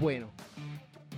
[0.00, 0.28] Bueno,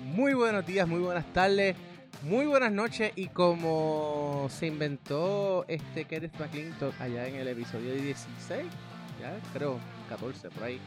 [0.02, 1.74] muy buenos días, muy buenas tardes,
[2.22, 8.66] muy buenas noches y como se inventó este Kenneth McClintock allá en el episodio 16,
[9.19, 9.78] ya creo
[10.10, 10.78] 14 por ahí.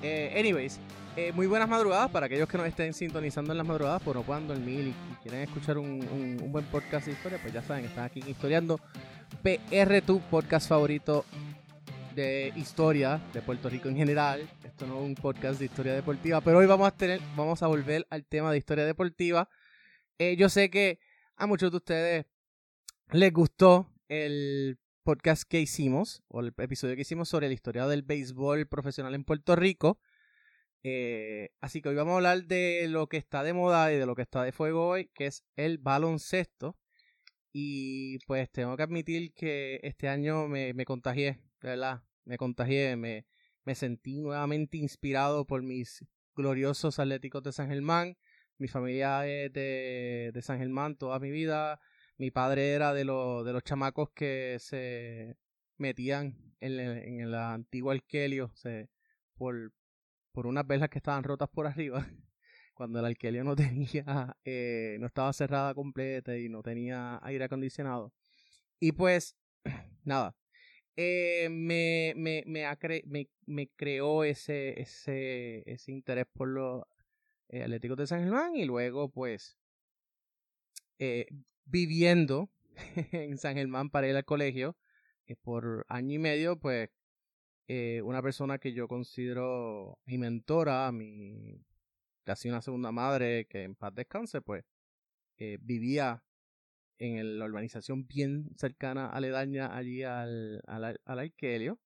[0.00, 0.80] Eh, anyways,
[1.16, 4.22] eh, muy buenas madrugadas para aquellos que nos estén sintonizando en las madrugadas, por no
[4.22, 6.00] puedan dormir y, quieren escuchar un,
[6.40, 8.80] un, buen podcast de historia, pues ya saben, están aquí Historiando
[9.42, 11.26] PR, tu podcast favorito
[12.14, 14.48] de historia de Puerto Rico en general.
[14.78, 17.66] Esto no es un podcast de historia deportiva, pero hoy vamos a tener, vamos a
[17.66, 19.48] volver al tema de historia deportiva.
[20.18, 21.00] Eh, yo sé que
[21.34, 22.26] a muchos de ustedes
[23.10, 28.04] les gustó el podcast que hicimos, o el episodio que hicimos sobre la historia del
[28.04, 29.98] béisbol profesional en Puerto Rico.
[30.84, 34.06] Eh, así que hoy vamos a hablar de lo que está de moda y de
[34.06, 36.78] lo que está de fuego hoy, que es el baloncesto.
[37.52, 42.04] Y pues tengo que admitir que este año me, me contagié, verdad.
[42.24, 43.26] Me contagié, me,
[43.68, 46.02] me sentí nuevamente inspirado por mis
[46.34, 48.16] gloriosos atléticos de San Germán.
[48.56, 51.78] Mi familia es de, de San Germán toda mi vida.
[52.16, 55.36] Mi padre era de, los de los chamacos que se
[55.76, 58.88] metían en, en el antiguo Arquelio se,
[59.36, 59.74] por,
[60.32, 62.06] por unas velas que estaban rotas por arriba,
[62.72, 68.14] cuando el alquilio no tenía, eh, no estaba cerrada completa y no tenía aire acondicionado.
[68.80, 69.36] Y pues,
[70.04, 70.34] nada,
[71.00, 72.42] eh, me, me,
[73.46, 76.82] me, creó ese, ese, ese interés por los
[77.48, 79.56] eh, Atléticos de San Germán y luego pues
[81.64, 82.50] viviendo
[83.12, 84.76] en San Germán para ir al colegio
[85.42, 86.90] por año y medio pues
[87.68, 91.62] eh, una persona que yo considero mi mentora, mi
[92.24, 94.64] casi una segunda madre que en paz descanse, pues
[95.36, 96.24] eh, vivía
[96.98, 101.78] en la urbanización bien cercana, aledaña allí al, al, al Arquelio.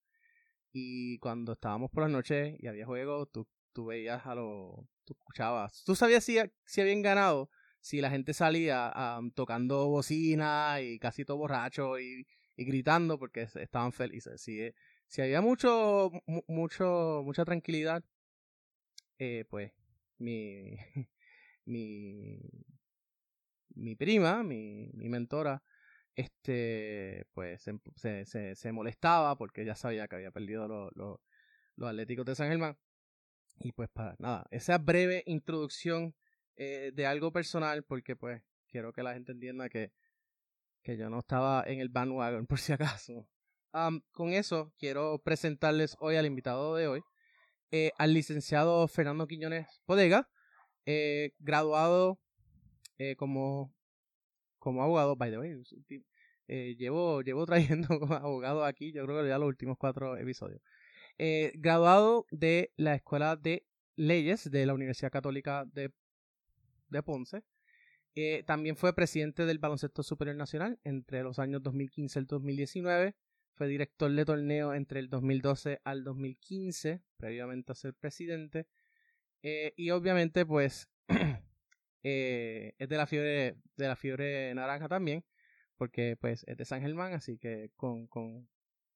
[0.71, 4.75] Y cuando estábamos por las noches y había juegos, tú, tú veías a los.
[5.05, 5.83] Tú escuchabas.
[5.85, 7.49] Tú sabías si, si habían ganado,
[7.81, 8.91] si la gente salía
[9.35, 12.25] tocando bocina y casi todo borracho y,
[12.55, 14.41] y gritando porque estaban felices.
[14.41, 14.59] Si,
[15.07, 16.11] si había mucho,
[16.47, 18.03] mucho, mucha tranquilidad,
[19.19, 19.71] eh, pues
[20.17, 20.77] mi,
[21.65, 22.39] mi,
[23.75, 25.63] mi prima, mi, mi mentora,
[26.15, 27.63] este, pues
[27.95, 31.19] se, se, se, molestaba porque ya sabía que había perdido los, los,
[31.75, 32.77] los Atléticos de San Germán.
[33.59, 36.15] Y pues para nada, esa breve introducción
[36.55, 39.91] eh, de algo personal, porque pues quiero que la gente entienda que,
[40.81, 43.27] que yo no estaba en el bandwagon por si acaso
[44.11, 47.01] con eso, quiero presentarles hoy al invitado de hoy,
[47.71, 50.29] eh, al licenciado Fernando Quiñones Bodega,
[50.85, 52.19] eh, graduado
[52.97, 53.73] eh, como,
[54.59, 55.63] como abogado, by the way.
[56.77, 60.61] llevo, llevo trayendo como abogado aquí, yo creo que ya los últimos cuatro episodios.
[61.55, 63.65] graduado de la Escuela de
[63.95, 65.91] Leyes de la Universidad Católica de,
[66.89, 67.43] de Ponce.
[68.45, 73.15] también fue presidente del Baloncesto Superior Nacional entre los años 2015 y 2019.
[73.55, 78.67] Fue director de torneo entre el 2012 al 2015, previamente a ser presidente.
[79.43, 80.89] Eh, y obviamente, pues,
[82.03, 85.25] eh, es de la fiebre de la fiebre naranja también,
[85.77, 88.47] porque pues es de San Germán, así que con, con,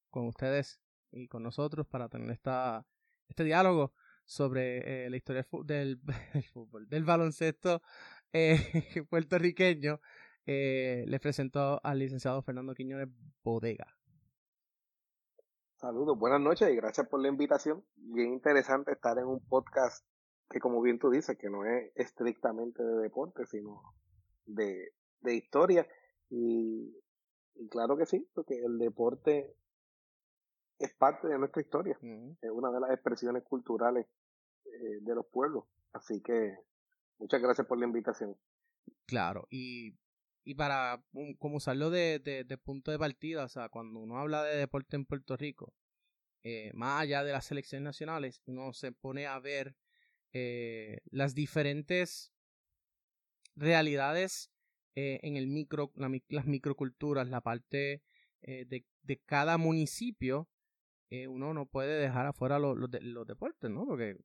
[0.09, 0.79] con ustedes
[1.11, 2.85] y con nosotros para tener esta,
[3.27, 3.93] este diálogo
[4.25, 5.99] sobre eh, la historia del,
[6.53, 7.81] fútbol, del baloncesto
[9.09, 9.99] puertorriqueño,
[10.45, 13.09] les presento al licenciado Fernando Quiñones
[13.43, 13.97] Bodega.
[15.77, 17.85] Saludos, buenas noches y gracias por la invitación.
[17.95, 20.03] Bien interesante estar en un podcast
[20.49, 23.81] que, como bien tú dices, que no es estrictamente de deporte, sino
[24.45, 25.87] de, de historia.
[26.29, 26.93] Y,
[27.69, 29.55] claro que sí, porque el deporte
[30.79, 34.05] es parte de nuestra historia, es una de las expresiones culturales
[34.65, 35.65] eh, de los pueblos.
[35.93, 36.55] Así que
[37.17, 38.37] muchas gracias por la invitación.
[39.05, 39.95] Claro, y
[40.47, 41.03] y para
[41.39, 45.03] como usarlo de, de, punto de partida, o sea, cuando uno habla de deporte en
[45.03, 45.73] Puerto Rico,
[46.41, 49.75] eh, más allá de las selecciones nacionales, uno se pone a ver
[50.33, 52.31] eh, las diferentes
[53.55, 54.51] realidades
[54.95, 58.03] eh, en el micro, las microculturas, la parte
[58.41, 60.47] de, de, cada municipio,
[61.27, 63.85] uno no puede dejar afuera los, los, deportes, ¿no?
[63.85, 64.15] Porque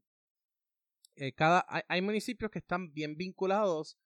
[1.35, 3.99] cada, hay municipios que están bien vinculados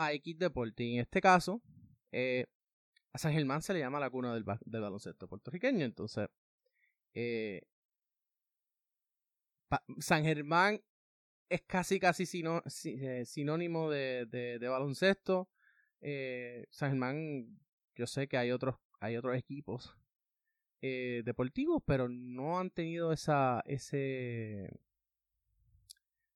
[0.00, 0.82] a X deporte.
[0.84, 1.62] Y en este caso,
[2.10, 2.46] eh,
[3.12, 5.84] a San Germán se le llama la cuna del, baloncesto puertorriqueño.
[5.84, 6.28] Entonces,
[7.14, 7.62] eh,
[9.98, 10.80] San Germán
[11.50, 12.24] es casi, casi
[12.84, 15.50] eh, sinónimo de, baloncesto.
[16.70, 17.60] San Germán,
[17.94, 19.94] yo sé que hay otros, hay otros equipos
[20.80, 24.70] deportivos, pero no han tenido esa, ese,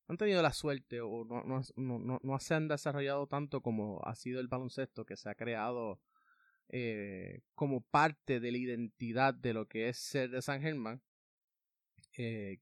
[0.06, 4.14] han tenido la suerte o no, no, no, no, se han desarrollado tanto como ha
[4.14, 6.00] sido el baloncesto que se ha creado
[6.68, 11.00] eh, como parte de la identidad de lo que es ser de San Germán.
[12.16, 12.58] Eh,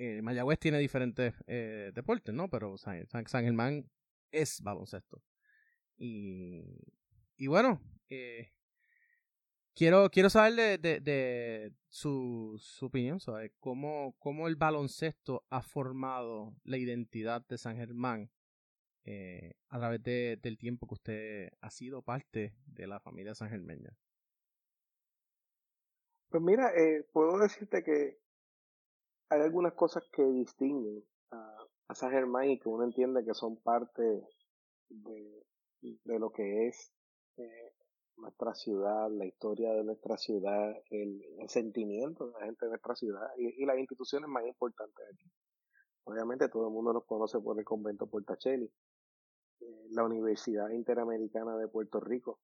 [0.00, 2.48] eh, Mayagüez tiene diferentes eh, deportes, ¿no?
[2.48, 3.90] Pero San, Germán
[4.30, 5.20] es baloncesto.
[5.96, 6.86] Y,
[7.48, 8.52] bueno, eh,
[9.74, 16.54] quiero, quiero saber de, de, su, su, opinión sobre cómo, cómo el baloncesto ha formado
[16.62, 18.30] la identidad de San Germán
[19.70, 23.96] a través de, del tiempo que usted ha sido parte de la familia San Germeña.
[26.28, 26.70] Pues mira,
[27.10, 28.18] puedo decirte que
[29.30, 31.56] hay algunas cosas que distinguen a,
[31.88, 34.02] a San Germán y que uno entiende que son parte
[34.88, 35.44] de,
[35.80, 36.92] de lo que es
[37.36, 37.72] eh,
[38.16, 43.28] nuestra ciudad, la historia de nuestra ciudad, el, sentimiento de la gente de nuestra ciudad
[43.36, 45.30] y, las instituciones más importantes aquí.
[46.04, 48.70] Obviamente todo el mundo nos conoce por el convento Portacelli,
[49.60, 52.40] eh, la Universidad Interamericana de Puerto Rico,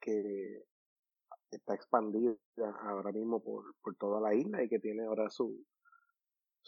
[0.00, 0.64] que
[1.50, 2.36] está expandida
[2.82, 5.64] ahora mismo por, por toda la isla y que tiene ahora su,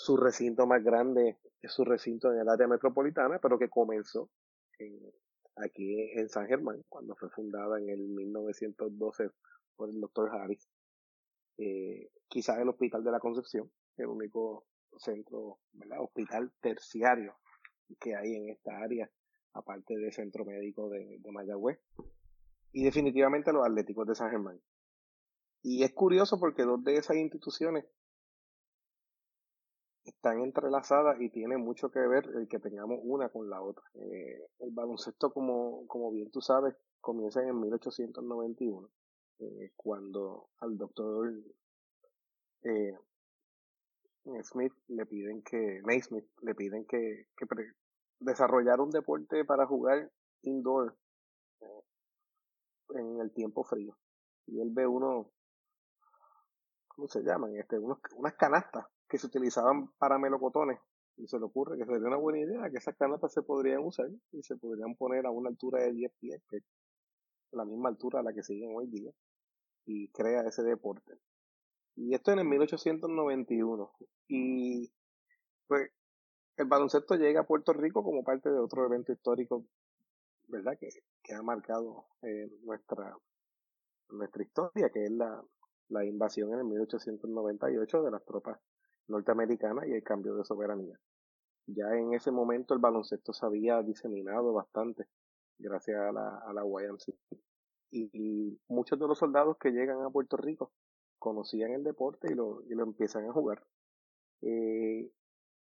[0.00, 4.30] su recinto más grande, es su recinto en el área metropolitana, pero que comenzó
[4.78, 4.98] en,
[5.56, 9.28] aquí en San Germán, cuando fue fundada en el 1912
[9.76, 10.66] por el doctor Harris.
[11.58, 14.64] Eh, quizás el Hospital de la Concepción, el único
[14.96, 15.58] centro.
[15.98, 17.36] Hospital terciario
[18.00, 19.10] que hay en esta área,
[19.52, 21.78] aparte del centro médico de, de Mayagüez.
[22.72, 24.58] Y definitivamente los Atléticos de San Germán.
[25.62, 27.84] Y es curioso porque dos de esas instituciones
[30.04, 33.84] están entrelazadas y tiene mucho que ver el que tengamos una con la otra.
[33.94, 38.88] Eh, el baloncesto, como, como bien tú sabes, comienza en 1891,
[39.40, 41.32] eh, cuando al doctor
[42.62, 42.94] eh,
[44.42, 47.46] Smith le piden que, Naismith le piden que, que
[48.18, 50.10] desarrollar un deporte para jugar
[50.42, 50.96] indoor
[51.60, 51.82] eh,
[52.96, 53.96] en el tiempo frío.
[54.46, 55.30] Y él ve uno,
[56.88, 57.56] ¿cómo se llaman?
[57.56, 60.78] Este, unos, unas canastas que se utilizaban para melocotones.
[61.16, 64.08] Y se le ocurre que sería una buena idea que esas canastas se podrían usar
[64.32, 66.64] y se podrían poner a una altura de 10 pies, que es
[67.50, 69.10] la misma altura a la que siguen hoy día,
[69.84, 71.18] y crea ese deporte.
[71.96, 73.92] Y esto en el 1891.
[74.28, 74.90] Y
[75.66, 75.90] pues
[76.56, 79.66] el baloncesto llega a Puerto Rico como parte de otro evento histórico,
[80.46, 80.78] ¿verdad?
[80.78, 80.88] Que,
[81.22, 83.14] que ha marcado eh, nuestra,
[84.10, 85.42] nuestra historia, que es la,
[85.88, 88.58] la invasión en el 1898 de las tropas
[89.08, 90.98] norteamericana y el cambio de soberanía.
[91.66, 95.06] Ya en ese momento el baloncesto se había diseminado bastante
[95.58, 96.62] gracias a la, a la.
[97.92, 100.72] Y, muchos de los soldados que llegan a Puerto Rico
[101.18, 103.62] conocían el deporte y lo, y lo empiezan a jugar.
[104.42, 105.10] Eh,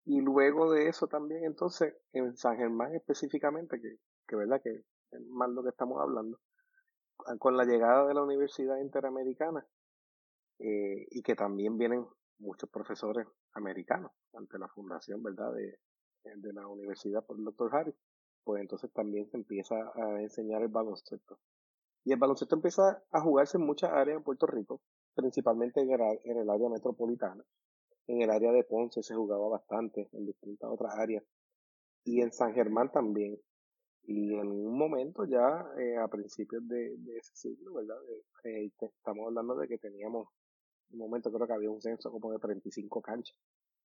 [0.05, 5.21] y luego de eso también entonces en San Germán específicamente, que, que verdad que es
[5.29, 6.38] más lo que estamos hablando,
[7.38, 9.66] con la llegada de la Universidad Interamericana
[10.59, 12.07] eh, y que también vienen
[12.40, 15.78] muchos profesores americanos ante la fundación, ¿verdad?, de,
[16.25, 17.94] de la universidad por el doctor Harris,
[18.44, 21.38] pues entonces también se empieza a enseñar el baloncesto.
[22.04, 24.80] Y el baloncesto empieza a jugarse en muchas áreas en Puerto Rico,
[25.14, 27.44] principalmente en el, área metropolitana.
[28.06, 31.23] En el área de Ponce se jugaba bastante, en distintas otras áreas.
[32.04, 33.38] Y en San Germán también.
[34.04, 37.99] Y en un momento ya eh, a principios de, de, ese siglo, ¿verdad?
[38.44, 40.28] Eh, estamos hablando de que teníamos
[40.92, 43.37] un momento creo que había un censo como de 35 canchas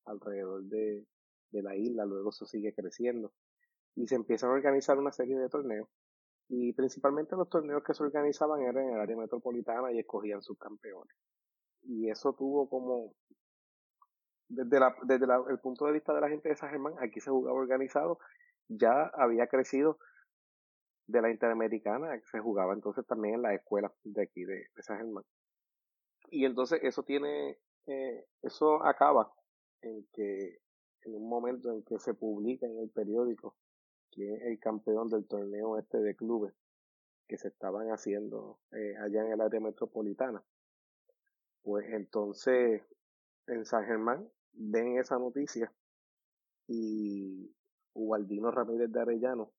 [0.05, 1.05] alrededor de,
[1.51, 3.33] de la isla, luego eso sigue creciendo.
[3.95, 5.87] Y se empiezan a organizar una serie de torneos.
[6.49, 10.57] Y principalmente los torneos que se organizaban eran en el área metropolitana y escogían sus
[10.57, 11.15] campeones
[11.87, 13.13] y eso tuvo como
[14.47, 17.29] desde, la, desde el punto de vista de la gente de San Germán aquí se
[17.29, 18.19] jugaba organizado
[18.67, 19.99] ya había crecido
[21.07, 24.97] de la Interamericana se jugaba entonces también en las escuelas de aquí de, de San
[24.97, 25.23] Germán
[26.29, 29.31] y entonces eso tiene, eh, eso acaba
[29.81, 30.59] en que
[31.03, 33.55] en un momento en que se publica en el periódico
[34.11, 36.53] que es el campeón del torneo este de clubes
[37.27, 40.43] que se estaban haciendo eh, allá en el área metropolitana.
[41.63, 42.83] Pues entonces
[43.47, 45.71] en San Germán ven esa noticia
[46.67, 47.53] y
[47.93, 49.51] Ubaldino Ramírez de Arellano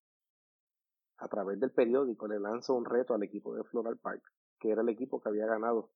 [1.18, 4.22] a través del periódico le lanza un reto al equipo de Floral Park,
[4.58, 5.90] que era el equipo que había ganado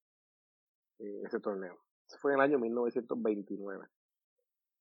[1.00, 1.78] eh, ese torneo.
[2.21, 3.87] fue en el año 1929.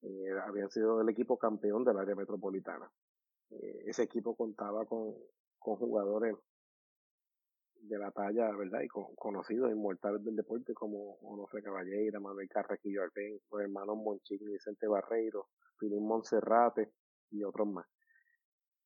[0.01, 2.89] Eh, habían sido el equipo campeón del área metropolitana.
[3.51, 5.13] Eh, ese equipo contaba con,
[5.57, 6.35] con jugadores
[7.81, 8.81] de la talla, ¿verdad?
[8.81, 14.39] Y con, conocidos inmortales del deporte como Onofre Caballera, Manuel Carrequillo Arben, los hermanos Monchín
[14.51, 15.47] Vicente Barreiro,
[15.79, 16.91] Filín Monserrate
[17.31, 17.87] y otros más.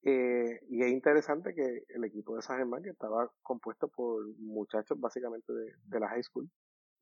[0.03, 4.99] Eh, y es interesante que el equipo de San Germán, que estaba compuesto por muchachos
[4.99, 6.49] básicamente de, de la high school,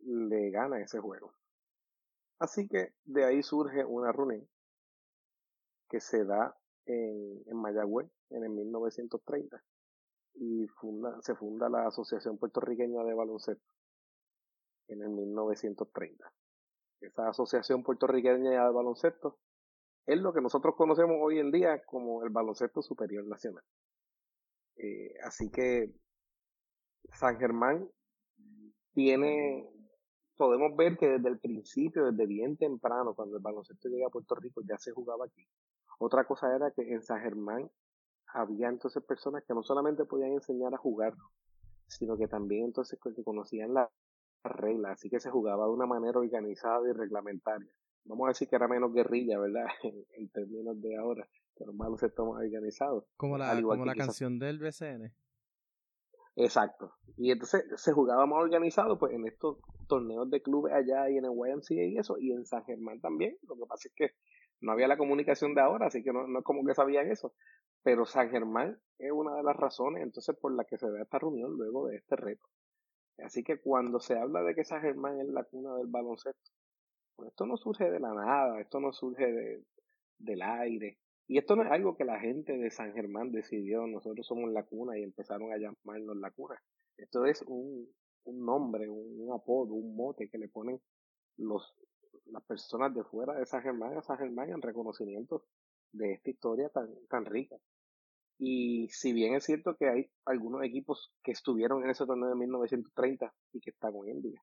[0.04, 1.34] le gana ese juego.
[2.40, 4.48] Así que de ahí surge una reunión
[5.90, 9.62] que se da en, en Mayagüez en el 1930
[10.36, 13.66] y funda, se funda la Asociación Puertorriqueña de Baloncesto
[14.88, 16.32] en el 1930.
[17.02, 19.38] Esa Asociación Puertorriqueña de Baloncesto
[20.06, 23.64] es lo que nosotros conocemos hoy en día como el baloncesto superior nacional.
[24.78, 25.92] Eh, así que
[27.14, 27.90] San Germán
[28.94, 29.70] tiene,
[30.42, 34.34] podemos ver que desde el principio, desde bien temprano, cuando el baloncesto llega a Puerto
[34.34, 35.48] Rico, ya se jugaba aquí.
[36.00, 37.70] Otra cosa era que en San Germán
[38.34, 41.14] había entonces personas que no solamente podían enseñar a jugar,
[41.86, 43.90] sino que también entonces que conocían las
[44.44, 47.70] reglas, así que se jugaba de una manera organizada y reglamentaria.
[48.06, 49.68] Vamos a decir que era menos guerrilla, ¿verdad?
[50.18, 53.06] En, términos de ahora, pero más se más organizados.
[53.16, 55.14] Como la, como la canción del BCN.
[56.44, 56.94] Exacto.
[57.18, 59.58] Y entonces se jugaba más organizado pues en estos
[59.88, 63.38] torneos de clubes allá y en el YMCA y eso, y en San Germán también.
[63.48, 64.10] Lo que pasa es que
[64.60, 67.34] no había la comunicación de ahora, así que no, no es como que sabían eso.
[67.84, 71.20] Pero San Germán es una de las razones entonces por la que se da esta
[71.20, 72.48] reunión luego de este reto.
[73.20, 76.52] Así que cuando se habla de que San Germán es la cuna del baloncesto,
[77.16, 79.64] pues esto no surge de la nada, esto no surge de,
[80.18, 80.98] del aire.
[81.28, 84.64] Y esto no es algo que la gente de San Germán decidió, nosotros somos la
[84.64, 86.62] cuna y empezaron a llamarnos la cuna.
[86.98, 87.88] Esto es un,
[88.26, 90.80] un nombre, un, apodo, un mote que le ponen
[91.38, 91.74] los,
[92.26, 95.46] las personas de fuera de San Germán a San Germán en reconocimiento
[95.94, 97.58] de esta historia tan, tan rica.
[98.38, 102.36] Y si bien es cierto que hay algunos equipos que estuvieron en ese torneo de
[102.36, 104.42] 1930 y que están hoy en día,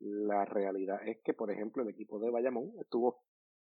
[0.00, 3.20] la realidad es que, por ejemplo, el equipo de Bayamón estuvo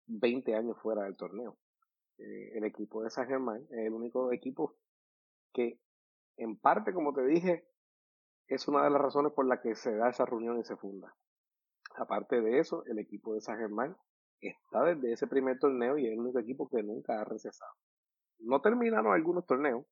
[0.07, 1.57] 20 años fuera del torneo.
[2.17, 4.75] Eh, el equipo de San Germán es el único equipo
[5.53, 5.79] que,
[6.37, 7.67] en parte, como te dije,
[8.47, 11.15] es una de las razones por las que se da esa reunión y se funda.
[11.97, 13.95] Aparte de eso, el equipo de San Germán
[14.41, 17.71] está desde ese primer torneo y es el único equipo que nunca ha recesado.
[18.39, 19.85] No terminaron algunos torneos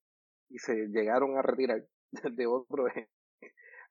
[0.49, 1.85] y se llegaron a retirar
[2.35, 2.89] de otros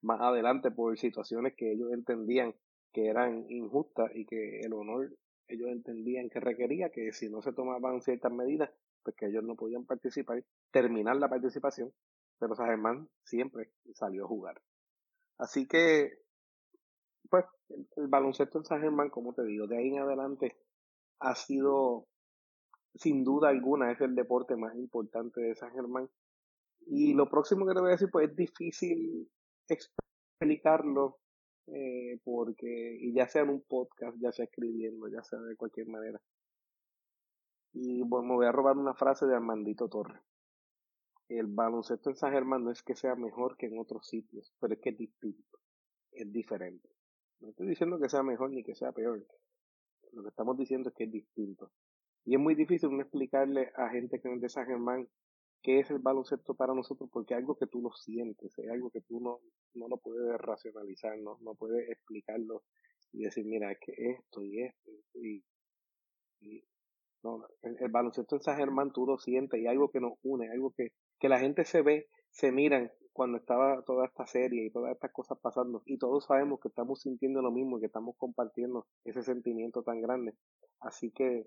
[0.03, 2.55] más adelante por situaciones que ellos entendían
[2.93, 5.11] que eran injustas y que el honor
[5.49, 8.71] ellos entendían que requería que si no se tomaban ciertas medidas,
[9.03, 11.93] pues que ellos no podían participar, terminar la participación,
[12.39, 14.61] pero San Germán siempre salió a jugar.
[15.39, 16.19] Así que,
[17.29, 17.45] pues,
[17.97, 20.57] el, baloncesto en San Germán, como te digo, de ahí en adelante
[21.21, 22.07] ha sido,
[22.95, 26.09] sin duda alguna, es el deporte más importante de San Germán.
[26.87, 29.31] Y lo próximo que te voy a decir, pues es difícil
[29.69, 31.22] explicarlo
[31.69, 35.89] eh, porque, y ya sea en un podcast, ya sea escribiendo, ya sea de cualquier
[35.89, 36.21] manera.
[37.73, 40.21] Y bueno, me voy a robar una frase de Armandito Torres.
[41.29, 44.75] El baloncesto en San Germán no es que sea mejor que en otros sitios, pero
[44.75, 45.59] es que es distinto,
[46.11, 46.91] es diferente.
[47.41, 49.27] No estoy diciendo que sea mejor ni que sea peor.
[50.13, 51.73] Lo que estamos diciendo es que es distinto.
[52.25, 55.09] Y es muy difícil explicarle a gente que no es de San Germán
[55.63, 58.91] qué es el baloncesto para nosotros, porque es algo que tú lo sientes, es algo
[58.91, 59.41] que tú no,
[59.75, 62.65] no lo puedes racionalizar, no, no puedes explicarlo
[63.13, 65.45] y decir, mira, es que esto y esto, y,
[66.41, 66.65] y
[67.23, 70.73] no, el, baloncesto en San Germán tú lo sientes y algo que nos une, algo
[70.73, 74.93] que, que la gente se ve, se miran cuando estaba toda esta serie y todas
[74.93, 78.87] estas cosas pasando y todos sabemos que estamos sintiendo lo mismo y que estamos compartiendo
[79.05, 80.35] ese sentimiento tan grande.
[80.81, 81.47] Así que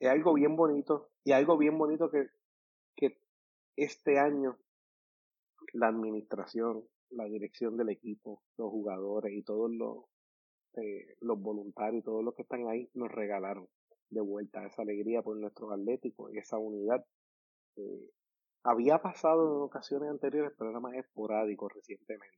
[0.00, 2.26] es algo bien bonito y algo bien bonito que,
[2.96, 3.18] que
[3.84, 4.58] este año
[5.72, 10.04] la administración, la dirección del equipo, los jugadores y todos los,
[10.76, 13.68] eh, los voluntarios y todos los que están ahí nos regalaron
[14.10, 17.04] de vuelta esa alegría por nuestros atléticos y esa unidad.
[17.76, 18.10] Eh,
[18.64, 22.36] había pasado en ocasiones anteriores, pero era más esporádico recientemente.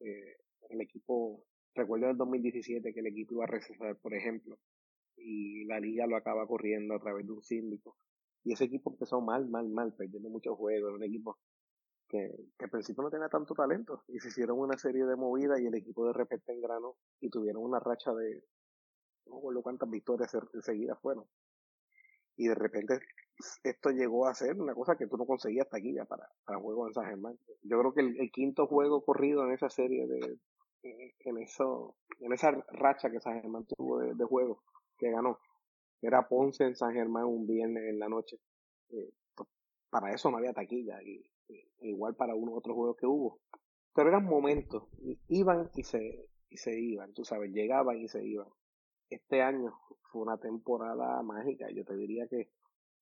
[0.00, 0.36] Eh,
[0.70, 4.58] el equipo, recuerdo en el 2017 que el equipo iba a recesar, por ejemplo,
[5.16, 7.96] y la liga lo acaba corriendo a través de un síndico.
[8.44, 10.88] Y ese equipo empezó mal, mal, mal, perdiendo muchos juegos.
[10.88, 11.38] Era un equipo
[12.08, 14.04] que, que al principio no tenía tanto talento.
[14.08, 17.62] Y se hicieron una serie de movidas y el equipo de repente engranó y tuvieron
[17.62, 18.44] una racha de,
[19.26, 21.24] no recuerdo cuántas victorias seguidas fueron.
[22.36, 23.00] Y de repente
[23.62, 26.58] esto llegó a ser una cosa que tú no conseguías hasta aquí ya para, para
[26.58, 27.38] juegos en San Germán.
[27.62, 30.38] Yo creo que el, quinto juego corrido en esa serie de,
[30.82, 34.62] en, eso, en esa racha que San Germán tuvo de, de juego
[34.98, 35.38] que ganó,
[36.06, 38.38] era Ponce en San Germán un viernes en la noche.
[38.90, 39.48] Eh, pues,
[39.90, 41.24] para eso no había taquilla, y,
[41.80, 43.40] igual para unos otros juegos que hubo.
[43.94, 44.84] Pero eran momentos,
[45.28, 48.48] iban y se, y se iban, tú sabes, llegaban y se iban.
[49.08, 49.72] este año
[50.10, 51.70] fue una temporada mágica.
[51.70, 52.48] Yo te diría que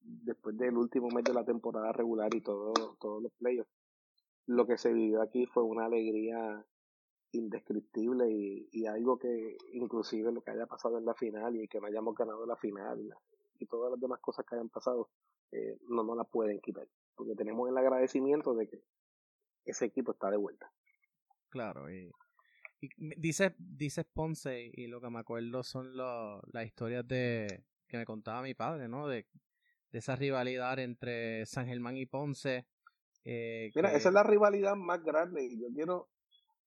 [0.00, 3.71] después del último mes de la temporada regular y todo, todos los playoffs,
[4.47, 6.64] lo que se vivió aquí fue una alegría
[7.32, 11.80] indescriptible y, y, algo que inclusive lo que haya pasado en la final y que
[11.80, 13.14] no hayamos ganado la final
[13.58, 15.10] y todas las demás cosas que hayan pasado
[15.52, 16.86] eh, no nos la pueden quitar.
[17.14, 18.82] Porque tenemos el agradecimiento de que
[19.64, 20.70] ese equipo está de vuelta.
[21.48, 22.10] Claro y,
[22.80, 28.06] y dices dices Ponce y lo que me acuerdo son las historias de que me
[28.06, 29.26] contaba mi padre no de,
[29.90, 32.66] de esa rivalidad entre San Germán y Ponce
[33.24, 36.08] eh, Mira, esa es la rivalidad más grande y yo quiero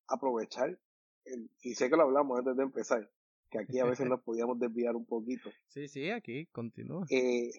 [0.07, 0.77] aprovechar,
[1.61, 3.09] y sé que lo hablamos antes de empezar,
[3.49, 5.49] que aquí a veces nos podíamos desviar un poquito.
[5.67, 7.05] Sí, sí, aquí continúa.
[7.09, 7.51] Eh,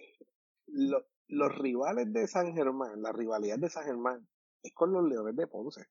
[1.28, 4.26] los rivales de San Germán, la rivalidad de San Germán
[4.62, 5.86] es con los Leones de Ponce.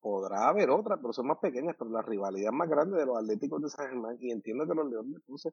[0.00, 3.62] Podrá haber otras, pero son más pequeñas, pero la rivalidad más grande de los Atléticos
[3.62, 5.50] de San Germán, y entiendo que los Leones de Ponce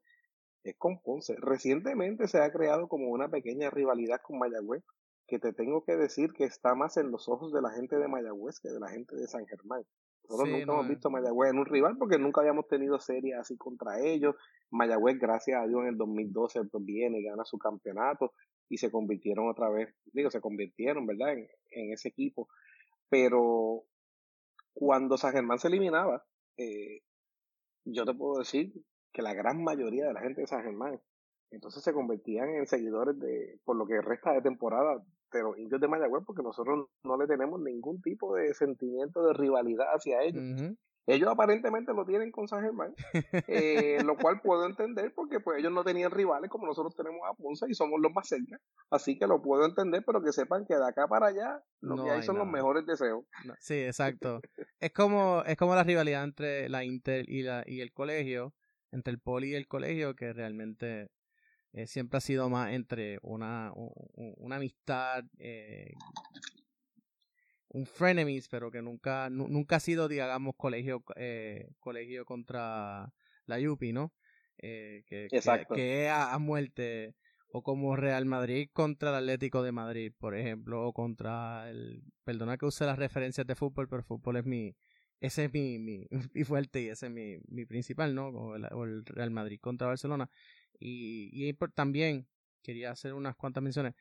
[0.64, 1.36] es con Ponce.
[1.38, 4.84] Recientemente se ha creado como una pequeña rivalidad con Mayagüez,
[5.28, 8.08] que te tengo que decir que está más en los ojos de la gente de
[8.08, 9.84] Mayagüez que de la gente de San Germán.
[10.30, 13.58] Nosotros nunca hemos visto a Mayagüez en un rival porque nunca habíamos tenido series así
[13.58, 14.36] contra ellos.
[14.70, 18.34] Mayagüez, gracias a Dios, en el 2012 pues, viene y gana su campeonato
[18.70, 22.48] y se convirtieron otra vez, digo, se convirtieron, ¿verdad?, en, en ese equipo.
[23.10, 23.84] Pero
[24.74, 26.24] cuando San Germán se eliminaba,
[26.58, 27.02] eh,
[27.84, 28.72] yo te puedo decir
[29.12, 31.02] que la gran mayoría de la gente de San Germán
[31.52, 35.04] entonces se convertían en seguidores de, por lo que resta de temporada,
[35.38, 39.34] de los indios de Mayagüez, porque nosotros no le tenemos ningún tipo de sentimiento de
[39.34, 40.76] rivalidad hacia ellos.
[41.08, 42.94] Ellos aparentemente lo tienen con San Germán,
[43.48, 47.34] eh, lo cual puedo entender porque pues ellos no tenían rivales como nosotros tenemos a
[47.34, 48.60] Ponce y somos los más cerca,
[48.92, 52.12] así que lo puedo entender, pero que sepan que de acá para allá lo que
[52.12, 53.26] hay, son los mejores deseos.
[53.60, 54.42] sí, exacto.
[54.80, 58.54] es como es como la rivalidad entre la Inter y la y el colegio,
[58.92, 61.10] entre el poli y el colegio que realmente
[61.74, 65.94] eh, siempre ha sido más entre una, una amistad, eh,
[67.70, 73.14] un frenemies, pero que nunca, nunca ha sido, digamos, colegio, eh, colegio contra
[73.46, 74.14] la Yupi, ¿no?
[74.58, 75.74] que, Exacto.
[75.74, 77.16] que, es a, muerte,
[77.52, 82.58] o como Real Madrid contra el Atlético de Madrid, por ejemplo, o contra el, perdona
[82.58, 84.76] que use las referencias de fútbol, pero fútbol es mi,
[85.22, 88.28] ese es mi, mi, mi fuerte y ese es mi, mi principal, ¿no?
[88.28, 90.30] o el Real Madrid contra Barcelona.
[90.80, 92.28] Y, también
[92.62, 93.94] quería hacer unas cuantas menciones.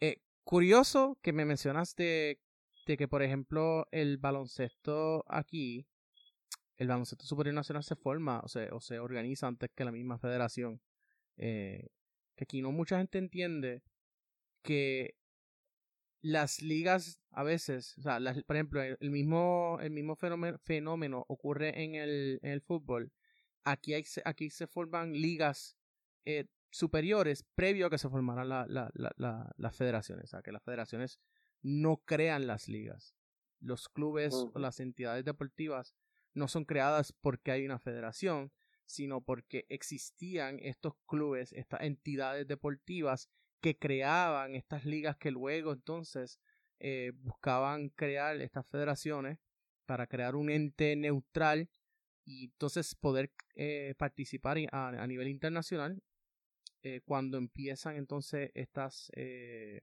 [0.00, 2.40] Eh, curioso que me mencionaste
[2.86, 5.86] de que, por ejemplo, el baloncesto aquí,
[6.76, 10.18] el baloncesto superior nacional se forma o se, o se organiza antes que la misma
[10.18, 10.80] federación.
[11.36, 11.88] Eh,
[12.36, 13.82] que aquí no mucha gente entiende
[14.62, 15.16] que
[16.22, 21.84] las ligas a veces, o sea, por ejemplo, el, mismo, el mismo fenómeno, fenómeno ocurre
[21.84, 23.12] en el, en el fútbol.
[23.64, 25.75] Aquí, hay, aquí se forman ligas
[26.26, 31.18] eh, superiores previo a que se formaran las federaciones, o sea, que las federaciones
[31.62, 33.14] no crean las ligas.
[33.60, 35.94] Los clubes o las entidades deportivas
[36.34, 38.52] no son creadas porque hay una federación,
[38.84, 46.38] sino porque existían estos clubes, estas entidades deportivas que creaban estas ligas que luego entonces
[46.78, 49.38] eh, buscaban crear estas federaciones
[49.86, 51.70] para crear un ente neutral
[52.24, 56.02] y entonces poder eh, participar a, nivel internacional
[56.88, 59.82] eh, cuando empiezan entonces estas eh,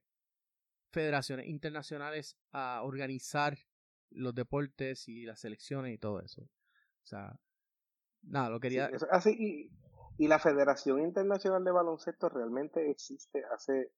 [0.89, 3.57] federaciones internacionales a organizar
[4.09, 6.43] los deportes y las selecciones y todo eso.
[6.43, 7.37] O sea,
[8.21, 8.89] nada, lo quería...
[9.11, 13.91] así, y, y la Federación Internacional de Baloncesto realmente existe hace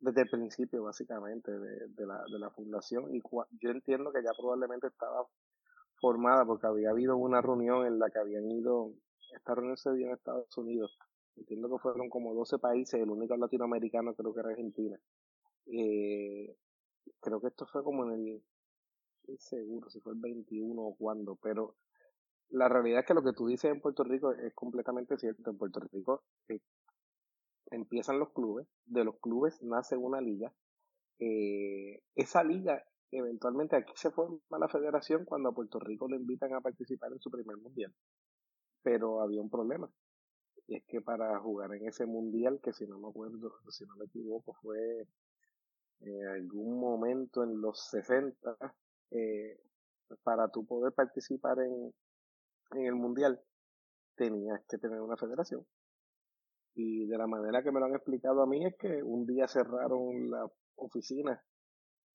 [0.00, 3.22] desde el principio básicamente de, de, la, de la fundación y
[3.62, 5.26] yo entiendo que ya probablemente estaba
[6.02, 8.92] formada porque había habido una reunión en la que habían ido,
[9.34, 10.98] esta reunión se dio en Estados Unidos
[11.36, 14.98] Entiendo que fueron como 12 países, el único latinoamericano creo que era Argentina.
[15.66, 16.56] Eh,
[17.20, 18.42] creo que esto fue como en el,
[19.38, 21.76] seguro si fue el 21 o cuándo, pero
[22.50, 25.50] la realidad es que lo que tú dices en Puerto Rico es completamente cierto.
[25.50, 26.60] En Puerto Rico eh,
[27.70, 30.52] empiezan los clubes, de los clubes nace una liga.
[31.18, 36.52] Eh, esa liga, eventualmente aquí se forma la federación cuando a Puerto Rico le invitan
[36.54, 37.94] a participar en su primer mundial.
[38.82, 39.90] Pero había un problema.
[40.66, 43.96] Y es que para jugar en ese mundial, que si no me acuerdo, si no
[43.96, 45.06] me equivoco, fue
[46.00, 48.56] en algún momento en los 60,
[49.10, 49.60] eh,
[50.22, 51.92] para tú poder participar en,
[52.72, 53.40] en el mundial,
[54.16, 55.66] tenías que tener una federación.
[56.74, 59.46] Y de la manera que me lo han explicado a mí es que un día
[59.46, 60.46] cerraron la
[60.76, 61.42] oficina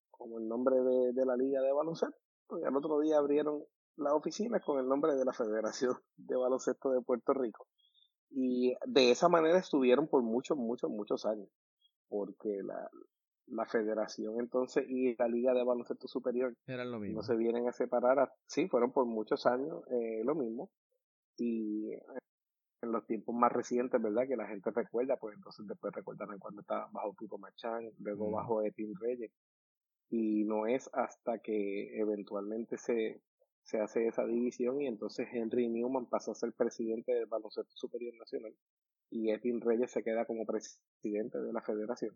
[0.09, 2.17] con el nombre de, de la liga de baloncesto
[2.59, 3.63] y al otro día abrieron
[3.97, 7.67] la oficina con el nombre de la Federación de Baloncesto de Puerto Rico
[8.29, 11.47] Y de esa manera estuvieron por muchos, muchos, muchos años,
[12.09, 12.89] porque la,
[13.47, 17.17] la federación entonces y la liga de baloncesto superior Eran lo mismo.
[17.17, 18.31] no se vienen a separar.
[18.47, 20.69] Sí, fueron por muchos años eh, lo mismo.
[21.37, 21.93] Y
[22.83, 24.27] en los tiempos más recientes, ¿verdad?
[24.27, 28.33] Que la gente recuerda, pues entonces después recordarán cuando estaba bajo Pico Machán, luego Mm.
[28.33, 29.31] bajo Etin Reyes.
[30.09, 33.21] Y no es hasta que eventualmente se,
[33.67, 38.15] se hace esa división y entonces Henry Newman pasa a ser presidente del Baloncesto Superior
[38.15, 38.55] Nacional
[39.09, 42.15] y Etin Reyes se queda como presidente de la federación,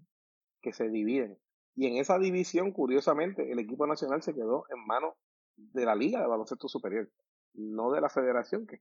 [0.62, 1.38] que se dividen.
[1.76, 5.16] Y en esa división, curiosamente, el equipo nacional se quedó en manos
[5.58, 7.10] de la Liga de Baloncesto Superior,
[7.54, 8.80] no de la federación, que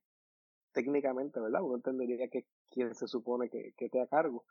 [0.73, 1.63] técnicamente, ¿verdad?
[1.63, 4.45] Uno entendería que quien se supone que, que esté a cargo.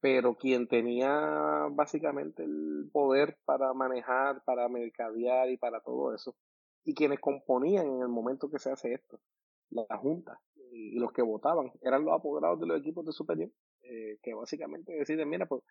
[0.00, 6.36] Pero quien tenía básicamente el poder para manejar, para mercadear y para todo eso,
[6.86, 9.20] y quienes componían en el momento que se hace esto,
[9.70, 13.50] la Junta y los que votaban, eran los apoderados de los equipos de superior,
[13.82, 15.62] eh, que básicamente deciden, mira, pues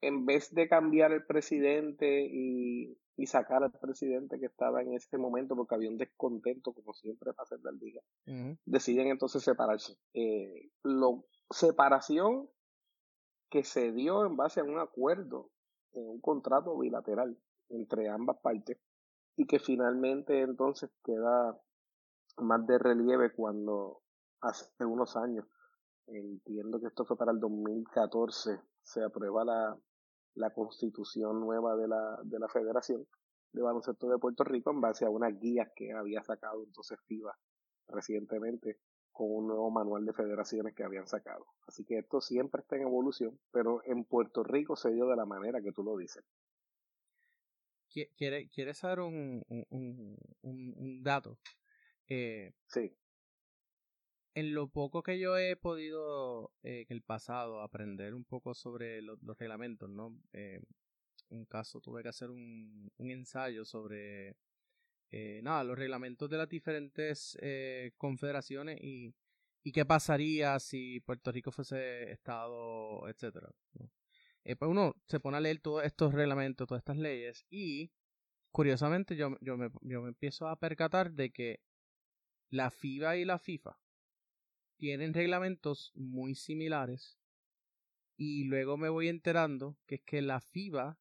[0.00, 5.18] en vez de cambiar el presidente y, y sacar al presidente que estaba en ese
[5.18, 8.00] momento porque había un descontento, como siempre pasa en la liga,
[8.64, 9.96] deciden entonces separarse.
[10.14, 12.48] Eh, lo, separación
[13.50, 15.50] que se dio en base a un acuerdo,
[15.94, 17.36] en un contrato bilateral
[17.70, 18.78] entre ambas partes
[19.38, 21.56] y que finalmente entonces queda
[22.38, 24.02] más de relieve cuando
[24.40, 25.46] hace unos años,
[26.08, 29.78] entiendo que esto fue para el 2014, se aprueba la,
[30.34, 33.06] la constitución nueva de la, de la Federación
[33.52, 37.32] de Baloncesto de Puerto Rico en base a unas guías que había sacado entonces FIBA
[37.86, 38.80] recientemente
[39.12, 41.46] con un nuevo manual de federaciones que habían sacado.
[41.68, 45.26] Así que esto siempre está en evolución, pero en Puerto Rico se dio de la
[45.26, 46.24] manera que tú lo dices.
[47.88, 51.38] Qui- ¿Quiere, ¿Quieres saber un, un, un, dato?
[52.08, 52.96] Eh, Sí,
[54.34, 59.02] en lo poco que yo he podido eh, en el pasado aprender un poco sobre
[59.02, 60.16] lo- los reglamentos, ¿no?
[60.32, 60.60] Eh,
[61.30, 64.36] un caso tuve que hacer un, un ensayo sobre
[65.10, 69.14] eh, nada, los reglamentos de las diferentes eh, confederaciones y,
[69.62, 73.50] y qué pasaría si Puerto Rico fuese estado, etcétera.
[73.74, 73.90] ¿no?
[74.44, 77.92] Eh, pues uno se pone a leer todos estos reglamentos, todas estas leyes y
[78.50, 81.60] curiosamente yo, yo, me, yo me empiezo a percatar de que
[82.50, 83.78] la FIBA y la FIFA
[84.76, 87.18] tienen reglamentos muy similares
[88.16, 90.98] y luego me voy enterando que es que la FIBA,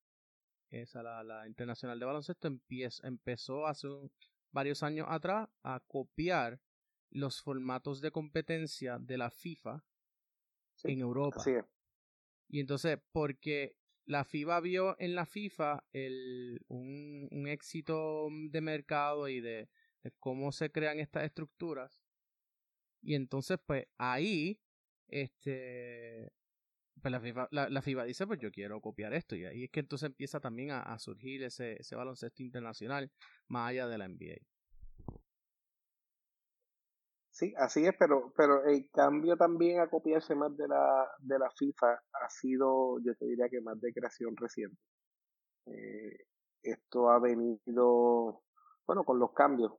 [0.69, 4.11] esa la, la Internacional de Baloncesto, empieza, empezó hace un-
[4.51, 6.59] varios años atrás a copiar
[7.11, 9.83] los formatos de competencia de la FIFA
[10.75, 11.39] sí, en Europa.
[11.39, 11.65] así es.
[12.47, 19.27] Y entonces, porque la FIBA vio en la FIFA el, un, un éxito de mercado
[19.27, 19.69] y de,
[20.03, 22.01] de cómo se crean estas estructuras.
[23.01, 24.59] Y entonces, pues ahí,
[25.07, 26.31] este,
[27.01, 29.35] pues la FIFA, la, la FIBA dice, pues yo quiero copiar esto.
[29.35, 33.11] Y ahí es que entonces empieza también a, a surgir ese, ese baloncesto internacional
[33.47, 34.37] más allá de la NBA.
[37.37, 41.51] Sí, así es, pero, pero el cambio también a copiarse más de la, de la
[41.51, 44.75] FIFA ha sido, yo te diría que más de creación reciente.
[45.67, 46.17] Eh,
[46.63, 48.41] esto ha venido,
[48.87, 49.71] bueno, con los cambios.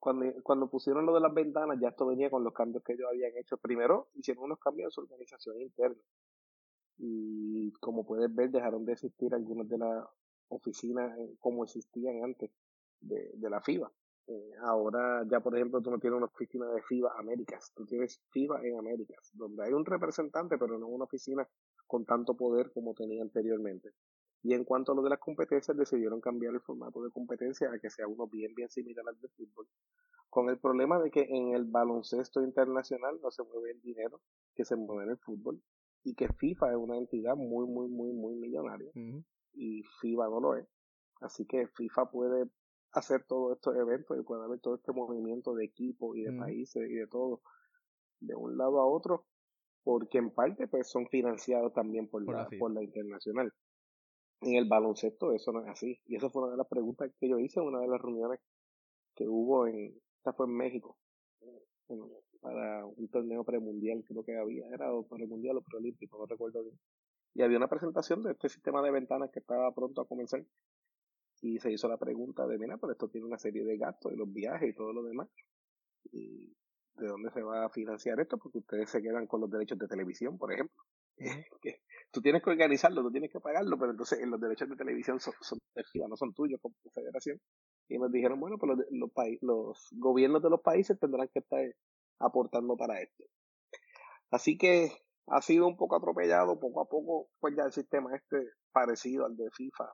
[0.00, 3.06] Cuando, cuando pusieron lo de las ventanas, ya esto venía con los cambios que ellos
[3.08, 3.58] habían hecho.
[3.58, 6.02] Primero, hicieron unos cambios en su organización interna.
[6.98, 10.04] Y como puedes ver, dejaron de existir algunas de las
[10.48, 12.50] oficinas eh, como existían antes
[13.00, 13.92] de, de la FIBA.
[14.26, 18.22] Eh, ahora ya, por ejemplo, tú no tienes una oficina de FIBA Américas, tú tienes
[18.30, 21.46] FIBA en Américas, donde hay un representante, pero no una oficina
[21.86, 23.90] con tanto poder como tenía anteriormente.
[24.42, 27.78] Y en cuanto a lo de las competencias, decidieron cambiar el formato de competencia a
[27.78, 29.66] que sea uno bien, bien similar al de fútbol,
[30.30, 34.20] con el problema de que en el baloncesto internacional no se mueve el dinero
[34.54, 35.62] que se mueve en el fútbol,
[36.02, 38.90] y que FIFA es una entidad muy, muy, muy, muy millonaria,
[39.52, 40.66] y FIBA no lo es.
[41.20, 42.50] Así que FIFA puede
[42.94, 46.88] hacer todos estos eventos y puede haber todo este movimiento de equipos y de países
[46.88, 47.42] y de todo
[48.20, 49.26] de un lado a otro
[49.82, 53.52] porque en parte pues son financiados también por, Por la, por la internacional.
[54.40, 56.00] En el baloncesto eso no es así.
[56.06, 58.40] Y esa fue una de las preguntas que yo hice en una de las reuniones
[59.14, 60.96] que hubo en esta fue en México
[62.40, 66.78] para un torneo premundial creo que había era o premundial o preolímpico no recuerdo bien.
[67.34, 70.44] Y había una presentación de este sistema de ventanas que estaba pronto a comenzar
[71.44, 74.16] y se hizo la pregunta de, mira, pero esto tiene una serie de gastos y
[74.16, 75.28] los viajes y todo lo demás.
[76.10, 76.50] ¿Y
[76.94, 78.38] de dónde se va a financiar esto?
[78.38, 80.82] Porque ustedes se quedan con los derechos de televisión, por ejemplo.
[81.60, 84.76] que tú tienes que organizarlo, tú tienes que pagarlo, pero entonces eh, los derechos de
[84.76, 85.58] televisión son, son
[86.08, 87.38] no son tuyos como federación.
[87.90, 89.10] Y nos dijeron, bueno, pues los, los,
[89.42, 91.62] los gobiernos de los países tendrán que estar
[92.20, 93.22] aportando para esto.
[94.30, 94.92] Así que
[95.26, 99.36] ha sido un poco atropellado, poco a poco, pues ya el sistema este parecido al
[99.36, 99.92] de FIFA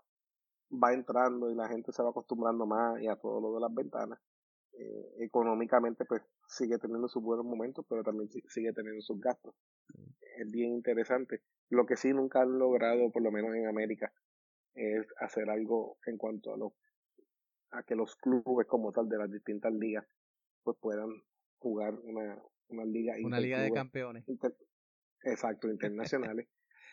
[0.73, 3.75] va entrando y la gente se va acostumbrando más y a todo lo de las
[3.75, 4.19] ventanas.
[4.73, 9.55] Eh, económicamente, pues sigue teniendo sus buenos momentos, pero también sigue teniendo sus gastos.
[10.39, 11.43] Es bien interesante.
[11.69, 14.13] Lo que sí nunca han logrado, por lo menos en América,
[14.75, 16.75] es hacer algo en cuanto a lo
[17.73, 20.05] a que los clubes como tal de las distintas ligas
[20.65, 21.09] pues puedan
[21.59, 24.25] jugar una, una liga una liga de campeones
[25.23, 26.49] exacto internacionales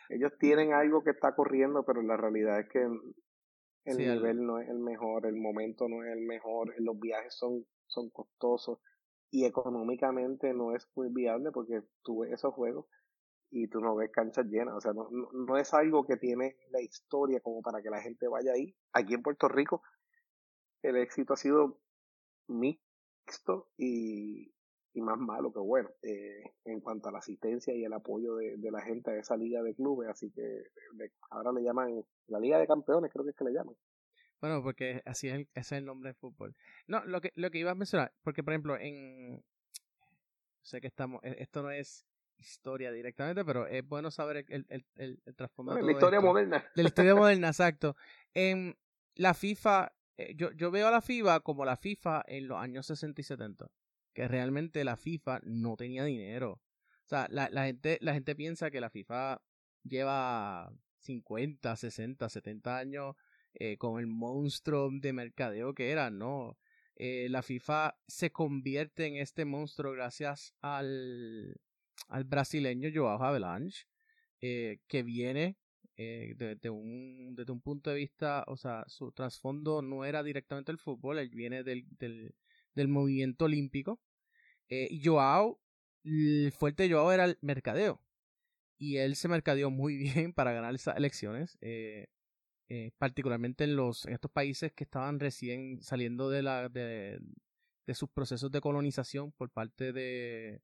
[0.09, 2.87] ellos tienen algo que está corriendo pero la realidad es que
[3.87, 7.65] el nivel no es el mejor el momento no es el mejor los viajes son
[7.87, 8.79] son costosos
[9.31, 12.85] y económicamente no es muy viable porque tú ves esos juegos
[13.49, 14.75] y tú no ves canchas llenas.
[14.75, 18.27] O sea, no, no, es algo que tiene la historia como para que la gente
[18.27, 18.75] vaya ahí.
[18.93, 19.83] Aquí en Puerto Rico
[20.81, 21.79] el éxito ha sido
[22.47, 24.53] mixto y,
[24.97, 28.57] y más malo que bueno eh, en cuanto a la asistencia y el apoyo de,
[28.57, 30.09] de, la gente a esa liga de clubes.
[30.09, 30.63] Así que
[31.29, 33.75] ahora le llaman la Liga de Campeones, creo que es que le llaman.
[34.41, 36.55] Bueno, porque así es el, ese es el nombre de fútbol.
[36.87, 39.43] No, lo que, lo que iba a mencionar, porque por ejemplo, en.
[40.61, 41.23] Sé que estamos.
[41.23, 42.07] E, esto no es
[42.37, 46.65] historia directamente, pero es bueno saber el, el, el, el trasfondo de la historia moderna.
[46.75, 47.95] De la historia moderna, exacto.
[48.33, 48.75] En
[49.15, 52.87] la FIFA, eh, yo, yo veo a la FIFA como la FIFA en los años
[52.87, 53.67] 60 y 70,
[54.17, 56.53] que realmente la FIFA no tenía dinero.
[56.53, 59.43] O sea, la, la, gente, la gente piensa que la FIFA
[59.83, 63.15] lleva 50, 60, 70 años
[63.53, 66.57] eh, con el monstruo de mercadeo que era, ¿no?
[66.95, 71.55] Eh, la FIFA se convierte en este monstruo gracias al,
[72.07, 73.85] al brasileño Joao Avalanche,
[74.41, 75.57] eh, que viene
[75.95, 80.79] desde, un, desde un punto de vista, o sea, su trasfondo no era directamente el
[80.79, 82.33] fútbol, él viene del, del,
[82.73, 83.99] del movimiento olímpico.
[84.69, 85.59] Eh, Joao,
[86.03, 88.01] el fuerte de Joao era el mercadeo.
[88.77, 91.57] Y él se mercadeó muy bien para ganar esas elecciones.
[91.61, 92.07] Eh,
[92.69, 97.21] eh, particularmente en los en estos países que estaban recién saliendo de la de,
[97.93, 100.61] sus procesos de colonización por parte de,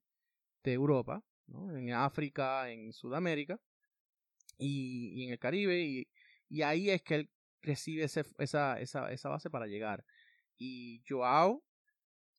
[0.62, 3.58] de Europa en África, en Sudamérica
[4.58, 5.80] y, en el Caribe.
[5.82, 6.08] Y,
[6.48, 7.30] y, ahí es que él
[7.62, 10.04] recibe ese, esa, esa, esa, base para llegar.
[10.58, 11.62] Y Joao,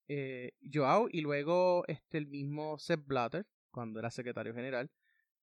[0.08, 4.92] eh, Joao y luego este, el mismo Sepp Blatter, cuando era secretario general,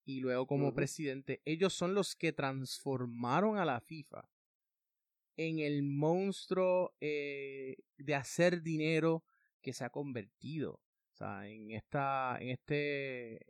[0.05, 4.29] y luego como presidente, ellos son los que transformaron a la FIFA
[5.37, 9.25] en el monstruo eh, de hacer dinero
[9.61, 10.81] que se ha convertido.
[11.12, 13.46] O sea, en esta, en este,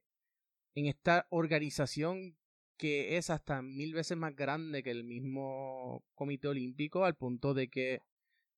[0.74, 2.36] en esta organización
[2.76, 7.68] que es hasta mil veces más grande que el mismo Comité Olímpico, al punto de
[7.68, 8.02] que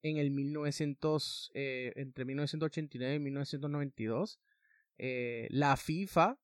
[0.05, 4.39] en el 1900, eh, entre 1989 y 1992,
[4.99, 6.39] eh, la FIFA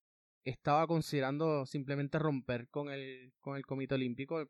[0.45, 4.49] estaba considerando simplemente romper con el, con el Comité Olímpico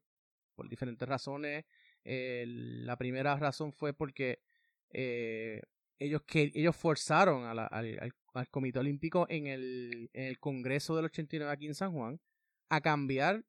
[0.55, 1.64] por diferentes razones.
[2.05, 4.42] la primera razón fue porque
[4.90, 5.61] eh,
[5.99, 11.53] ellos, que, ellos forzaron al, al, Comité Olímpico en el, en el Congreso del 89
[11.53, 12.20] aquí en San Juan
[12.68, 13.44] a cambiar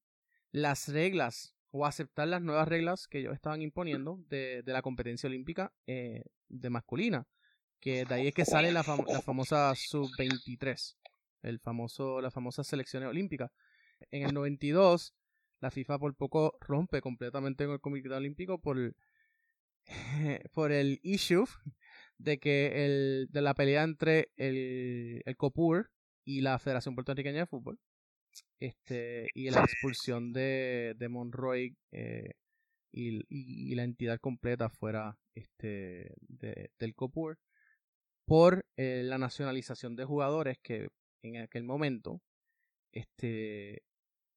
[0.52, 5.28] las reglas o aceptar las nuevas reglas que ellos estaban imponiendo de, de la competencia
[5.28, 7.28] olímpica eh, de masculina.
[7.80, 10.98] Que de ahí es que sale la, la famosa sub-23,
[11.42, 13.52] el famoso, la famosa selección olímpica.
[14.12, 15.16] En el 92,
[15.62, 18.96] la FIFA por poco rompe completamente con el Comité Olímpico por,
[20.54, 21.48] por el issue
[22.18, 25.90] de que el, de la pelea entre el, el COPUR
[26.24, 27.80] y la Federación Puertorriqueña de Fútbol
[28.62, 32.36] este y la expulsión de, de Monroy eh,
[32.94, 37.40] y, la entidad completa fuera este de, del COPUR
[38.26, 40.90] por eh, la nacionalización de jugadores que
[41.24, 42.22] en aquel momento
[42.92, 43.84] este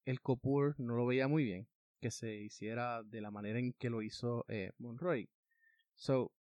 [0.07, 1.69] el COPUR no lo veía muy bien
[2.01, 5.29] que se hiciera de la manera en que lo hizo eh, Monroy
[5.95, 6.33] so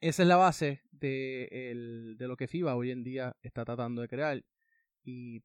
[0.00, 4.08] esa es la base de, de lo que FIBA hoy en día está tratando de
[4.08, 4.42] crear.
[5.04, 5.42] Y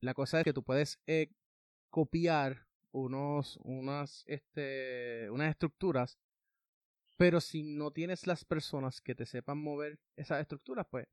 [0.00, 1.32] la cosa es que tú puedes eh,
[1.90, 6.18] copiar unos, unas, este, unas estructuras,
[7.16, 11.06] pero si no tienes las personas que te sepan mover esas estructuras, pues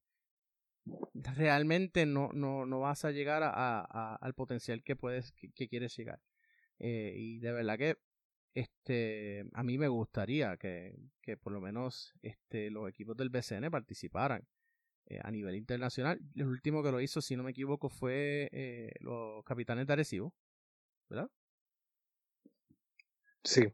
[1.13, 6.21] realmente no, no, no vas a llegar a, al potencial que puedes, que, quieres llegar.
[6.78, 7.98] Eh, y de verdad que
[8.54, 13.71] este, a mí me gustaría que, que por lo menos este, los equipos del BCN
[13.71, 14.48] participaran
[15.07, 16.19] eh, a nivel internacional.
[16.35, 20.33] El último que lo hizo, si no me equivoco, fue eh, los Capitanes de Arecibo,
[21.09, 21.29] ¿verdad?
[23.43, 23.71] Sí.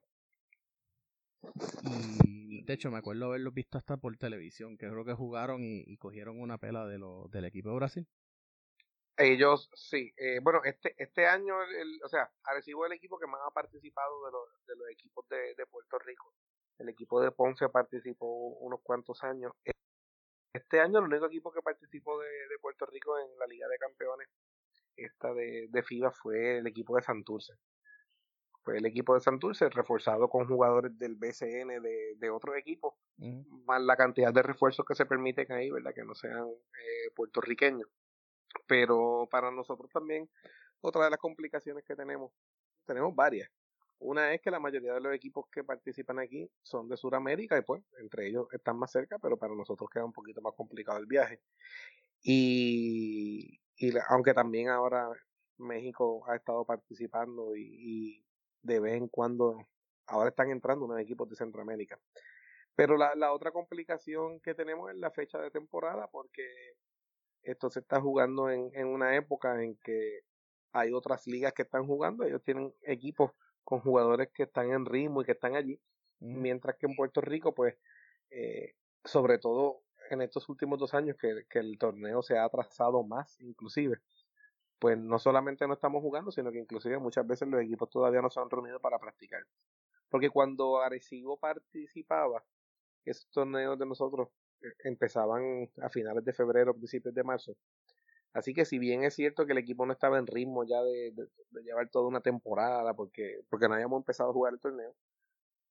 [1.84, 5.98] Y de hecho me acuerdo haberlos visto hasta por televisión, que creo que jugaron y,
[5.98, 8.08] cogieron una pela de lo, del equipo de Brasil.
[9.18, 10.14] Ellos, sí.
[10.18, 13.52] Eh, bueno, este este año, el, o sea, Arecibo es el equipo que más ha
[13.52, 16.34] participado de los, de los equipos de, de Puerto Rico.
[16.78, 18.28] El equipo de Ponce participó
[18.60, 19.54] unos cuantos años.
[20.54, 23.78] Este año el único equipo que participó de, de Puerto Rico en la Liga de
[23.78, 24.28] Campeones
[24.96, 27.54] esta de, de FIBA fue el equipo de Santurce.
[28.64, 32.94] Fue el equipo de Santurce reforzado con jugadores del BCN de, de otros equipos,
[33.66, 35.94] más la cantidad de refuerzos que se permiten ahí, ¿verdad?
[35.96, 37.90] Que no sean eh, puertorriqueños.
[38.68, 40.30] Pero para nosotros también,
[40.82, 42.32] otra de las complicaciones que tenemos,
[42.86, 43.50] tenemos varias.
[44.02, 47.62] Una es que la mayoría de los equipos que participan aquí son de Sudamérica y
[47.62, 51.06] pues entre ellos están más cerca, pero para nosotros queda un poquito más complicado el
[51.06, 51.40] viaje.
[52.24, 55.08] Y, y aunque también ahora
[55.58, 58.26] México ha estado participando y,
[58.64, 59.68] de vez en cuando
[60.08, 62.00] ahora están entrando unos equipos de Centroamérica.
[62.76, 66.44] Pero la, la otra complicación que tenemos es la fecha de temporada porque
[67.44, 70.22] esto se está jugando en, en una época en que
[70.72, 73.32] hay otras ligas que están jugando, ellos tienen equipos
[73.64, 75.80] con jugadores que están en ritmo y que están allí,
[76.20, 77.76] mientras que en Puerto Rico, pues,
[78.30, 83.04] eh, sobre todo en estos últimos dos años que, que, el torneo se ha atrasado
[83.04, 84.00] más, inclusive,
[84.80, 88.30] pues no solamente no estamos jugando, sino que inclusive muchas veces los equipos todavía no
[88.30, 89.44] se han reunido para practicar.
[90.10, 92.44] Porque cuando Arecibo participaba,
[93.06, 94.30] esos torneos de nosotros
[94.62, 97.56] eh, empezaban a finales de febrero, principios de marzo,
[98.34, 101.14] Así que si bien es cierto que el equipo no estaba en ritmo ya de,
[101.64, 104.96] llevar toda una temporada porque, porque no habíamos empezado a jugar el torneo,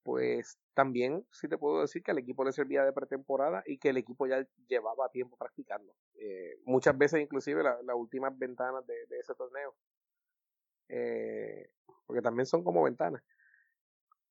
[0.02, 3.90] pues también sí te puedo decir que al equipo le servía de pretemporada y que
[3.90, 5.94] el equipo ya llevaba tiempo practicando.
[6.14, 9.74] Eh, muchas veces inclusive las últimas ventanas de, ese torneo,
[10.88, 11.70] eh,
[12.06, 13.22] porque también son como ventanas,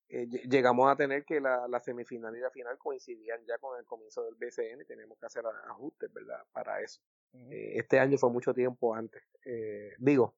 [0.10, 3.86] eh, llegamos a tener que la, la, semifinal y la final coincidían ya con el
[3.86, 6.44] comienzo del BCN y tenemos que hacer ajustes, ¿verdad?
[6.52, 7.00] Para eso.
[7.34, 9.24] Eh, este año fue mucho tiempo antes.
[9.46, 10.36] Eh, digo,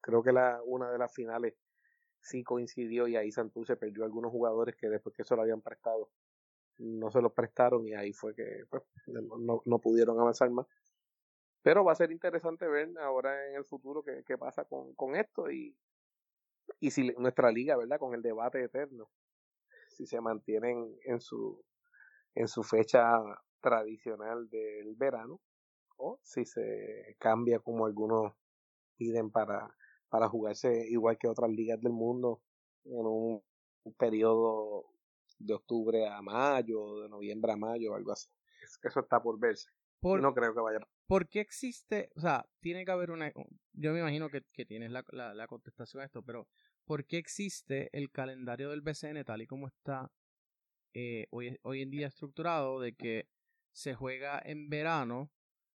[0.00, 1.54] creo que la, una de las finales
[2.20, 6.10] sí coincidió y ahí Santurce perdió algunos jugadores que después que eso lo habían prestado
[6.78, 10.66] no se los prestaron y ahí fue que pues, no, no, pudieron avanzar más.
[11.62, 15.16] Pero va a ser interesante ver ahora en el futuro qué, qué pasa con, con
[15.16, 15.76] esto y,
[16.80, 17.98] y si nuestra liga, ¿verdad?
[17.98, 19.08] Con el debate eterno,
[19.88, 21.64] si se mantienen en su,
[22.34, 23.18] en su fecha
[23.60, 25.40] tradicional del verano,
[25.96, 28.32] o si se cambia como algunos
[28.96, 29.74] piden para,
[30.08, 32.42] para jugarse igual que otras ligas del mundo
[32.84, 33.42] en un,
[33.98, 34.86] periodo
[35.38, 38.30] de octubre a mayo, de noviembre a mayo, algo así.
[38.82, 39.68] Eso está por verse.
[40.02, 40.78] no creo que vaya.
[41.06, 42.10] ¿Por qué existe?
[42.16, 43.30] O sea, tiene que haber una.
[43.72, 46.48] Yo me imagino que, que tienes la, la, la, contestación a esto, pero
[46.86, 50.10] ¿por qué existe el calendario del BCN tal y como está
[50.94, 53.28] eh, hoy, hoy en día estructurado de que
[53.72, 55.30] se juega en verano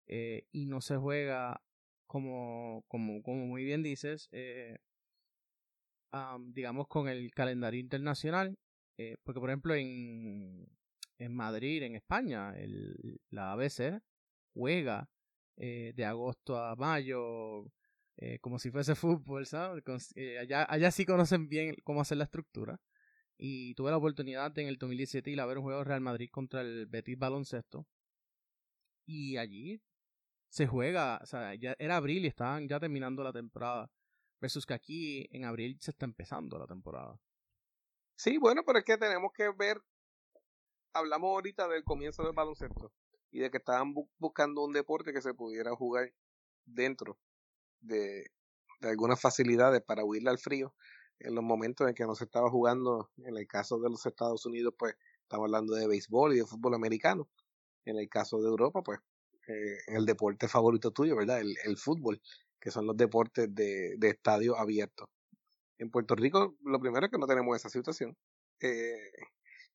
[0.10, 1.62] eh, y no se juega
[2.08, 4.78] como, como, como muy bien dices, eh,
[6.48, 8.58] digamos con el calendario internacional,
[8.98, 10.68] eh, porque por ejemplo en,
[11.20, 14.02] en Madrid, en España, el, la ABC
[14.54, 15.08] juega
[15.56, 17.66] de agosto a mayo,
[18.42, 19.84] como si fuese fútbol, ¿sabes?
[20.40, 22.80] allá, allá sí conocen bien cómo hacer la estructura.
[23.38, 26.62] Y tuve la oportunidad en el 2017 ir a ver un juego Real Madrid contra
[26.62, 27.86] el Betis Baloncesto.
[29.06, 29.82] Y allí
[30.50, 33.90] se juega, o sea, ya era abril y estaban ya terminando la temporada.
[34.42, 37.20] Versus que aquí en abril se está empezando la temporada.
[38.16, 39.82] Sí, bueno, pero es que tenemos que ver.
[40.94, 42.92] Hablamos ahorita del comienzo del baloncesto
[43.32, 46.12] y de que estaban buscando un deporte que se pudiera jugar
[46.66, 47.20] dentro
[47.80, 48.32] de,
[48.80, 50.74] de algunas facilidades para huirle al frío
[51.20, 54.46] en los momentos en que no se estaba jugando, en el caso de los Estados
[54.46, 57.30] Unidos, pues estamos hablando de béisbol y de fútbol americano.
[57.86, 59.00] En el caso de Europa, pues
[59.50, 61.42] eh, el deporte favorito tuyo, ¿verdad?
[61.42, 62.22] El, el fútbol,
[62.60, 65.10] que son los deportes de, de estadio abierto.
[65.80, 68.16] En Puerto Rico, lo primero es que no tenemos esa situación.
[68.62, 69.12] Eh,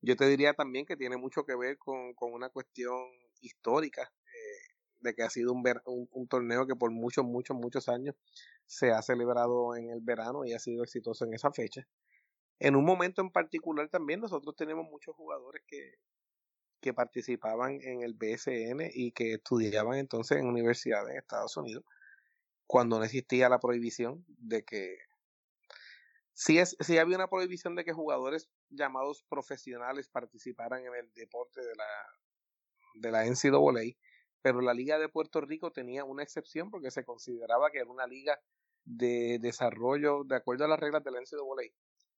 [0.01, 2.95] yo te diría también que tiene mucho que ver con, con una cuestión
[3.41, 7.89] histórica, eh, de que ha sido un, un, un, torneo que por muchos, muchos, muchos
[7.89, 8.15] años
[8.67, 11.87] se ha celebrado en el verano y ha sido exitoso en esa fecha.
[12.61, 15.95] En un momento en particular también nosotros tenemos muchos jugadores que,
[16.85, 21.83] que participaban en el BSN y que estudiaban entonces en universidades en Estados Unidos,
[22.67, 24.99] cuando no existía la prohibición de que
[26.35, 31.63] sí, es, sí había una prohibición de que jugadores llamados profesionales participaran en el deporte
[31.63, 31.87] de la,
[32.97, 33.97] de la NCAA,
[34.43, 38.07] pero la Liga de Puerto Rico tenía una excepción porque se consideraba que era una
[38.07, 38.39] liga
[38.85, 41.73] de desarrollo de acuerdo a las reglas de la NCAA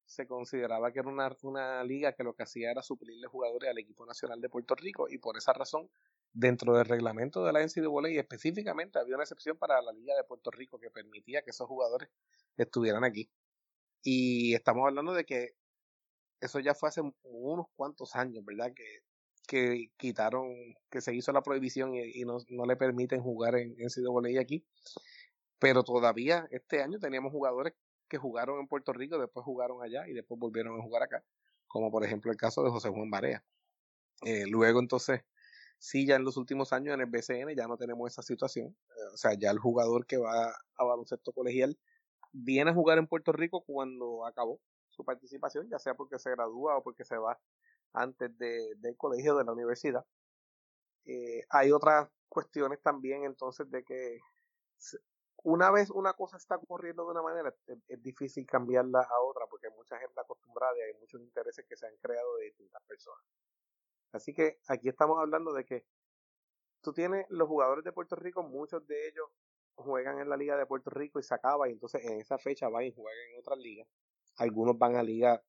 [0.07, 3.79] se consideraba que era una, una liga que lo que hacía era suplirle jugadores al
[3.79, 5.91] equipo nacional de Puerto Rico y por esa razón
[6.33, 10.51] dentro del reglamento de la NCAA específicamente había una excepción para la Liga de Puerto
[10.51, 12.09] Rico que permitía que esos jugadores
[12.57, 13.29] estuvieran aquí.
[14.03, 15.57] Y estamos hablando de que
[16.41, 18.73] eso ya fue hace unos cuantos años, ¿verdad?
[18.75, 19.01] Que,
[19.49, 20.55] que quitaron,
[20.91, 24.65] que se hizo la prohibición y, no, no, le permiten jugar en NCAA aquí.
[25.59, 27.73] Pero todavía este año teníamos jugadores
[28.09, 31.25] que jugaron en Puerto Rico, después jugaron allá y después volvieron a jugar acá,
[31.67, 33.45] como por ejemplo el caso de José Juan Barea.
[34.23, 35.23] Eh, luego entonces,
[35.79, 39.13] sí, ya en los últimos años en el BCN ya no tenemos esa situación, eh,
[39.13, 41.79] o sea, ya el jugador que va a baloncesto colegial
[42.33, 46.79] viene a jugar en Puerto Rico cuando acabó su participación, ya sea porque se gradúa
[46.79, 47.39] o porque se va
[47.93, 50.05] antes de, del colegio de la universidad.
[51.05, 54.19] Eh, hay otras cuestiones también entonces de que
[55.47, 57.55] una vez una cosa está ocurriendo de una manera,
[57.87, 61.77] es, difícil cambiarla a otra porque hay mucha gente acostumbrada y hay muchos intereses que
[61.77, 63.25] se han creado de distintas personas.
[64.11, 65.87] Así que aquí estamos hablando de que
[66.83, 69.29] tú tienes los jugadores de Puerto Rico, muchos de ellos
[69.77, 72.69] juegan en la Liga de Puerto Rico y se acaba y entonces en esa fecha
[72.69, 73.87] van y juegan en otras ligas.
[74.39, 75.41] Algunos van a ligas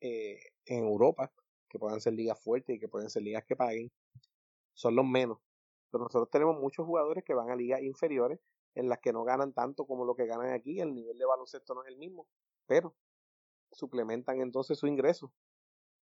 [0.00, 1.30] eh, en Europa,
[1.68, 3.92] que puedan ser ligas fuertes y que pueden ser ligas que paguen.
[4.72, 5.38] Son los menos.
[5.90, 8.40] Pero nosotros tenemos muchos jugadores que van a ligas inferiores
[8.78, 11.74] en las que no ganan tanto como lo que ganan aquí, el nivel de baloncesto
[11.74, 12.28] no es el mismo,
[12.66, 12.94] pero
[13.72, 15.32] suplementan entonces su ingreso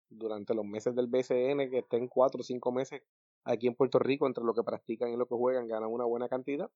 [0.08, 3.02] durante los meses del BCN, que estén cuatro o cinco meses
[3.42, 6.28] aquí en Puerto Rico, entre lo que practican y lo que juegan, ganan una buena
[6.28, 6.70] cantidad,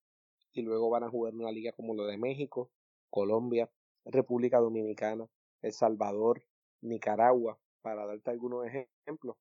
[0.52, 2.70] y luego van a jugar en una liga como lo de México,
[3.08, 3.70] Colombia,
[4.04, 5.28] República Dominicana,
[5.62, 6.42] El Salvador,
[6.80, 9.36] Nicaragua, para darte algunos ejemplos.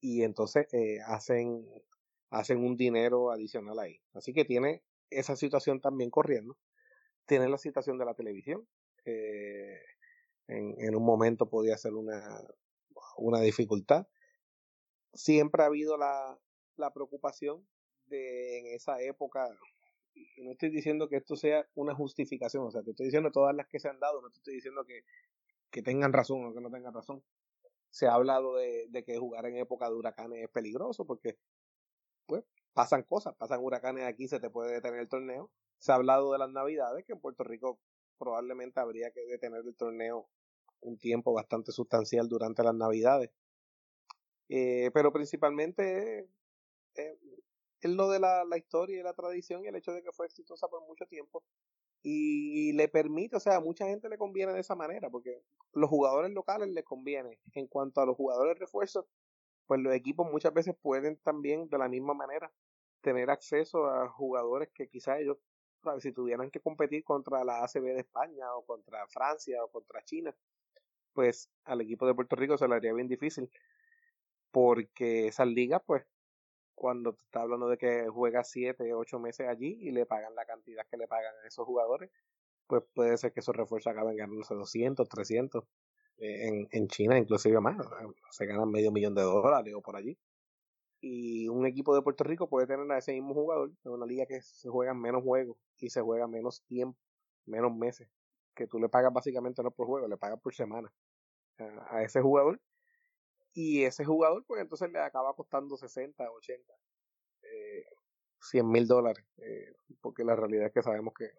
[0.00, 1.66] Y entonces eh, hacen,
[2.30, 4.00] hacen un dinero adicional ahí.
[4.14, 4.82] Así que tiene
[5.18, 6.56] esa situación también corriendo.
[7.26, 8.66] Tiene la situación de la televisión.
[9.04, 9.80] Eh,
[10.48, 12.20] en, un momento podía ser una,
[13.16, 14.06] una dificultad.
[15.14, 16.38] Siempre ha habido la,
[16.76, 17.66] la preocupación
[18.06, 19.48] de en esa época,
[20.38, 23.68] no estoy diciendo que esto sea una justificación, o sea, te estoy diciendo todas las
[23.68, 25.04] que se han dado, no te estoy diciendo que,
[25.70, 27.22] que tengan razón o que no tengan razón.
[27.90, 31.38] Se ha hablado de, de que jugar en época de huracanes es peligroso porque,
[32.26, 35.50] pues, pasan cosas, pasan huracanes aquí, se te puede detener el torneo.
[35.78, 37.78] Se ha hablado de las navidades, que en Puerto Rico
[38.18, 40.28] probablemente habría que detener el torneo
[40.80, 43.30] un tiempo bastante sustancial durante las navidades.
[44.48, 46.28] Eh, pero principalmente
[46.94, 47.18] eh,
[47.80, 50.26] es lo de la, la, historia y la tradición y el hecho de que fue
[50.26, 51.42] exitosa por mucho tiempo.
[52.04, 55.42] Y le permite, o sea, a mucha gente le conviene de esa manera, porque
[55.72, 57.38] los jugadores locales les conviene.
[57.54, 59.06] En cuanto a los jugadores refuerzos,
[59.66, 62.52] pues los equipos muchas veces pueden también de la misma manera
[63.02, 65.38] tener acceso a jugadores que quizás ellos,
[65.98, 70.34] si tuvieran que competir contra la ACB de España o contra Francia o contra China,
[71.12, 73.50] pues al equipo de Puerto Rico se le haría bien difícil
[74.50, 76.04] porque esas ligas pues
[76.74, 80.44] cuando te está hablando de que juega 7, 8 meses allí y le pagan la
[80.46, 82.10] cantidad que le pagan a esos jugadores,
[82.66, 85.64] pues puede ser que esos refuerzos acaben ganándose 200, 300
[86.18, 87.76] en, en China inclusive más,
[88.30, 90.16] se ganan medio millón de dólares o por allí.
[91.02, 94.24] Y un equipo de Puerto Rico puede tener a ese mismo jugador en una liga
[94.24, 96.98] que se juega menos juegos y se juega menos tiempo,
[97.44, 98.08] menos meses,
[98.54, 100.92] que tú le pagas básicamente no por juego, le pagas por semana
[101.90, 102.60] a, ese jugador.
[103.52, 106.74] Y ese jugador, pues entonces le acaba costando 60, 80,
[107.42, 107.84] eh,
[108.40, 111.32] 100 mil dólares, eh, porque la realidad es que sabemos que,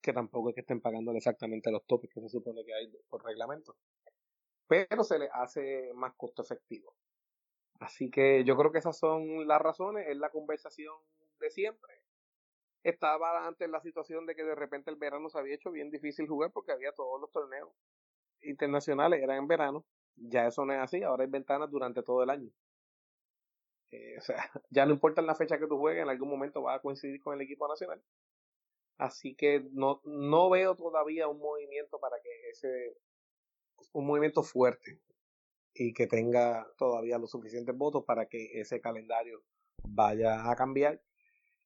[0.00, 3.22] que tampoco es que estén pagándole exactamente los topes que se supone que hay por
[3.24, 3.76] reglamento
[4.70, 6.94] pero se le hace más costo efectivo.
[7.80, 10.94] Así que yo creo que esas son las razones, es la conversación
[11.40, 11.92] de siempre.
[12.82, 16.28] Estaba antes la situación de que de repente el verano se había hecho bien difícil
[16.28, 17.70] jugar porque había todos los torneos
[18.42, 19.86] internacionales, eran en verano.
[20.16, 22.50] Ya eso no es así, ahora hay ventanas durante todo el año.
[23.90, 24.36] Eh, o sea,
[24.70, 27.34] ya no importa la fecha que tú juegues, en algún momento vas a coincidir con
[27.34, 28.02] el equipo nacional.
[28.98, 32.94] Así que no, no veo todavía un movimiento para que ese
[33.92, 35.00] un movimiento fuerte
[35.82, 39.42] y que tenga todavía los suficientes votos para que ese calendario
[39.82, 41.00] vaya a cambiar.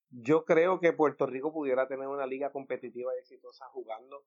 [0.08, 4.24] Yo creo que Puerto Rico pudiera tener una liga competitiva y exitosa jugando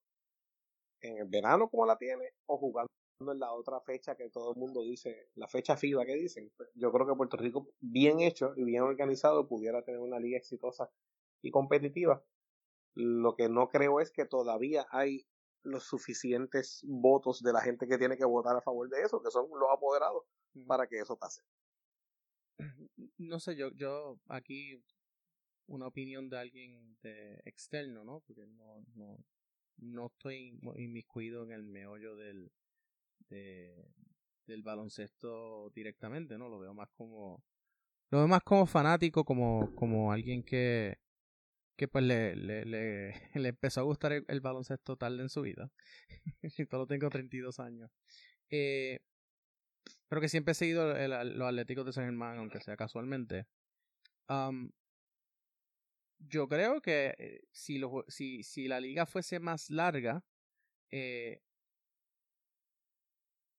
[0.99, 4.59] en el verano como la tiene o jugando en la otra fecha que todo el
[4.59, 6.51] mundo dice, la fecha FIBA que dicen.
[6.75, 10.91] Yo creo que Puerto Rico bien hecho y bien organizado pudiera tener una liga exitosa
[11.41, 12.21] y competitiva.
[12.93, 15.25] Lo que no creo es que todavía hay
[15.63, 19.31] los suficientes votos de la gente que tiene que votar a favor de eso, que
[19.31, 20.23] son los apoderados,
[20.65, 21.41] para que eso pase.
[23.17, 24.81] No sé, yo, yo aquí
[25.67, 28.21] una opinión de alguien de externo, ¿no?
[28.25, 29.17] Porque no, no,
[29.77, 32.51] no estoy inmiscuido en el meollo del,
[33.29, 33.91] de,
[34.45, 36.49] del baloncesto directamente, ¿no?
[36.49, 37.43] Lo veo más como,
[38.09, 40.97] lo veo más como fanático, como, como alguien que,
[41.77, 45.71] que pues le, le, le, empezó a gustar el, baloncesto tarde en su vida.
[46.57, 47.91] y todo tengo 32 años.
[48.49, 48.99] Eh,
[50.07, 53.45] pero que siempre he seguido los Atléticos de San Germán, aunque sea casualmente.
[56.19, 60.23] yo creo que eh, si, lo, si, si la liga fuese más larga,
[60.91, 61.41] eh,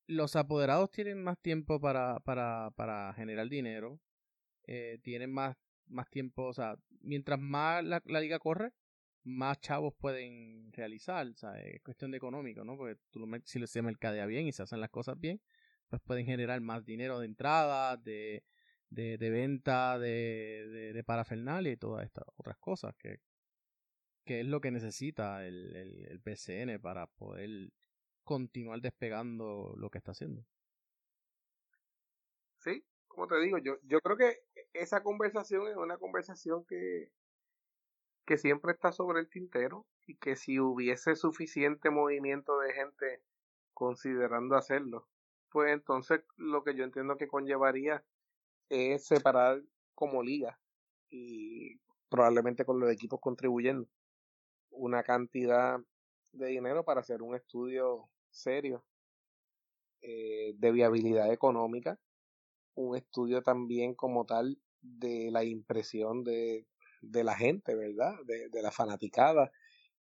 [0.06, 4.00] los apoderados tienen más tiempo para, para, para generar dinero,
[4.66, 5.56] eh, tienen más,
[5.88, 8.72] más tiempo, o sea, mientras más la, liga corre,
[9.24, 12.76] más chavos pueden realizar, o sea, es cuestión de económico, ¿no?
[12.76, 15.40] Porque tú, si se mercadea bien y se hacen las cosas bien,
[15.88, 18.44] pues pueden generar más dinero de entrada, de,
[18.90, 23.20] de, de venta, de, de, de, parafernalia y todas estas otras cosas que,
[24.24, 27.70] que es lo que necesita el, el, el PCN para poder
[28.24, 30.44] continuar despegando lo que está haciendo.
[32.58, 32.84] Sí,
[33.18, 34.44] como te digo, yo, yo creo que
[34.74, 37.10] esa conversación es una conversación que,
[38.24, 43.24] que siempre está sobre el tintero y que si hubiese suficiente movimiento de gente
[43.74, 45.08] considerando hacerlo,
[45.50, 48.04] pues entonces lo que yo entiendo que conllevaría
[48.68, 49.64] es separar
[49.96, 50.60] como liga
[51.10, 53.88] y probablemente con los equipos contribuyendo
[54.70, 55.80] una cantidad
[56.30, 58.84] de dinero para hacer un estudio serio
[60.02, 61.98] eh, de viabilidad económica,
[62.78, 66.66] un estudio también como tal de la impresión de,
[67.02, 68.14] de la gente, ¿verdad?
[68.24, 69.50] De, de la fanaticada,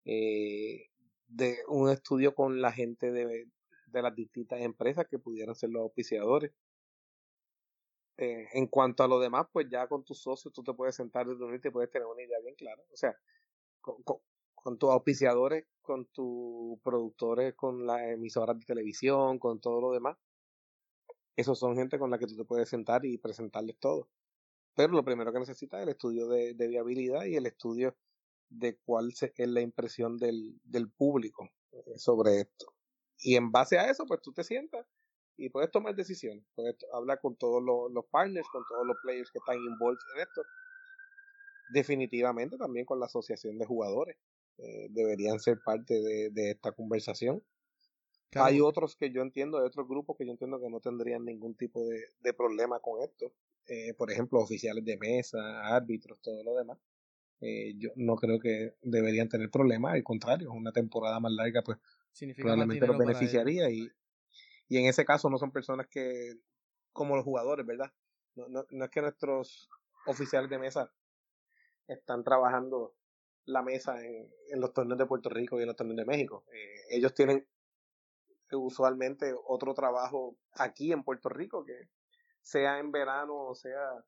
[0.05, 0.89] eh,
[1.27, 3.47] de un estudio con la gente de,
[3.87, 6.51] de las distintas empresas que pudieran ser los auspiciadores.
[8.17, 11.25] Eh, en cuanto a lo demás, pues ya con tus socios tú te puedes sentar
[11.27, 12.83] y y puedes tener una idea bien clara.
[12.91, 13.15] O sea,
[13.81, 14.03] con,
[14.53, 20.17] con, tus auspiciadores, con tus productores, con las emisoras de televisión, con todo lo demás.
[21.39, 24.09] Esos son gente con la que tú te puedes sentar y presentarles todo.
[24.75, 27.95] Pero lo primero que necesitas es el estudio de, de viabilidad y el estudio
[28.49, 30.59] de cuál es la impresión del,
[30.97, 32.73] público eh, sobre esto.
[33.19, 34.85] Y en base a eso, pues tú te sientas
[35.37, 36.43] y puedes tomar decisiones.
[36.55, 40.41] Puedes hablar con todos los, partners, con todos los players que están involucrados en esto.
[41.71, 44.17] Definitivamente también con la asociación de jugadores.
[44.57, 47.41] Eh, deberían ser parte de, esta conversación.
[48.35, 51.55] Hay otros que yo entiendo, hay otros grupos que yo entiendo que no tendrían ningún
[51.55, 53.33] tipo de, problema con esto.
[53.65, 56.77] Eh, por ejemplo, oficiales de mesa, árbitros, todo lo demás.
[57.41, 61.77] Eh, yo no creo que deberían tener problemas, al contrario, una temporada más larga, pues
[62.35, 63.89] probablemente los beneficiaría y,
[64.67, 66.33] y en ese caso no son personas que,
[66.91, 67.93] como los jugadores, ¿verdad?
[68.35, 69.69] No, no, no es que nuestros
[70.05, 70.91] oficiales de mesa
[71.87, 72.95] están trabajando
[73.45, 76.43] la mesa en, en, los torneos de Puerto Rico y en los torneos de México.
[76.53, 77.47] Eh, ellos tienen
[78.55, 81.89] usualmente otro trabajo aquí en Puerto Rico que
[82.41, 84.03] sea en verano o sea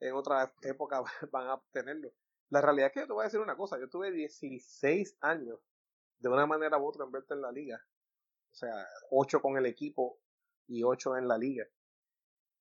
[0.00, 1.02] en otra época
[1.32, 2.12] van a obtenerlo.
[2.48, 5.60] La realidad es que te voy a decir una cosa, yo tuve 16 años
[6.18, 7.80] de una manera u otra en verte en la liga.
[8.50, 10.18] O sea, 8 con el equipo
[10.66, 11.66] y 8 en la liga.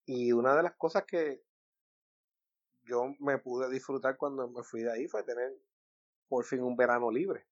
[0.05, 1.43] Y una de las cosas que
[2.84, 5.55] yo me pude disfrutar cuando me fui de ahí fue tener
[6.28, 7.47] por fin un verano libre.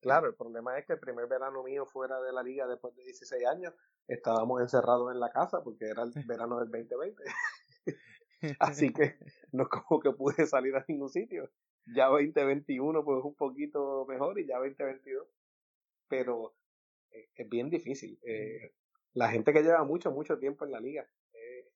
[0.00, 3.04] Claro, el problema es que el primer verano mío fuera de la liga después de
[3.04, 3.74] 16 años,
[4.06, 7.22] estábamos encerrados en la casa porque era el verano del 2020.
[8.60, 9.16] Así que
[9.52, 11.50] no es como que pude salir a ningún sitio
[11.94, 15.28] ya 2021 pues un poquito mejor y ya 2022.
[16.08, 16.54] Pero
[17.10, 18.18] eh, es bien difícil.
[18.24, 18.72] Eh,
[19.12, 21.70] la gente que lleva mucho, mucho tiempo en la liga eh,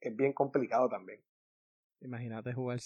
[0.00, 1.20] es bien complicado también.
[2.00, 2.80] Imagínate jugar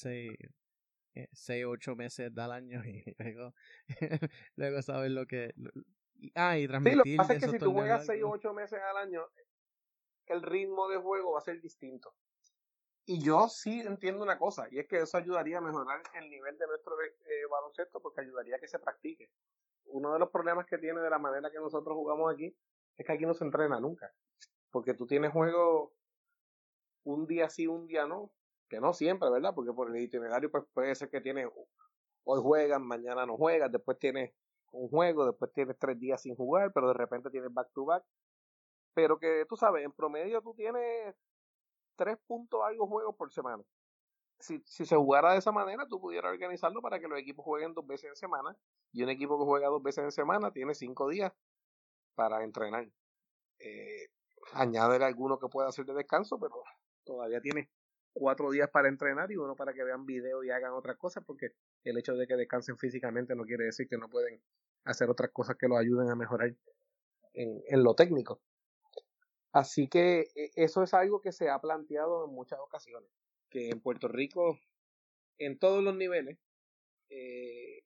[1.16, 3.54] 6, 6 8 meses al año y luego,
[4.56, 5.54] luego saber lo que...
[6.34, 6.92] ah, y transmitir...
[6.92, 9.26] Sí, lo que pasa es que si tú juegas 6 o 8 meses al año,
[10.26, 12.14] el ritmo de juego va a ser distinto.
[13.08, 16.58] Y yo sí entiendo una cosa, y es que eso ayudaría a mejorar el nivel
[16.58, 19.30] de nuestro eh, baloncesto porque ayudaría a que se practique.
[19.84, 22.56] Uno de los problemas que tiene de la manera que nosotros jugamos aquí
[22.96, 24.12] es que aquí no se entrena nunca.
[24.72, 25.94] Porque tú tienes juego
[27.04, 28.32] un día sí, un día no.
[28.68, 29.54] Que no siempre, ¿verdad?
[29.54, 31.48] Porque por el itinerario pues puede ser que tienes,
[32.24, 34.32] hoy juegan, mañana no juegas, después tienes
[34.72, 38.04] un juego, después tienes tres días sin jugar, pero de repente tienes back to back.
[38.94, 41.14] Pero que tú sabes, en promedio tú tienes
[41.96, 43.62] tres puntos algo juegos por semana.
[44.38, 47.74] Si, si se jugara de esa manera, tú pudieras organizarlo para que los equipos jueguen
[47.74, 48.56] dos veces en semana.
[48.92, 51.32] Y un equipo que juega dos veces en semana tiene cinco días
[52.14, 52.88] para entrenar.
[53.58, 54.08] Eh,
[54.52, 56.62] añadir alguno que pueda hacer de descanso, pero
[57.04, 57.70] todavía tiene
[58.18, 61.50] cuatro días para entrenar y uno para que vean video y hagan otras cosas, porque
[61.84, 64.40] el hecho de que descansen físicamente no quiere decir que no pueden
[64.84, 66.54] hacer otras cosas que los ayuden a mejorar
[67.34, 68.40] en, en lo técnico.
[69.52, 73.10] Así que e, eso es algo que se ha planteado en muchas ocasiones.
[73.50, 74.58] que en Puerto Rico,
[75.38, 76.38] en todos los niveles,
[77.10, 77.82] eh,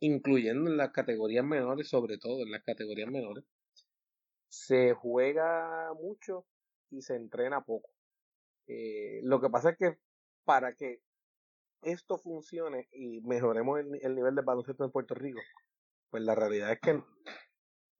[0.00, 3.44] incluyendo en las categorías menores, sobre todo en las categorías menores,
[4.48, 6.46] se juega mucho
[6.90, 7.95] y se entrena poco.
[8.66, 9.98] Eh, lo que pasa es que
[10.44, 11.00] para que
[11.82, 15.40] esto funcione y mejoremos el, el, nivel de baloncesto en Puerto Rico,
[16.10, 17.02] pues la realidad es que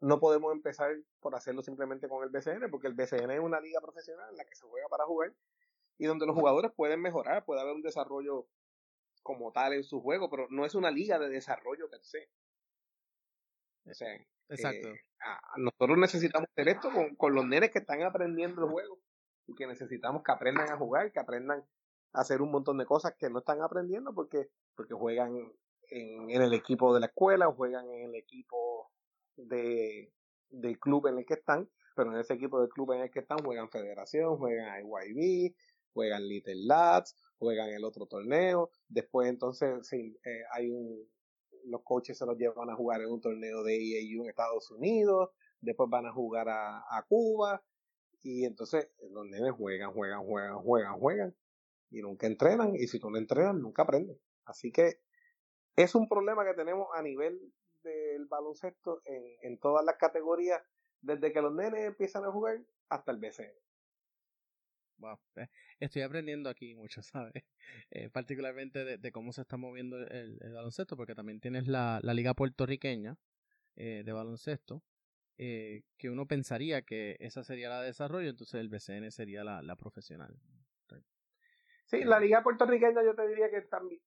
[0.00, 3.80] no podemos empezar por hacerlo simplemente con el BCN, porque el BCN es una liga
[3.80, 5.32] profesional en la que se juega para jugar
[5.98, 8.46] y donde los jugadores pueden mejorar, puede haber un desarrollo
[9.22, 12.28] como tal en su juego, pero no es una liga de desarrollo per se.
[13.88, 14.14] O sea,
[14.48, 14.88] Exacto.
[14.88, 15.00] Eh,
[15.56, 18.98] nosotros necesitamos hacer esto con, con, los nenes que están aprendiendo el juego
[19.46, 21.64] y que necesitamos que aprendan a jugar, que aprendan
[22.12, 25.36] a hacer un montón de cosas que no están aprendiendo porque, porque juegan
[25.90, 28.90] en, en el equipo de la escuela juegan en el equipo
[29.36, 30.12] de,
[30.50, 33.20] del club en el que están, pero en ese equipo del club en el que
[33.20, 35.54] están juegan Federación, juegan IYB,
[35.92, 41.06] juegan Little Lads, juegan el otro torneo, después entonces sí, eh, hay un,
[41.64, 45.30] los coaches se los llevan a jugar en un torneo de EAU en Estados Unidos,
[45.60, 47.62] después van a jugar a, a Cuba,
[48.22, 51.36] y entonces los nenes juegan, juegan, juegan, juegan, juegan,
[51.90, 54.18] y nunca entrenan, y si tú no entrenas, nunca aprendes.
[54.44, 55.00] Así que
[55.76, 57.52] es un problema que tenemos a nivel
[57.82, 60.62] del baloncesto en, en todas las categorías,
[61.00, 62.58] desde que los nenes empiezan a jugar
[62.88, 63.52] hasta el BCN.
[64.98, 65.18] Wow.
[65.36, 65.48] Eh,
[65.80, 67.34] estoy aprendiendo aquí mucho, ¿sabes?
[67.90, 72.34] Eh, particularmente de, cómo se está moviendo el, baloncesto, porque también tienes la, la liga
[72.34, 73.16] puertorriqueña
[73.76, 74.82] eh, de baloncesto,
[75.36, 79.76] que uno pensaría que esa sería la de desarrollo, entonces el BCN sería la, la
[79.76, 80.34] profesional.
[81.86, 84.00] Sí, la liga puertorriqueña yo te diría que también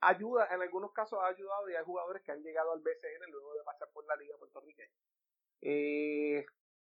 [0.00, 3.54] ayuda, en algunos casos ha ayudado y hay jugadores que han llegado al BCN luego
[3.54, 4.96] de pasar por la liga puertorriqueña.
[5.60, 6.46] Eh,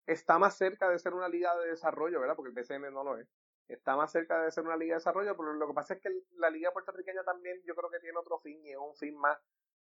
[0.05, 2.35] está más cerca de ser una liga de desarrollo, ¿verdad?
[2.35, 3.27] Porque el BCN no lo es.
[3.67, 6.09] Está más cerca de ser una liga de desarrollo, pero lo que pasa es que
[6.35, 9.37] la liga puertorriqueña también yo creo que tiene otro fin y es un fin más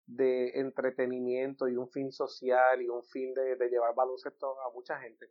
[0.05, 5.29] de entretenimiento y un fin social y un fin de, llevar baloncesto a mucha gente.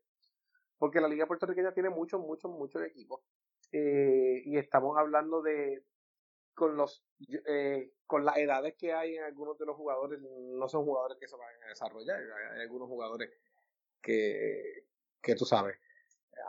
[0.79, 3.22] Porque la liga puertorriqueña tiene muchos, muchos, muchos equipos.
[3.72, 5.85] Eh, y estamos hablando de,
[6.55, 7.05] con los
[7.47, 11.27] eh, con las edades que hay en algunos de los jugadores no son jugadores que
[11.27, 12.20] se van a desarrollar
[12.53, 13.31] hay algunos jugadores
[14.01, 14.87] que,
[15.20, 15.77] que tú sabes,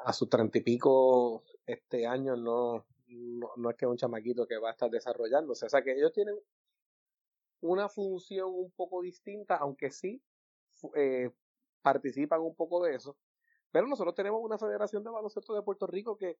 [0.03, 4.57] a sus treinta y pico este año no, no, es que es un chamaquito que
[4.57, 5.65] va a estar desarrollándose.
[5.65, 6.35] O sea que ellos tienen
[7.61, 10.21] una función un poco distinta, aunque sí
[10.95, 11.31] eh,
[11.81, 13.17] participan un poco de eso.
[13.71, 16.37] Pero nosotros tenemos una federación de baloncesto de Puerto Rico que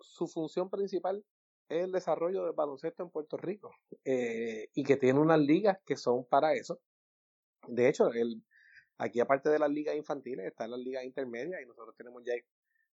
[0.00, 1.24] su función principal
[1.68, 3.70] es el desarrollo del baloncesto en Puerto Rico
[4.04, 6.80] eh, y que tiene unas ligas que son para eso.
[7.66, 8.42] De hecho, el,
[8.98, 12.34] Aquí, aparte de las ligas infantiles, están las ligas intermedias y nosotros tenemos ya,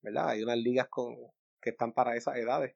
[0.01, 0.31] ¿verdad?
[0.31, 1.15] Hay unas ligas con,
[1.61, 2.75] que están para esas edades.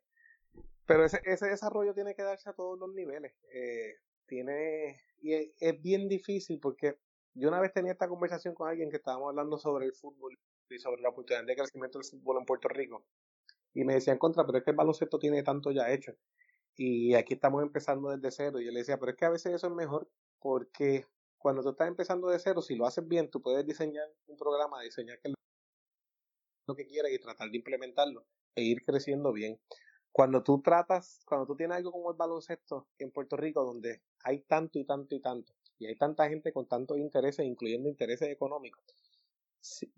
[0.86, 3.34] Pero ese, ese desarrollo tiene que darse a todos los niveles.
[3.54, 3.94] Eh,
[4.26, 6.98] tiene, y es, bien difícil porque
[7.34, 10.38] yo una vez tenía esta conversación con alguien que estábamos hablando sobre el fútbol
[10.70, 13.04] y sobre la oportunidad de crecimiento del fútbol en Puerto Rico.
[13.74, 16.12] Y me decían contra, pero es que el baloncesto tiene tanto ya hecho.
[16.76, 18.60] Y aquí estamos empezando desde cero.
[18.60, 20.08] Y yo le decía, pero es que a veces eso es mejor
[20.38, 21.06] porque
[21.38, 24.80] cuando tú estás empezando de cero, si lo haces bien, tú puedes diseñar un programa,
[24.82, 25.18] diseñar
[26.66, 29.60] lo que quieras y tratar de implementarlo e ir creciendo bien.
[30.14, 34.42] Cuando tú tratas, cuando tú tienes algo como el baloncesto en Puerto Rico, donde hay
[34.42, 38.80] tanto y tanto y tanto, y hay tanta gente con tantos intereses, incluyendo intereses económicos,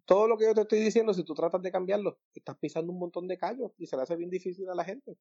[0.06, 2.98] todo lo que yo te estoy diciendo, si tú tratas de cambiarlo, estás pisando un
[2.98, 5.18] montón de callos y se le hace bien difícil a la gente.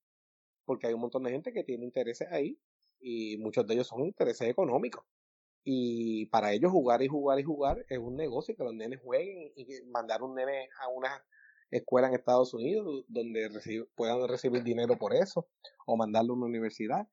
[0.64, 2.58] Porque hay un montón de gente que tiene intereses ahí
[3.02, 5.04] y muchos de ellos son intereses económicos.
[5.66, 9.52] Y para ellos jugar y jugar y jugar es un negocio, que los nenes jueguen
[9.58, 11.22] y mandar un nene a una
[11.72, 13.50] escuela en Estados Unidos donde
[13.96, 15.48] puedan recibir dinero por eso,
[15.86, 17.08] o mandarlo a una universidad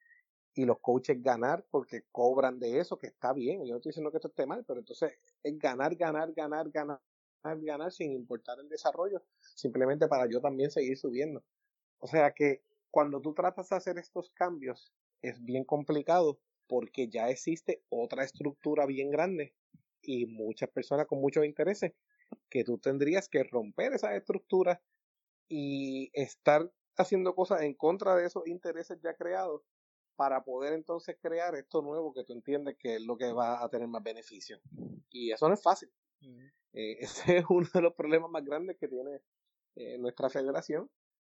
[0.54, 4.10] y los coaches ganar porque cobran de eso, que está bien, yo no estoy diciendo
[4.10, 7.00] que esto esté mal, pero entonces es ganar, ganar, ganar, ganar,
[7.42, 9.22] ganar sin importar el desarrollo,
[9.54, 11.42] simplemente para yo también seguir subiendo.
[11.98, 14.92] O sea que cuando tú tratas de hacer estos cambios
[15.22, 19.54] es bien complicado porque ya existe otra estructura bien grande
[20.02, 21.92] y muchas personas con muchos intereses
[22.50, 24.82] que tú tendrías que romper esa estructura
[25.48, 29.62] y estar haciendo cosas en contra de esos intereses ya creados
[30.16, 33.68] para poder entonces crear esto nuevo que tú entiendes que es lo que va a
[33.68, 34.60] tener más beneficio.
[35.10, 35.90] Y eso no es fácil.
[36.72, 39.20] Eh, ese es uno de los problemas más grandes que tiene
[39.74, 40.90] eh, nuestra federación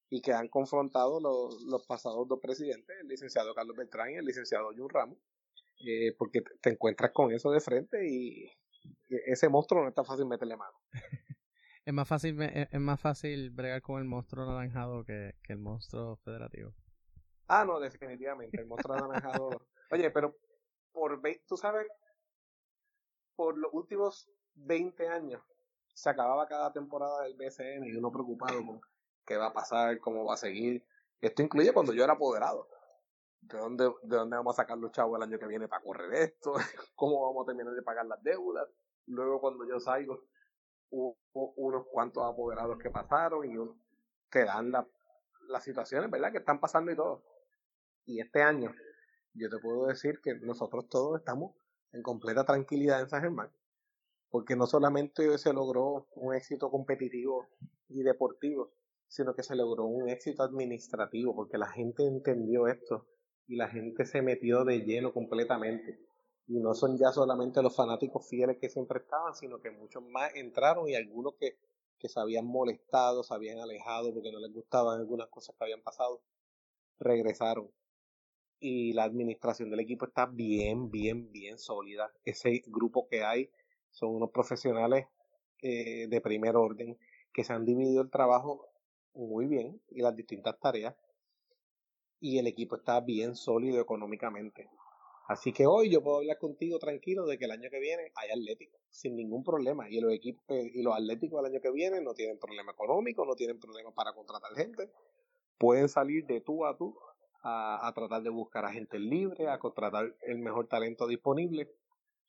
[0.09, 4.25] y que han confrontado los, los pasados dos presidentes, el licenciado Carlos Beltrán y el
[4.25, 5.19] licenciado Jun Ramos,
[5.85, 8.51] eh, porque te encuentras con eso de frente y
[9.07, 10.77] ese monstruo no está fácil meterle mano.
[11.85, 16.17] Es más fácil, es, más fácil bregar con el monstruo anaranjado que, que el monstruo
[16.17, 16.75] federativo.
[17.47, 18.61] Ah, no, definitivamente.
[18.61, 19.49] El monstruo anaranjado.
[19.91, 20.35] Oye, pero
[20.91, 21.87] por tú sabes,
[23.35, 25.41] por los últimos 20 años
[25.95, 28.81] se acababa cada temporada del BCN y uno preocupado con
[29.25, 30.85] qué va a pasar, cómo va a seguir.
[31.19, 32.67] Esto incluye cuando yo era apoderado.
[33.41, 36.13] ¿De dónde, ¿De dónde vamos a sacar los chavos el año que viene para correr
[36.13, 36.53] esto?
[36.95, 38.67] ¿Cómo vamos a terminar de pagar las deudas?
[39.07, 40.23] Luego cuando yo salgo,
[40.89, 43.75] hubo unos cuantos apoderados que pasaron y uno,
[44.29, 44.71] que dan
[45.47, 46.31] las situaciones, ¿verdad?
[46.31, 47.23] Que están pasando y todo.
[48.05, 48.73] Y este año,
[49.33, 51.55] yo te puedo decir que nosotros todos estamos
[51.91, 53.51] en completa tranquilidad en San Germán,
[54.29, 57.47] porque no solamente se logró un éxito competitivo
[57.87, 58.71] y deportivo,
[59.07, 63.07] sino que se logró un éxito administrativo, porque la gente entendió esto
[63.49, 65.99] y la gente se metió de lleno completamente.
[66.47, 70.33] Y no son ya solamente los fanáticos fieles que siempre estaban, sino que muchos más
[70.35, 71.57] entraron y algunos que,
[71.97, 75.81] que se habían molestado, se habían alejado porque no les gustaban algunas cosas que habían
[75.81, 76.21] pasado,
[76.99, 77.71] regresaron.
[78.59, 82.11] Y la administración del equipo está bien, bien, bien sólida.
[82.25, 83.49] Ese grupo que hay
[83.89, 85.07] son unos profesionales
[85.61, 86.99] eh, de primer orden
[87.33, 88.67] que se han dividido el trabajo
[89.15, 90.95] muy bien y las distintas tareas
[92.19, 94.69] y el equipo está bien sólido económicamente.
[95.27, 98.31] Así que hoy yo puedo hablar contigo tranquilo de que el año que viene hay
[98.31, 99.87] Atlético, sin ningún problema.
[99.87, 103.35] Y los equipos y los Atléticos el año que viene no tienen problema económico, no
[103.35, 104.89] tienen problema para contratar gente.
[105.59, 106.97] Pueden salir de tú a tú
[107.43, 111.69] a, a tratar de buscar a gente libre, a contratar el mejor talento disponible.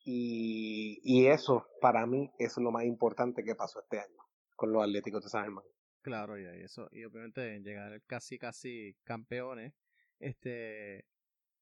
[0.03, 4.21] Y, y eso para mí es lo más importante que pasó este año
[4.55, 5.55] con los Atléticos de San.
[6.01, 9.73] Claro, y eso, y obviamente llegar casi casi campeones,
[10.19, 11.05] este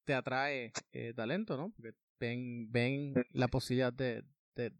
[0.06, 1.72] te atrae eh, talento, ¿no?
[1.76, 4.24] Porque ven, ven la posibilidad de,
[4.56, 4.74] de,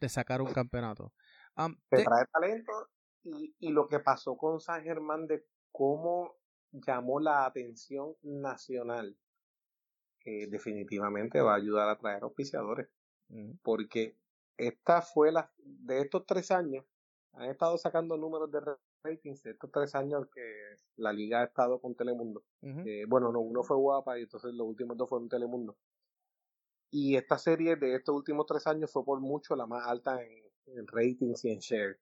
[0.00, 1.12] de sacar un campeonato.
[1.88, 2.72] te, trae talento
[3.22, 6.36] y, y lo que pasó con San Germán de cómo
[6.72, 9.16] llamó la atención nacional,
[10.20, 12.88] que definitivamente va a ayudar a traer auspiciadores.
[13.62, 14.18] Porque
[14.58, 16.84] esta fue la, de estos tres años,
[17.34, 18.60] han estado sacando números de
[19.02, 20.42] ratings estos tres años que
[20.96, 22.44] la liga ha estado con Telemundo.
[22.60, 25.76] Eh, bueno, no, uno fue guapa y entonces los últimos dos fueron Telemundo.
[26.90, 30.86] Y esta serie de estos últimos tres años fue por mucho la más alta en,
[30.86, 31.98] ratings y en share.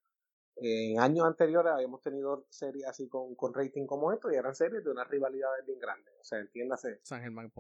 [0.57, 4.85] En años anteriores habíamos tenido series así con, con rating como esto y eran series
[4.85, 6.11] de una rivalidad bien grande.
[6.21, 6.99] O sea, entiéndase.
[7.05, 7.53] San Germán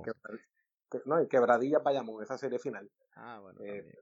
[0.91, 2.91] que, no, y Quebradilla Bayamón, esa serie final.
[3.15, 3.61] Ah, bueno.
[3.63, 3.95] Eh, también.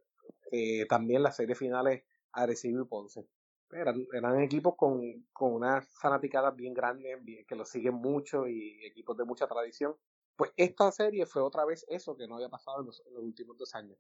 [0.50, 2.02] Eh, también las series finales
[2.32, 3.28] Arecibo y Ponce
[3.70, 9.16] eran, eran equipos con, con una fanaticada bien grande, que los siguen mucho y equipos
[9.16, 9.96] de mucha tradición.
[10.36, 13.74] Pues esta serie fue otra vez eso que no había pasado en los, últimos dos
[13.74, 13.98] años.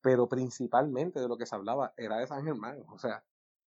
[0.00, 2.82] Pero principalmente de lo que se hablaba era de San Germán.
[2.88, 3.24] O sea,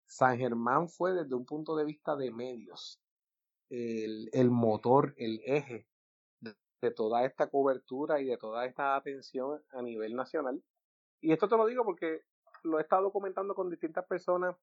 [0.06, 3.00] San Germán fue desde un punto de vista de medios
[3.68, 5.86] el, el motor, el eje
[6.80, 10.62] de toda esta cobertura y de toda esta atención a nivel nacional.
[11.20, 12.22] Y esto te lo digo porque
[12.62, 14.56] lo he estado comentando con distintas personas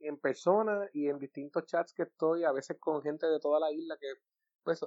[0.00, 3.72] en persona y en distintos chats que estoy, a veces con gente de toda la
[3.72, 4.12] isla que
[4.62, 4.80] pues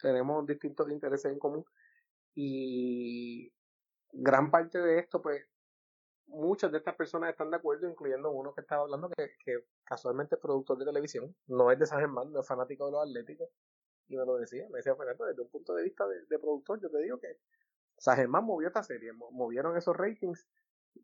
[0.00, 1.64] tenemos distintos intereses en común.
[2.34, 3.52] Y
[4.12, 5.44] gran parte de esto pues
[6.26, 10.36] muchas de estas personas están de acuerdo, incluyendo uno que estaba hablando que, que casualmente
[10.36, 13.48] es productor de televisión, no es de San Germán, no es fanático de los atléticos,
[14.08, 16.80] y me lo decía, me decía Fernando, desde un punto de vista de, de productor,
[16.80, 17.38] yo te digo que
[17.98, 20.46] San Germán movió esta serie, movieron esos ratings,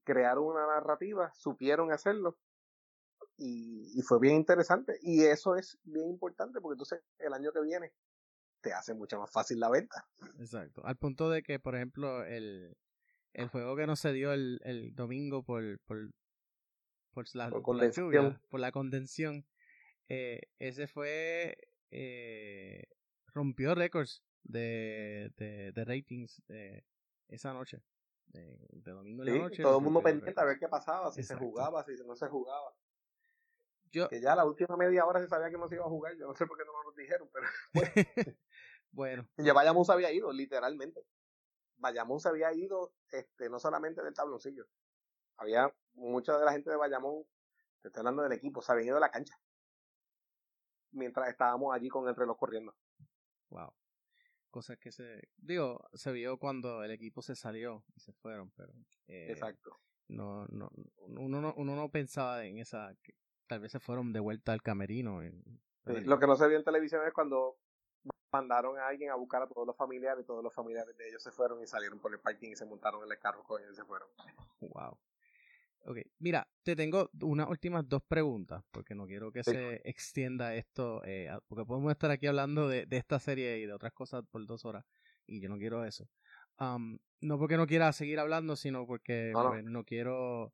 [0.05, 2.39] crearon una narrativa, supieron hacerlo,
[3.41, 4.99] y, fue bien interesante.
[5.03, 7.93] Y eso es bien importante porque entonces el año que viene
[8.61, 10.07] te hace mucho más fácil la venta.
[10.39, 10.85] Exacto.
[10.85, 12.77] Al punto de que, por ejemplo, el,
[13.33, 16.11] el juego que no se dio el, el domingo por, por,
[17.13, 17.51] por la,
[17.91, 19.47] lluvia, por la condensión,
[20.09, 21.57] eh, ese fue.
[21.93, 22.85] Eh,
[23.33, 26.85] rompió récords de, de, de ratings de
[27.29, 27.83] esa noche.
[28.27, 29.63] De, domingo en la noche.
[29.63, 32.73] Todo el mundo pendiente a ver qué pasaba, si se jugaba, si no se jugaba.
[33.91, 36.17] Que ya la última media hora se sabía que no se iba a jugar.
[36.17, 37.47] Yo no sé por qué no nos lo dijeron, pero.
[38.93, 39.29] bueno.
[39.39, 41.05] Ya Bayamón se había ido, literalmente.
[41.77, 44.67] Bayamón se había ido este, no solamente del tabloncillo.
[45.37, 47.25] Había mucha de la gente de Bayamón,
[47.81, 49.35] te estoy hablando del equipo, se habían ido de la cancha.
[50.93, 52.77] Mientras estábamos allí con el reloj corriendo.
[53.49, 53.73] Wow.
[54.51, 55.29] Cosas que se.
[55.37, 58.73] Digo, se vio cuando el equipo se salió y se fueron, pero.
[59.07, 59.79] Eh, Exacto.
[60.09, 62.93] No, no, uno no, uno no pensaba en esa
[63.51, 65.21] tal vez se fueron de vuelta al camerino.
[65.85, 67.57] lo que no se vio en televisión es cuando
[68.33, 71.21] mandaron a alguien a buscar a todos los familiares y todos los familiares de ellos
[71.21, 73.73] se fueron y salieron por el parking y se montaron en el carro con ellos
[73.73, 74.09] y se fueron.
[74.61, 74.97] Wow.
[75.85, 81.03] Ok, mira, te tengo unas últimas dos preguntas, porque no quiero que se extienda esto,
[81.05, 84.65] eh, porque podemos estar aquí hablando de, esta serie y de otras cosas por dos
[84.65, 84.85] horas,
[85.27, 86.09] y yo no quiero eso.
[86.61, 90.53] no porque no quiera seguir hablando, sino porque no, pues, quiero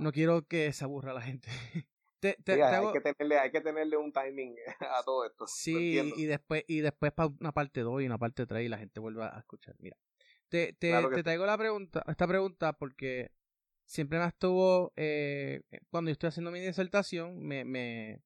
[0.00, 1.48] no quiero que se aburra la gente.
[2.22, 5.46] hay, que tenerle, hay que tenerle un timing a todo esto.
[5.46, 8.78] Sí, y después, y después para una parte 2 y una parte 3 y la
[8.78, 9.76] gente vuelve a escuchar.
[9.78, 9.96] Mira,
[10.48, 13.30] te, te, te traigo la pregunta, esta pregunta porque
[13.84, 18.22] siempre me estuvo, eh, cuando yo estoy haciendo mi disertación, me, me,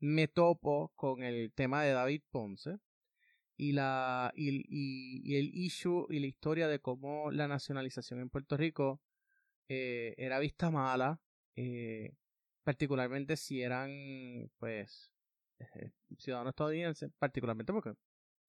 [0.00, 2.78] me topo con el tema de David Ponce
[3.56, 8.56] y, la, y, y, el issue y la historia de cómo la nacionalización en Puerto
[8.56, 9.00] Rico
[9.68, 11.20] eh, era vista mala,
[11.56, 12.14] eh,
[12.64, 15.12] particularmente si eran, pues,
[16.18, 17.94] ciudadanos estadounidenses, particularmente porque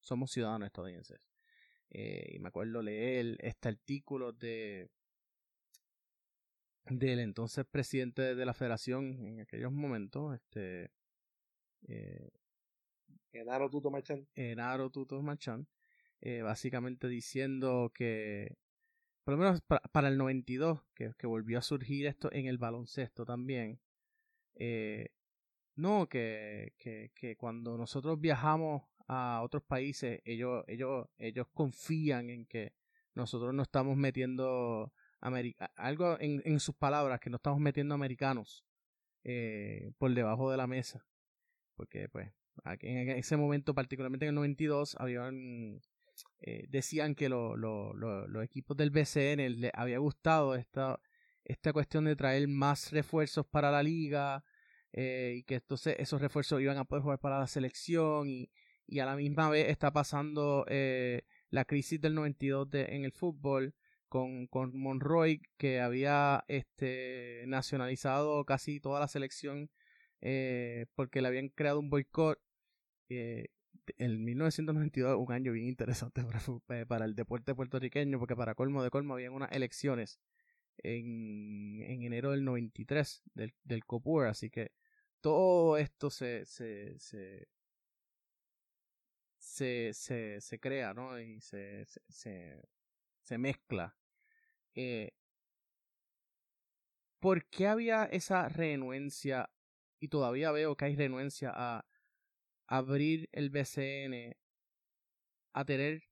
[0.00, 1.28] somos ciudadanos estadounidenses.
[1.90, 4.90] y me acuerdo leer este artículo de
[6.86, 10.90] del entonces presidente de la federación en aquellos momentos, este
[11.88, 12.30] eh,
[13.32, 14.26] Enaro Tuto Marchán.
[14.34, 15.66] Enaro Tuto Marchán,
[16.20, 18.56] eh, básicamente diciendo que,
[19.24, 23.24] por lo menos para, el 92, que, que, volvió a surgir esto en el baloncesto
[23.24, 23.80] también,
[24.54, 25.08] eh,
[25.76, 32.46] no, que, que, que cuando nosotros viajamos a otros países, ellos, ellos, ellos confían en
[32.46, 32.74] que
[33.14, 34.92] nosotros no estamos metiendo
[35.76, 38.64] algo en, en, sus palabras, que no estamos metiendo americanos
[39.24, 41.06] eh, por debajo de la mesa.
[41.76, 42.30] Porque, pues,
[42.80, 45.80] en ese momento, particularmente en el 92, habían,
[46.40, 51.00] eh, decían que lo, los equipos del BCN les había gustado esta,
[51.44, 54.44] esta cuestión de traer más refuerzos para la liga
[54.92, 58.50] eh, y que entonces esos refuerzos iban a poder jugar para la selección y,
[58.86, 60.64] y a la misma vez está pasando
[61.50, 63.74] la crisis del 92 de, en el fútbol
[64.08, 69.70] con, con Monroy, que había este, nacionalizado casi toda la selección
[70.26, 72.40] eh, porque le habían creado un boicot.
[73.10, 73.48] Eh,
[73.98, 78.90] en 1992, un año bien interesante para, para, el deporte puertorriqueño, porque para colmo de
[78.90, 80.20] colmo habían unas elecciones
[80.78, 84.72] en, en enero del 93 del, del COPUR, así que
[85.20, 87.48] todo esto se, se, se,
[89.92, 91.18] se, se, crea, ¿no?
[91.20, 92.62] Y se, se,
[93.22, 93.96] se mezcla
[94.74, 95.12] eh,
[97.20, 99.50] ¿por qué había esa renuencia?
[100.00, 101.86] Y todavía veo que hay renuencia a
[102.66, 104.36] abrir el BCN
[105.52, 106.02] a tener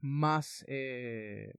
[0.00, 1.52] más eh,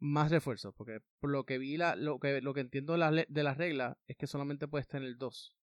[0.00, 3.26] más refuerzos porque por lo que vi la, lo que lo que entiendo de las
[3.28, 5.56] de las reglas es que solamente puedes tener dos.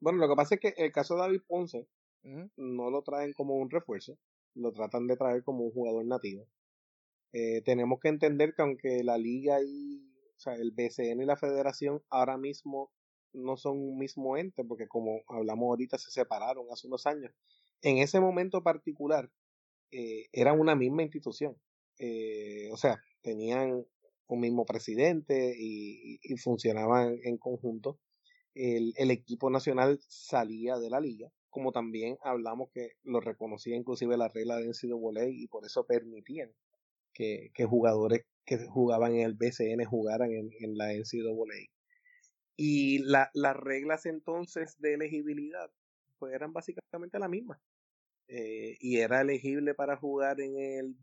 [0.00, 1.88] Bueno lo que pasa es que el caso de David Ponce
[2.56, 4.18] no lo traen como un refuerzo
[4.54, 6.46] lo tratan de traer como un jugador nativo.
[7.32, 11.36] Eh, tenemos que entender que aunque la liga y o sea, el BCN y la
[11.36, 12.90] federación ahora mismo
[13.32, 17.32] no son un mismo ente, porque como hablamos ahorita se separaron hace unos años,
[17.82, 19.30] en ese momento particular
[19.90, 21.56] eh, eran una misma institución.
[21.98, 23.84] Eh, o sea, tenían
[24.28, 27.98] un mismo presidente y, funcionaban en conjunto.
[28.54, 34.16] El, el, equipo nacional salía de la liga, como también hablamos que lo reconocía inclusive
[34.16, 36.50] la regla de NCAA y por eso permitían
[37.12, 41.68] que, jugadores que jugaban en el BCN jugaran en, en la NCAA.
[42.56, 45.70] Y la, las reglas entonces de elegibilidad
[46.18, 47.58] pues eran básicamente las mismas.
[48.28, 50.96] Eh, y era elegible para jugar en el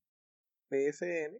[0.70, 1.38] BSN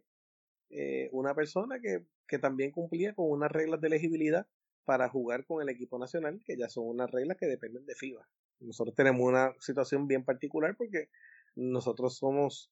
[0.70, 4.46] eh, una persona que, que también cumplía con unas reglas de elegibilidad
[4.84, 8.28] para jugar con el equipo nacional, que ya son unas reglas que dependen de FIBA.
[8.60, 11.08] Nosotros tenemos una situación bien particular porque
[11.54, 12.70] nosotros somos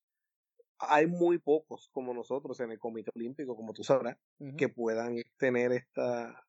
[0.79, 4.19] hay muy pocos como nosotros en el Comité Olímpico, como tú sabrás,
[4.59, 6.46] que puedan tener esta,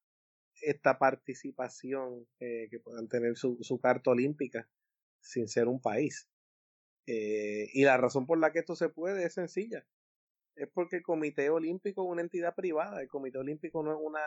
[0.61, 4.69] esta participación, eh, que puedan tener su, su, carta olímpica
[5.21, 6.29] sin ser un país.
[7.05, 9.85] Eh, y la razón por la que esto se puede es sencilla.
[10.55, 13.01] Es porque el Comité Olímpico es una entidad privada.
[13.01, 14.23] El Comité Olímpico no es una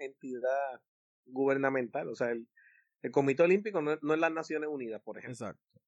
[0.00, 0.80] entidad
[1.24, 2.08] gubernamental.
[2.08, 2.46] O sea, el,
[3.02, 5.32] el Comité Olímpico no, no es las Naciones Unidas, por ejemplo.
[5.32, 5.80] Exacto.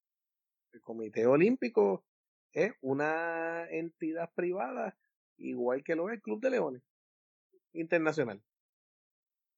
[0.72, 2.04] El Comité Olímpico
[2.52, 4.96] es una entidad privada
[5.36, 6.82] igual que lo es el Club de Leones
[7.72, 8.42] Internacional.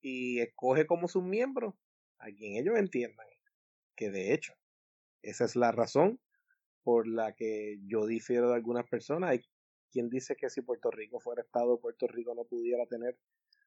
[0.01, 1.75] Y escoge como sus miembros
[2.19, 3.27] a quien ellos entiendan.
[3.97, 4.55] Que de hecho,
[5.23, 6.21] esa es la razón
[6.83, 9.31] por la que yo difiero de algunas personas.
[9.31, 9.41] Hay
[9.91, 13.19] quien dice que si Puerto Rico fuera Estado, Puerto Rico no pudiera tener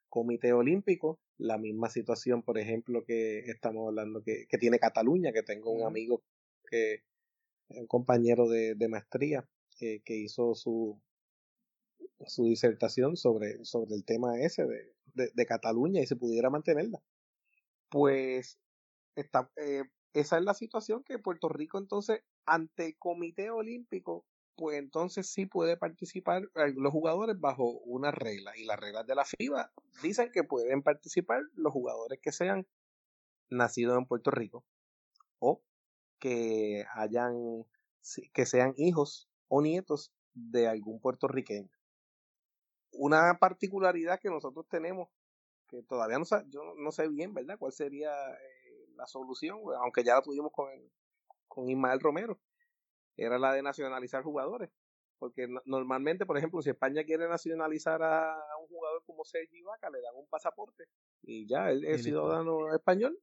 [0.08, 1.20] comité olímpico.
[1.38, 5.86] La misma situación, por ejemplo, que estamos hablando que, que tiene Cataluña, que tengo un
[5.86, 6.22] amigo
[6.70, 7.04] que
[7.70, 11.00] un compañero de, maestría que hizo su,
[12.28, 17.02] su disertación sobre, sobre el tema ese de, de, Cataluña y se pudiera mantenerla.
[17.90, 18.60] Pues
[19.16, 24.26] está, eh, esa es la situación que Puerto Rico entonces ante el Comité Olímpico
[24.60, 26.44] pues entonces sí puede participar
[26.76, 28.58] los jugadores bajo una regla.
[28.58, 29.72] Y las reglas de la FIBA
[30.04, 32.68] dicen que pueden participar los jugadores que sean
[33.50, 34.66] nacidos en Puerto Rico
[35.40, 35.64] o
[36.20, 37.66] que hayan
[38.34, 41.70] que sean hijos o nietos de algún puertorriqueño.
[42.92, 45.10] Una particularidad que nosotros tenemos,
[45.68, 47.58] que todavía no sé, yo no sé bien, ¿verdad?
[47.60, 49.60] ¿Cuál sería eh, la solución?
[49.82, 50.70] Aunque ya la tuvimos con,
[51.48, 52.40] con Ismael Romero,
[53.16, 54.70] era la de nacionalizar jugadores.
[55.20, 60.02] Porque normalmente, por ejemplo, si España quiere nacionalizar a un jugador como Sergi Vaca, le
[60.02, 60.86] dan un pasaporte
[61.24, 63.20] y ya, él es ciudadano español.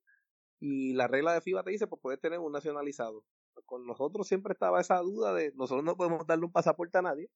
[0.61, 3.25] Y la regla de FIBA te dice, pues puedes tener un nacionalizado.
[3.65, 7.31] Con nosotros siempre estaba esa duda de, nosotros no podemos darle un pasaporte a nadie,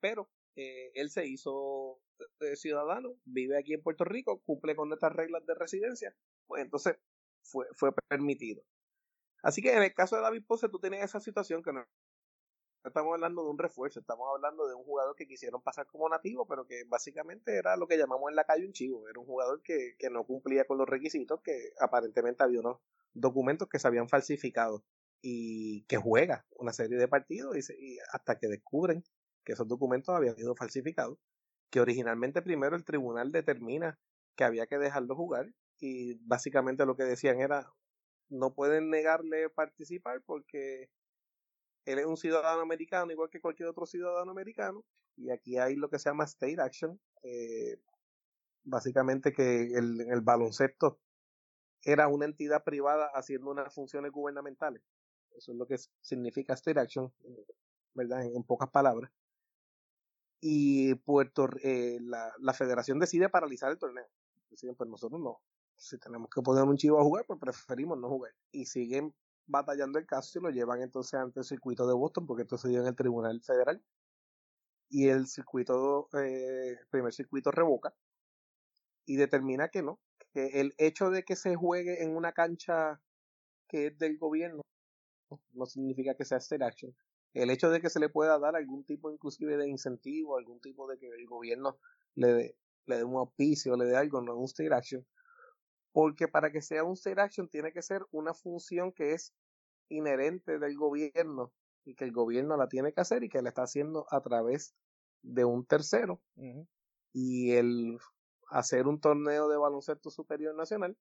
[0.00, 2.00] pero eh, él se hizo
[2.40, 6.14] eh, ciudadano, vive aquí en Puerto Rico, cumple con nuestras reglas de residencia,
[6.46, 6.96] pues entonces
[7.42, 8.62] fue, fue permitido.
[9.42, 11.84] Así que en el caso de David Ponce, tú tienes esa situación que no
[12.84, 16.46] estamos hablando de un refuerzo, estamos hablando de un jugador que quisieron pasar como nativo,
[16.46, 19.08] pero que básicamente era lo que llamamos en la calle un chivo.
[19.08, 22.78] Era un jugador que, que no cumplía con los requisitos, que aparentemente había unos
[23.14, 24.84] documentos que se habían falsificado
[25.20, 29.04] y que juega una serie de partidos y, hasta que descubren
[29.44, 31.18] que esos documentos habían sido falsificados,
[31.70, 33.98] que originalmente primero el tribunal determina
[34.36, 37.72] que había que dejarlo jugar y básicamente lo que decían era
[38.28, 40.90] no pueden negarle participar porque
[41.84, 44.84] él es un ciudadano americano igual que cualquier otro ciudadano americano
[45.16, 47.78] y aquí hay lo que se llama state action eh,
[48.64, 51.00] básicamente que el, el baloncesto
[51.84, 54.82] era una entidad privada haciendo unas funciones gubernamentales.
[55.36, 57.12] Eso es lo que significa state action
[57.94, 59.10] verdad en, pocas palabras
[60.42, 64.06] y Puerto eh, la, la federación decide paralizar el torneo
[64.50, 65.40] deciden pues nosotros no
[65.82, 68.32] si tenemos que poner un chivo a jugar, pues preferimos no jugar.
[68.52, 69.14] Y siguen
[69.46, 72.68] batallando el caso y lo llevan entonces ante el circuito de Boston, porque esto se
[72.68, 73.82] dio en el Tribunal Federal.
[74.88, 77.94] Y el circuito, eh, primer circuito revoca
[79.06, 79.98] y determina que no,
[80.32, 83.00] que el hecho de que se juegue en una cancha
[83.68, 84.62] que es del gobierno
[85.52, 86.94] no significa que sea state action.
[87.34, 90.86] El hecho de que se le pueda dar algún tipo inclusive de incentivo, algún tipo
[90.86, 91.78] de que el gobierno
[92.14, 92.56] le dé,
[92.86, 95.06] le dé un auspicio, le dé algo, no es un state action,
[95.92, 99.34] porque para que sea un state action tiene que ser una función que es
[99.88, 101.52] inherente del gobierno
[101.84, 104.74] y que el gobierno la tiene que hacer y que la está haciendo a través
[105.22, 106.20] de un tercero.
[107.12, 107.98] Y el
[108.48, 110.96] hacer un torneo de baloncesto superior nacional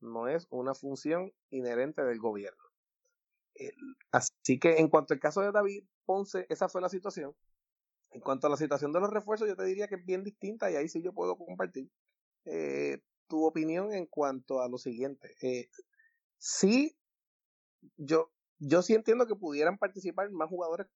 [0.00, 2.62] no es una función inherente del gobierno.
[4.12, 7.34] Así que en cuanto al caso de David Ponce, esa fue la situación.
[8.10, 10.70] En cuanto a la situación de los refuerzos, yo te diría que es bien distinta
[10.70, 11.90] y ahí sí yo puedo compartir.
[12.44, 15.34] Eh, tu opinión en cuanto a lo siguiente.
[15.42, 15.68] Eh,
[16.38, 16.96] sí,
[17.96, 20.86] yo, yo sí entiendo que pudieran participar más jugadores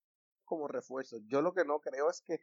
[0.44, 1.18] como refuerzo.
[1.26, 2.40] Yo lo que no creo es que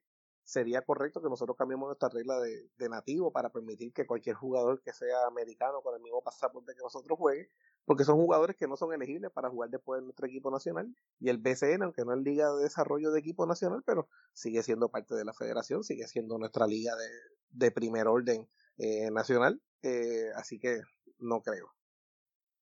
[0.47, 4.81] sería correcto que nosotros cambiemos nuestra regla de, de, nativo para permitir que cualquier jugador
[4.81, 7.49] que sea americano con el mismo pasaporte que nosotros juegue,
[7.83, 10.95] porque son jugadores que no son elegibles para jugar después en nuestro equipo nacional.
[11.19, 14.87] Y el BCN, aunque no es liga de desarrollo de equipo nacional, pero sigue siendo
[14.87, 17.09] parte de la federación, sigue siendo nuestra liga de,
[17.49, 20.79] de primer orden eh, nacional, eh, así que
[21.19, 21.73] no creo.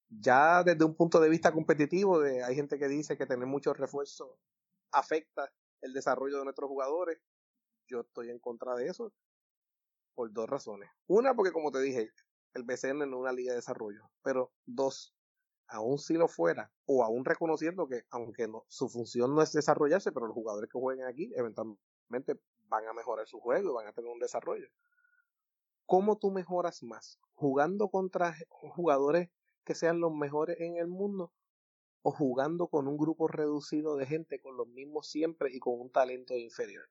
[0.10, 3.78] Ya desde un punto de vista competitivo, de, hay gente que dice que tener muchos
[3.78, 4.30] refuerzos
[4.92, 7.20] afecta el desarrollo de nuestros jugadores.
[7.88, 9.12] Yo estoy en contra de eso
[10.16, 10.90] por dos razones.
[11.08, 12.12] Una, porque como te dije,
[12.54, 14.10] el BCN no es una liga de desarrollo.
[14.24, 15.14] Pero dos,
[15.68, 20.12] aún si lo fuera, o aún reconociendo que, aunque no, su función no es desarrollarse,
[20.12, 23.94] pero los jugadores que jueguen aquí eventualmente van a mejorar su juego y van a
[23.94, 24.68] tener un desarrollo.
[25.86, 27.20] ¿Cómo tú mejoras más?
[27.36, 29.30] ¿Jugando contra jugadores
[29.64, 31.32] que sean los mejores en el mundo?
[32.02, 35.92] ¿O jugando con un grupo reducido de gente con los mismos siempre y con un
[35.92, 36.88] talento inferior?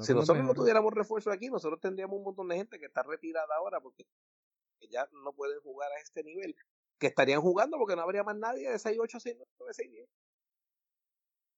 [0.00, 3.56] Si nosotros no tuviéramos refuerzo aquí, nosotros tendríamos un montón de gente que está retirada
[3.56, 4.06] ahora porque
[4.90, 6.54] ya no pueden jugar a este nivel,
[6.98, 10.08] que estarían jugando porque no habría más nadie de 6, 8, 6, 9, 6, 10.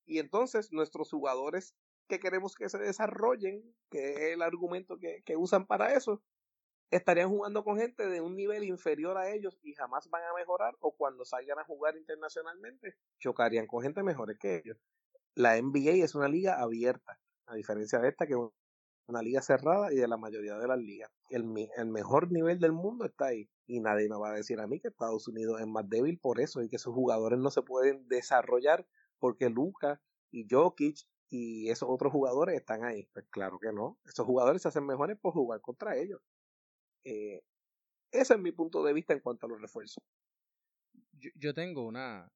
[0.06, 1.74] Y entonces nuestros jugadores
[2.08, 6.22] que queremos que se desarrollen, que es el argumento que, que usan para eso,
[6.90, 10.76] estarían jugando con gente de un nivel inferior a ellos y jamás van a mejorar
[10.80, 14.78] o cuando salgan a jugar internacionalmente chocarían con gente mejores que ellos.
[15.34, 18.38] La NBA es una liga abierta, a diferencia de esta que es
[19.08, 21.10] una liga cerrada y de la mayoría de las ligas.
[21.30, 21.44] El,
[21.76, 24.80] el mejor nivel del mundo está ahí y nadie me va a decir a mí
[24.80, 28.08] que Estados Unidos es más débil por eso y que sus jugadores no se pueden
[28.08, 28.86] desarrollar
[29.18, 33.08] porque Luca y Jokic y esos otros jugadores están ahí.
[33.12, 33.98] Pues claro que no.
[34.04, 36.20] Esos jugadores se hacen mejores por jugar contra ellos.
[37.04, 37.42] Eh,
[38.12, 40.02] ese es mi punto de vista en cuanto a los refuerzos.
[41.12, 42.30] Yo, yo tengo una.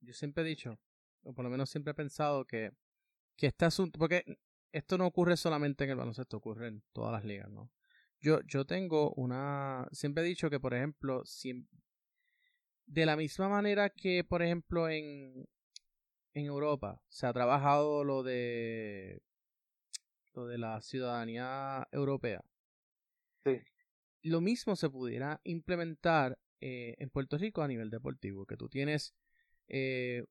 [0.00, 0.78] Yo siempre he dicho,
[1.22, 2.72] o por lo menos siempre he pensado que,
[3.36, 3.98] que este asunto.
[3.98, 4.24] Porque
[4.72, 7.70] esto no ocurre solamente en el baloncesto, ocurre en todas las ligas, ¿no?
[8.20, 9.88] Yo, yo tengo una.
[9.92, 11.66] Siempre he dicho que, por ejemplo, si,
[12.86, 15.48] de la misma manera que, por ejemplo, en,
[16.34, 19.22] en Europa se ha trabajado lo de
[20.34, 22.44] lo de la ciudadanía europea.
[23.44, 23.60] Sí.
[24.22, 29.14] Lo mismo se pudiera implementar eh, en Puerto Rico a nivel deportivo, que tú tienes
[29.68, 30.24] eh,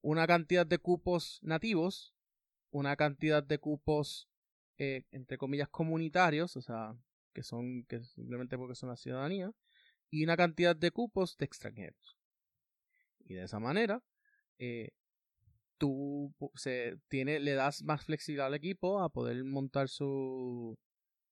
[0.00, 2.11] una cantidad de cupos nativos,
[2.72, 4.28] una cantidad de cupos
[4.78, 6.96] eh, entre comillas comunitarios, o sea,
[7.32, 9.52] que son que simplemente porque son la ciudadanía,
[10.10, 12.18] y una cantidad de cupos de extranjeros.
[13.20, 14.02] Y de esa manera,
[15.78, 20.78] tú se, tiene, le das más flexibilidad al equipo a poder montar su,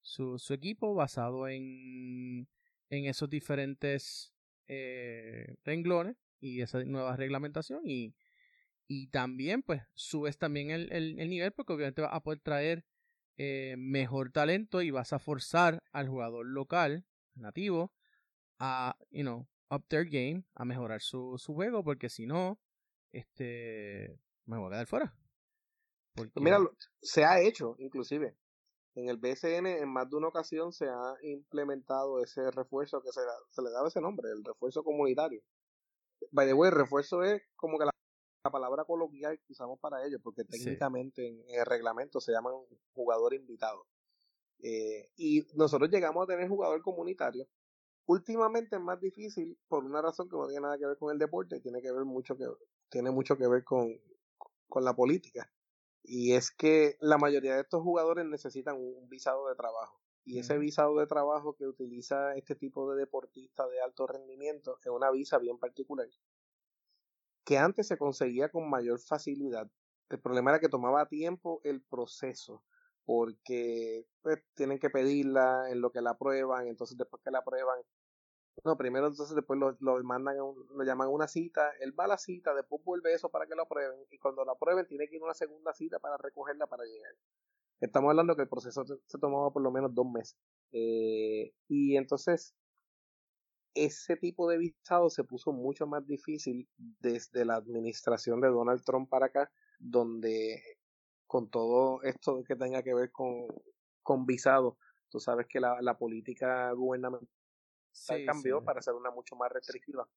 [0.03, 2.49] su, su equipo basado en,
[2.89, 4.35] en esos diferentes
[4.67, 8.15] eh, renglones y esa nueva reglamentación y,
[8.93, 12.85] y también pues subes también el, el, nivel porque obviamente vas a poder traer
[13.37, 17.93] eh, mejor talento y vas a forzar al jugador local nativo
[18.59, 22.59] a you know up their game a mejorar su, su juego porque si no
[23.13, 25.15] este me voy a quedar fuera.
[26.35, 26.59] Mira,
[27.01, 28.37] se ha hecho, inclusive.
[28.97, 33.21] En el BSN en más de una ocasión se ha implementado ese refuerzo que se,
[33.51, 35.41] se le daba ese nombre, el refuerzo comunitario.
[36.33, 37.93] By the way, el refuerzo es como que la,
[38.49, 42.55] palabra coloquial que usamos para ello, porque técnicamente en, el reglamento se llaman
[42.95, 43.87] jugador invitado.
[44.63, 47.47] Eh, y nosotros llegamos a tener jugador comunitario.
[48.07, 51.19] Últimamente es más difícil por una razón que no tiene nada que ver con el
[51.19, 52.47] deporte, tiene que ver mucho que
[52.89, 54.01] tiene mucho que ver con,
[54.69, 55.51] con la política.
[56.03, 60.01] Y es que la mayoría de estos jugadores necesitan un visado de trabajo.
[60.25, 64.91] Y ese visado de trabajo que utiliza este tipo de deportista de alto rendimiento es
[64.91, 66.07] una visa bien particular.
[67.51, 69.69] Que antes se conseguía con mayor facilidad.
[70.09, 72.63] El problema era que tomaba tiempo el proceso.
[73.05, 76.69] Porque pues, tienen que pedirla en lo que la aprueban.
[76.69, 77.81] Entonces después que la aprueban
[78.65, 82.09] no, primero entonces después lo, lo mandan, lo llaman a una cita, él va a
[82.09, 85.17] la cita, después vuelve eso para que lo aprueben y cuando lo aprueben tiene que
[85.17, 87.15] ir una segunda cita para recogerla para llegar.
[87.81, 90.37] Estamos hablando que el proceso se, tomaba por lo menos dos meses.
[90.73, 92.55] Eh, y entonces
[93.75, 99.09] ese tipo de visado se puso mucho más difícil desde la administración de Donald Trump
[99.09, 100.63] para acá, donde
[101.27, 103.47] con todo esto que tenga que ver con,
[104.03, 107.29] con visado, tú sabes que la, la política gubernamental
[108.27, 110.09] cambió para ser una mucho más restrictiva.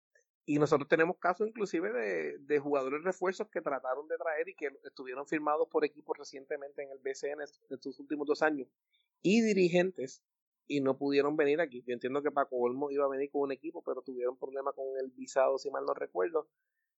[0.46, 4.70] Y nosotros tenemos casos inclusive de, de, jugadores refuerzos que trataron de traer y que
[4.84, 8.68] estuvieron firmados por equipos recientemente en el BCN estos últimos dos años
[9.22, 10.22] y dirigentes
[10.68, 11.84] y no pudieron venir aquí.
[11.86, 14.86] Yo entiendo que Paco Olmo iba a venir con un equipo, pero tuvieron problemas con
[15.00, 16.48] el visado, si mal no recuerdo.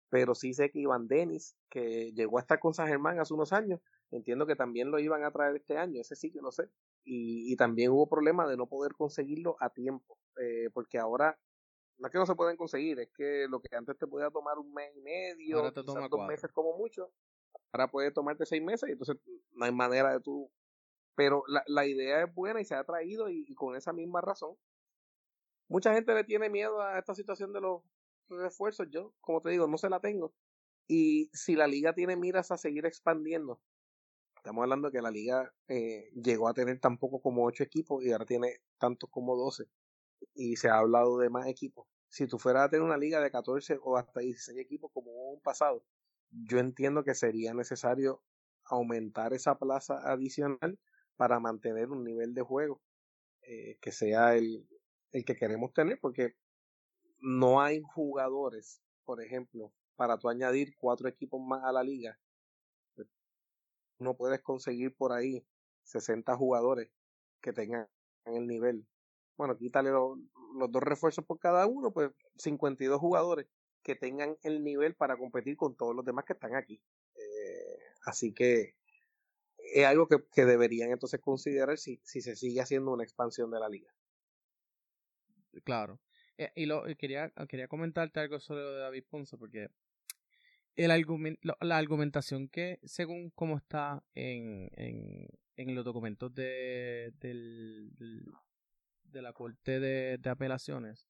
[0.10, 3.52] Pero sí sé que Iván Denis, que llegó a estar con San Germán hace unos
[3.52, 3.80] años,
[4.12, 6.70] entiendo que también lo iban a traer este año, ese sí que lo sé.
[7.04, 10.18] Y, y también hubo problemas de no poder conseguirlo a tiempo.
[10.38, 11.40] Eh, porque ahora
[11.98, 14.58] no es que no se pueden conseguir, es que lo que antes te podía tomar
[14.58, 17.12] un mes y medio, dos meses como mucho,
[17.72, 19.18] ahora puede tomarte seis meses y entonces
[19.54, 20.50] no hay manera de tú.
[21.16, 24.56] Pero la, la idea es buena y se ha traído y, con esa misma razón.
[25.68, 27.82] Mucha gente le tiene miedo a esta situación de los
[28.30, 28.88] refuerzos.
[28.90, 30.34] Yo, como te digo, no se la tengo.
[30.88, 33.62] Y si la liga tiene miras a seguir expandiendo,
[34.36, 38.12] estamos hablando que la liga eh, llegó a tener tan poco como ocho equipos y
[38.12, 39.66] ahora tiene tantos como doce
[40.34, 41.88] y se ha hablado de más equipos.
[42.10, 45.42] Si tú fueras a tener una liga de 14 o hasta 16 equipos como un
[45.42, 45.86] pasado,
[46.30, 48.22] yo entiendo que sería necesario
[48.66, 50.80] aumentar esa plaza adicional
[51.24, 52.82] para mantener un nivel de juego
[53.44, 54.68] eh, que sea el,
[55.14, 56.36] el que queremos tener, porque
[57.22, 62.20] no hay jugadores, por ejemplo, para tú añadir cuatro equipos más a la liga.
[64.00, 65.48] No puedes conseguir por ahí
[65.84, 66.90] 60 jugadores
[67.40, 67.88] que tengan
[68.26, 68.86] el nivel
[69.38, 70.20] bueno, quítale los,
[70.70, 73.48] dos refuerzos por cada uno, pues 52 jugadores
[73.82, 76.82] que tengan el nivel para competir con todos los demás que están aquí.
[77.16, 78.76] Eh, así que
[79.74, 83.70] es algo que, deberían entonces considerar si, si se sigue haciendo una expansión de la
[83.70, 83.94] liga.
[85.64, 86.00] Claro.
[86.38, 89.70] Eh, y lo, quería, quería comentarte algo sobre lo de David Ponce, porque
[90.76, 97.92] el argumento, la argumentación que, según cómo está en, en, en los documentos de, del,
[99.04, 101.08] de la Corte de, Apelaciones,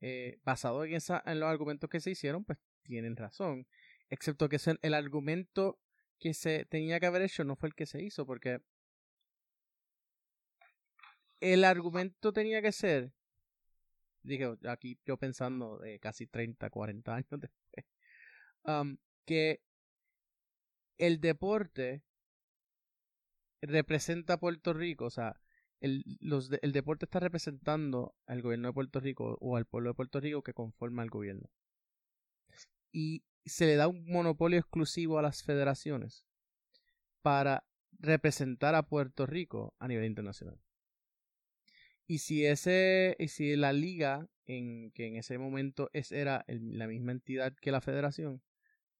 [0.00, 3.66] eh, basado en, esa, en los argumentos que se hicieron, pues tienen razón.
[4.08, 5.78] Excepto que es el, argumento
[6.22, 8.60] que se tenía que haber hecho no fue el que se hizo, porque
[11.40, 13.12] el argumento tenía que ser,
[14.22, 17.86] dije aquí yo pensando de casi 30, 40 años después,
[18.64, 18.96] um,
[19.26, 19.62] que
[20.96, 22.04] el deporte
[23.60, 25.40] representa a Puerto Rico, o sea,
[25.80, 29.94] el, los el deporte está representando al gobierno de Puerto Rico o al pueblo de
[29.94, 31.50] Puerto Rico que conforma el gobierno.
[32.92, 36.26] Y se le da un monopolio exclusivo a las federaciones
[37.22, 37.64] para
[37.98, 40.60] representar a Puerto Rico a nivel internacional.
[42.06, 46.86] Y si ese, y si la liga, en que en ese momento es, era la
[46.86, 48.42] misma entidad que la federación,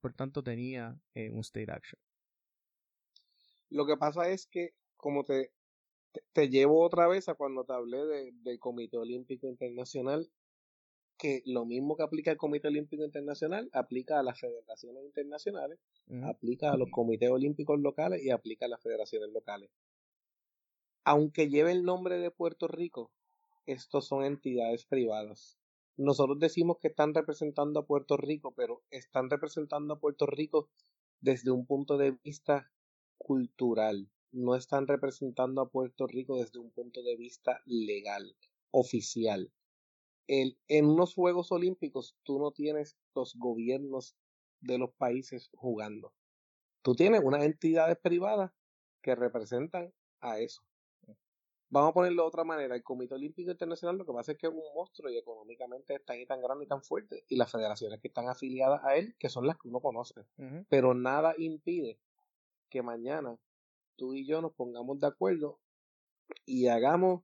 [0.01, 2.01] por tanto tenía eh, un state action.
[3.71, 5.53] Lo que pasa es que, como te,
[6.33, 10.31] te, llevo otra vez a cuando te hablé del Comité Olímpico Internacional,
[11.23, 15.79] que lo mismo que aplica el Comité Olímpico Internacional, aplica a las federaciones internacionales,
[16.25, 19.71] aplica a los comités olímpicos locales y aplica a las federaciones locales
[21.05, 23.11] aunque lleve el nombre de Puerto Rico,
[23.67, 25.59] estos son entidades privadas.
[25.97, 30.69] Nosotros decimos que están representando a Puerto Rico, pero están representando a Puerto Rico
[31.21, 32.71] desde un punto de vista
[33.19, 34.09] cultural.
[34.31, 38.35] No están representando a Puerto Rico desde un punto de vista legal,
[38.71, 39.53] oficial.
[40.27, 44.17] El, en unos Juegos Olímpicos tú no tienes los gobiernos
[44.61, 46.13] de los países jugando.
[46.83, 48.53] Tú tienes unas entidades privadas
[49.01, 50.63] que representan a eso.
[51.73, 54.47] Vamos a ponerlo de otra manera, el Comité Olímpico Internacional lo que pasa es que
[54.47, 57.99] es un monstruo y económicamente está ahí tan grande y tan fuerte, y las federaciones
[57.99, 60.27] que están afiliadas a él, que son las que uno conoce.
[60.69, 61.99] Pero nada impide
[62.69, 63.39] que mañana
[63.97, 65.61] tú y yo nos pongamos de acuerdo
[66.45, 67.23] y hagamos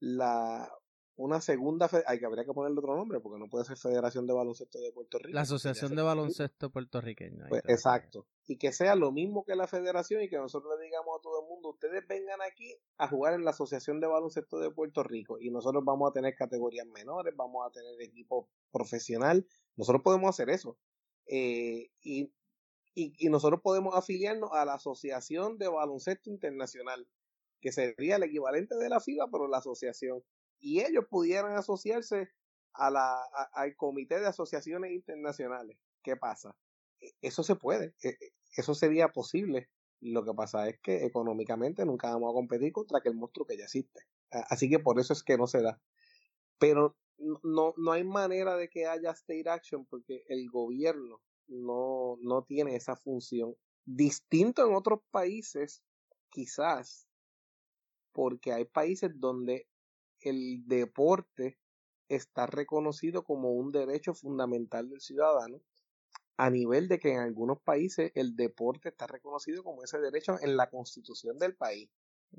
[0.00, 0.68] la
[1.22, 4.32] una segunda, hay que habría que ponerle otro nombre, porque no puede ser Federación de
[4.32, 5.34] Baloncesto de Puerto Rico.
[5.34, 7.44] La Asociación de Baloncesto Puertorriqueño.
[7.48, 8.26] Pues, exacto.
[8.48, 11.42] Y que sea lo mismo que la federación y que nosotros le digamos a todo
[11.42, 15.38] el mundo, ustedes vengan aquí a jugar en la Asociación de Baloncesto de Puerto Rico
[15.40, 19.46] y nosotros vamos a tener categorías menores, vamos a tener equipo profesional,
[19.76, 20.76] nosotros podemos hacer eso.
[21.26, 22.32] Eh, y,
[22.94, 27.06] y, y nosotros podemos afiliarnos a la Asociación de Baloncesto Internacional,
[27.60, 30.24] que sería el equivalente de la FIBA, pero la asociación
[30.62, 32.30] y ellos pudieran asociarse
[32.72, 33.20] a la,
[33.52, 35.76] al Comité de Asociaciones Internacionales.
[36.02, 36.56] ¿Qué pasa?
[37.00, 39.68] E, eso se puede, e, e, eso sería posible.
[40.00, 43.64] Lo que pasa es que económicamente nunca vamos a competir contra aquel monstruo que ya
[43.64, 44.00] existe.
[44.30, 45.80] Así que por eso es que no se da.
[46.58, 52.44] Pero no, no hay manera de que haya state action porque el gobierno no, no
[52.44, 53.54] tiene esa función.
[53.84, 55.84] Distinto en otros países,
[56.30, 57.06] quizás,
[58.12, 59.68] porque hay países donde
[60.24, 61.58] el deporte
[62.08, 65.60] está reconocido como un derecho fundamental del ciudadano,
[66.36, 70.56] a nivel de que en algunos países el deporte está reconocido como ese derecho en
[70.56, 71.90] la constitución del país.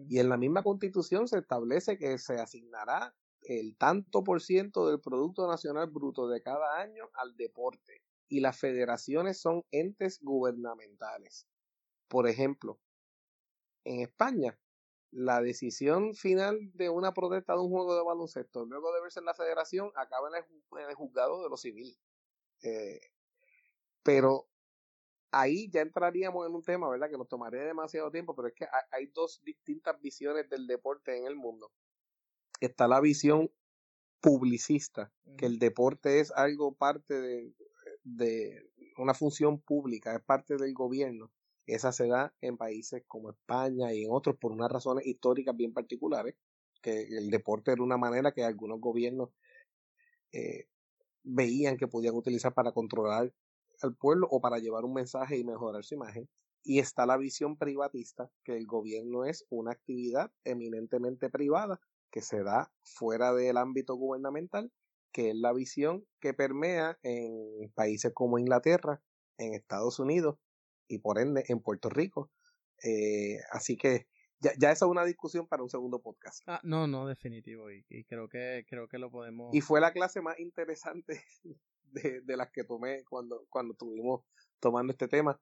[0.10, 5.00] Y en la misma constitución se establece que se asignará el tanto por ciento del
[5.00, 8.02] Producto Nacional Bruto de cada año al deporte.
[8.28, 11.48] Y las federaciones son entes gubernamentales.
[12.08, 12.80] Por ejemplo,
[13.84, 14.58] en España
[15.14, 19.26] la decisión final de una protesta de un juego de baloncesto, luego de verse en
[19.26, 20.44] la federación, acaba en
[20.90, 21.95] el, juzgado de lo civil.
[22.64, 22.99] Eh,
[24.02, 24.48] pero
[25.31, 27.10] ahí ya entraríamos en un tema, ¿verdad?
[27.10, 31.27] Que nos tomaría demasiado tiempo, pero es que hay, dos distintas visiones del deporte en
[31.27, 31.72] el mundo.
[32.60, 33.52] Está la visión
[34.19, 37.53] publicista, que el deporte es algo parte de,
[38.03, 41.31] de una función pública, es parte del gobierno.
[41.65, 45.73] Esa se da en países como España y en otros por unas razones históricas bien
[45.73, 46.35] particulares,
[46.81, 49.30] que el deporte era una manera que algunos gobiernos
[50.34, 50.68] eh,
[51.23, 53.34] veían que podían utilizar para controlar
[53.81, 56.30] al pueblo o para llevar un mensaje y mejorar su imagen.
[56.65, 61.80] Y está la visión privatista, que el gobierno es una actividad eminentemente privada
[62.11, 64.72] que se da fuera del ámbito gubernamental,
[65.11, 69.02] que es la visión que permea en países como Inglaterra,
[69.38, 70.38] en Estados Unidos
[70.88, 72.32] y por ende en Puerto Rico.
[72.84, 74.08] Eh, así que
[74.40, 76.42] ya, ya esa es una discusión para un segundo podcast.
[76.48, 77.72] Ah, no, no, definitivo.
[77.72, 79.54] Y, creo que creo que lo podemos.
[79.54, 81.24] Y fue la clase más interesante
[81.84, 84.26] de, de las que tomé cuando, cuando estuvimos
[84.60, 85.40] tomando este tema.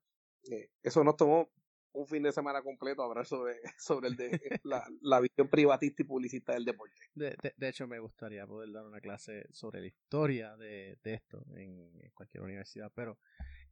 [0.51, 1.49] Eh, eso nos tomó
[1.93, 4.29] un fin de semana completo hablar sobre, sobre el de,
[4.63, 7.01] la, la, visión privatista y publicista del deporte.
[7.13, 11.43] De, de, hecho, me gustaría poder dar una clase sobre la historia de, de esto
[11.55, 13.17] en, cualquier universidad, pero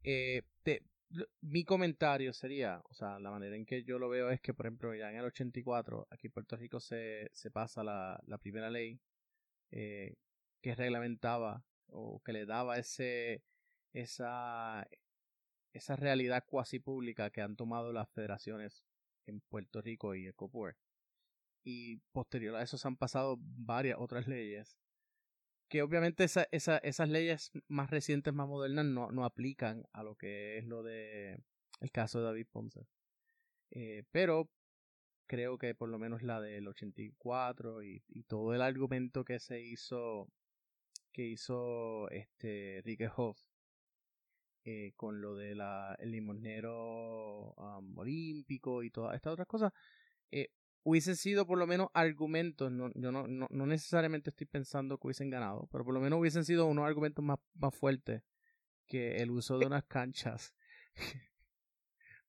[0.02, 0.82] eh, te,
[1.40, 4.66] mi comentario sería, o sea, la manera en que yo lo veo es que, por
[4.66, 8.70] ejemplo, ya en el 84, aquí en Puerto Rico se, se pasa la, la primera
[8.70, 9.00] ley
[9.72, 10.16] eh,
[10.60, 13.42] que reglamentaba o que le daba ese,
[13.92, 14.86] esa,
[15.72, 18.84] esa realidad cuasi pública que han tomado las federaciones
[19.26, 20.76] en Puerto Rico y Ecopuer.
[21.64, 24.78] Y posterior a eso se han pasado varias otras leyes
[25.70, 30.16] que obviamente esa, esa, esas leyes más recientes, más modernas, no, no aplican a lo
[30.16, 31.38] que es lo de
[31.80, 32.86] el caso de David Ponce.
[33.70, 34.50] Eh, pero
[35.26, 39.62] creo que por lo menos la del 84 y, y todo el argumento que se
[39.62, 40.28] hizo
[41.12, 42.82] que hizo este
[43.16, 43.38] Hoff
[44.64, 47.54] eh, con lo de la el limonero
[47.94, 49.72] olímpico y todas estas otras cosas
[50.32, 50.50] eh,
[50.82, 55.08] hubiesen sido por lo menos argumentos, no, yo no, no, no, necesariamente estoy pensando que
[55.08, 58.22] hubiesen ganado, pero por lo menos hubiesen sido unos argumentos más, más fuertes
[58.86, 60.54] que el uso de unas canchas.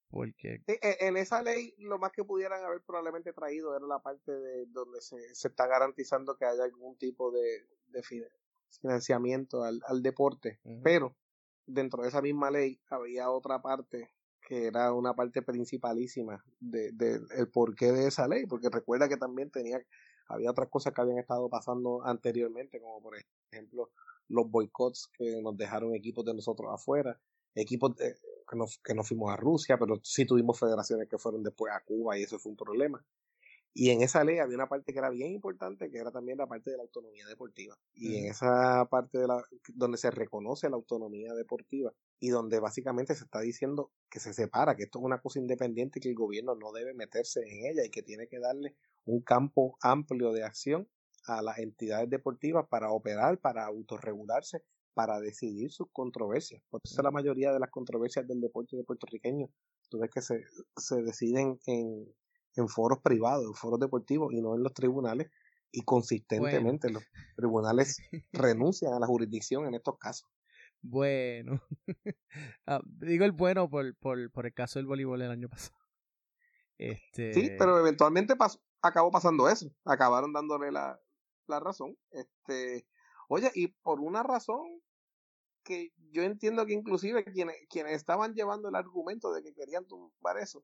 [0.09, 0.61] Porque...
[0.67, 4.65] E, en esa ley lo más que pudieran haber probablemente traído era la parte de
[4.67, 8.03] donde se, se está garantizando que haya algún tipo de, de
[8.69, 11.15] financiamiento al, al deporte, pero
[11.65, 14.11] dentro de esa misma ley había otra parte
[14.51, 19.15] que era una parte principalísima del de, el porqué de esa ley, porque recuerda que
[19.15, 19.81] también tenía,
[20.27, 23.13] había otras cosas que habían estado pasando anteriormente, como por
[23.49, 23.91] ejemplo
[24.27, 27.17] los boicots que nos dejaron equipos de nosotros afuera,
[27.55, 28.13] equipos que,
[28.57, 32.23] no, que fuimos a Rusia, pero sí tuvimos federaciones que fueron después a Cuba y
[32.23, 33.01] eso fue un problema.
[33.73, 36.47] Y en esa ley había una parte que era bien importante, que era también la
[36.47, 37.77] parte de la autonomía deportiva.
[37.93, 39.41] Y en esa parte de la,
[39.75, 44.75] donde se reconoce la autonomía deportiva y donde básicamente se está diciendo que se separa,
[44.75, 47.83] que esto es una cosa independiente y que el gobierno no debe meterse en ella
[47.83, 48.75] y que tiene que darle
[49.05, 50.87] un campo amplio de acción
[51.25, 56.61] a las entidades deportivas para operar, para autorregularse, para decidir sus controversias.
[56.69, 59.49] Por eso la mayoría de las controversias del deporte de puertorriqueño,
[59.89, 60.43] tú ves que se,
[60.77, 62.05] se deciden en,
[62.55, 65.31] en foros privados, en foros deportivos y no en los tribunales.
[65.71, 67.01] Y consistentemente los
[67.35, 67.97] tribunales
[68.31, 70.29] renuncian a la jurisdicción en estos casos.
[70.81, 71.61] Bueno,
[72.65, 75.77] ah, digo el bueno por, por, por, el caso del voleibol el año pasado.
[76.77, 77.31] Este...
[77.35, 79.71] Sí, pero eventualmente pasó, acabó pasando eso.
[79.85, 80.99] Acabaron dándole la,
[81.45, 81.95] la razón.
[82.09, 82.87] Este,
[83.27, 84.81] oye, y por una razón
[85.63, 90.39] que yo entiendo que inclusive quienes, quienes estaban llevando el argumento de que querían tumbar
[90.39, 90.63] eso,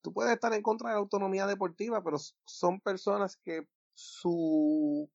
[0.00, 5.10] tú puedes estar en contra de la autonomía deportiva, pero son personas que su,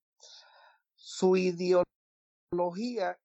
[0.95, 1.93] su ideología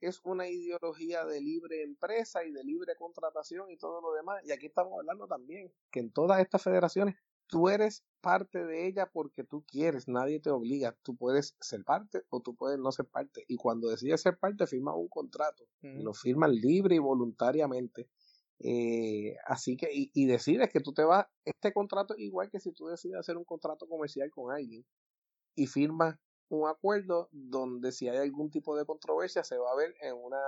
[0.01, 4.43] es una ideología de libre empresa y de libre contratación y todo lo demás.
[4.45, 9.11] Y aquí estamos hablando también que en todas estas federaciones tú eres parte de ella
[9.13, 13.07] porque tú quieres, nadie te obliga, tú puedes ser parte o tú puedes no ser
[13.07, 13.45] parte.
[13.49, 18.09] Y cuando decides ser parte, firmas un contrato, lo firmas libre y voluntariamente.
[18.61, 22.73] Eh, así que, y, y, decides que tú te vas, este contrato igual que si
[22.73, 24.85] tú decides hacer un contrato comercial con alguien
[25.55, 26.19] y firmas
[26.49, 30.41] un acuerdo donde si hay algún tipo de controversia se va a ver en una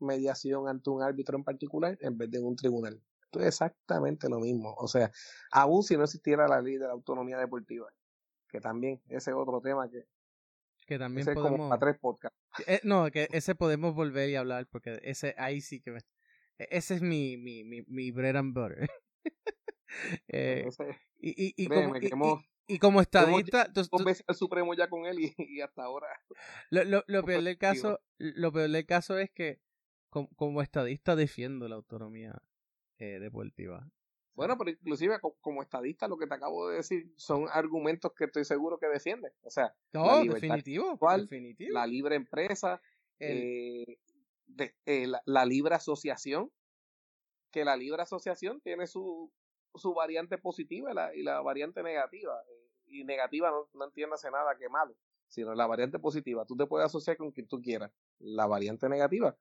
[0.00, 3.02] mediación ante un árbitro en particular en vez de en un tribunal.
[3.24, 4.74] Esto es exactamente lo mismo.
[4.78, 5.10] O sea,
[5.52, 7.86] aún si no existiera la ley de la autonomía deportiva,
[8.48, 10.06] que también ese es otro tema que,
[10.86, 11.50] que también podemos...
[11.50, 12.38] como para tres podcasts.
[12.66, 15.98] Eh, no, que ese podemos volver y hablar porque ese ahí sí que me,
[16.58, 18.88] e, ese es mi, mi, mi, mi bread and butter.
[20.28, 20.66] eh,
[21.18, 22.10] y, y, y, como, y,
[22.78, 23.66] como estadista...
[23.68, 26.08] Dos veces al Supremo ya con él y, hasta ahora...
[26.70, 29.60] Lo, lo, lo peor del caso, lo peor del caso es que
[30.10, 32.42] como, como estadista defiendo la autonomía
[32.98, 33.88] eh, deportiva.
[34.34, 38.44] Bueno, pero inclusive como estadista lo que te acabo de decir son argumentos que estoy
[38.44, 39.32] seguro que defiende.
[39.42, 41.72] O sea, no, definitivo, definitivo.
[41.72, 42.80] la libre empresa,
[43.18, 43.98] eh,
[44.46, 46.52] de, eh, la, libre asociación,
[47.50, 49.32] que la libre asociación tiene su,
[49.74, 52.40] su variante positiva y la, y la variante negativa.
[52.88, 54.96] Y negativa no, no entiéndase nada que malo,
[55.28, 56.44] sino la variante positiva.
[56.46, 57.92] Tú te puedes asociar con quien tú quieras.
[58.18, 59.36] La variante negativa,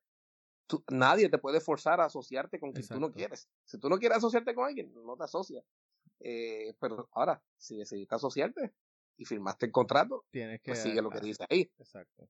[0.67, 3.49] tú, nadie te puede forzar a asociarte con quien tú no quieres.
[3.63, 5.65] Si tú no quieres asociarte con alguien, no te asocias.
[6.19, 8.73] Eh, pero ahora, si decidiste asociarte
[9.17, 11.71] y firmaste el contrato, Tienes pues que, sigue lo que dice ahí.
[11.77, 12.29] Exacto.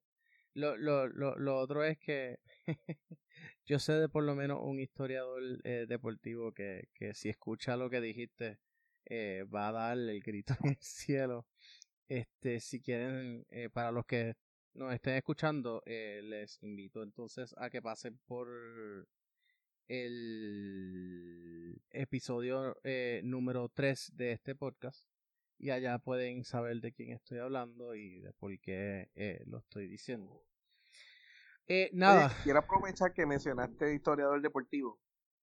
[0.54, 2.40] Lo, lo, lo, lo otro es que
[3.66, 7.90] yo sé de por lo menos un historiador eh, deportivo que, que si escucha lo
[7.90, 8.60] que dijiste
[9.10, 11.46] eh, va a dar el grito en el cielo.
[12.10, 14.36] Este, si quieren, eh, para los que
[14.74, 18.48] nos estén escuchando, eh, les invito entonces a que pasen por
[19.90, 25.06] el episodio eh, número 3 de este podcast
[25.58, 29.10] y allá pueden saber de quién estoy hablando y de por qué
[29.46, 30.46] lo estoy diciendo.
[31.92, 32.32] Nada.
[32.44, 35.00] quiero aprovechar que mencionaste historiador deportivo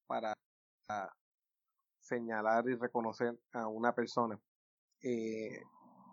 [0.07, 0.35] para
[2.05, 4.41] señalar y reconocer a una persona
[5.03, 5.63] eh,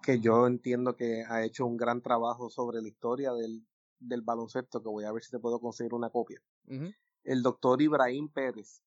[0.01, 3.65] que yo entiendo que ha hecho un gran trabajo sobre la historia del,
[3.99, 6.41] del baloncesto, que voy a ver si te puedo conseguir una copia.
[7.23, 8.81] El doctor Ibrahim Pérez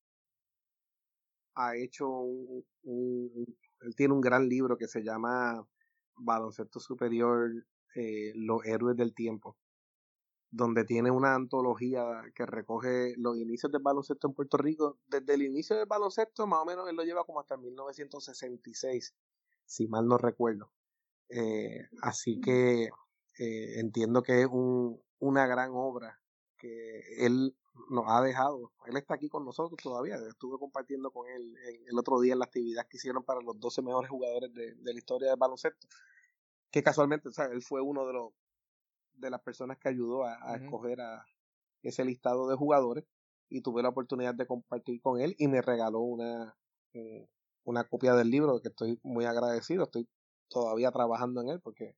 [1.55, 2.65] ha hecho un,
[3.81, 5.65] él tiene un gran libro que se llama
[6.17, 7.51] Baloncesto Superior,
[7.95, 9.57] eh, Los Héroes del Tiempo,
[10.55, 14.99] donde tiene una antología que recoge los inicios del baloncesto en Puerto Rico.
[15.09, 19.15] Desde el inicio del baloncesto, más o menos, él lo lleva como hasta 1966,
[19.67, 20.71] si mal no recuerdo.
[21.29, 26.21] Eh, así que eh, entiendo que es un, una gran obra
[26.57, 27.57] que él
[27.91, 28.71] nos ha dejado.
[28.87, 30.15] Él está aquí con nosotros todavía.
[30.29, 31.57] Estuve compartiendo con él
[31.89, 35.31] el otro día la actividad que hicieron para los 12 mejores jugadores de, la historia
[35.31, 35.89] del baloncesto.
[36.71, 38.33] Que casualmente, o él fue uno de los
[39.15, 41.25] de las personas que ayudó a, escoger a
[41.83, 43.05] ese listado de jugadores
[43.49, 46.57] y tuve la oportunidad de compartir con él y me regaló una,
[46.93, 47.29] eh,
[47.65, 49.85] una copia del libro que estoy muy agradecido.
[49.85, 50.09] Estoy
[50.49, 51.97] todavía trabajando en él porque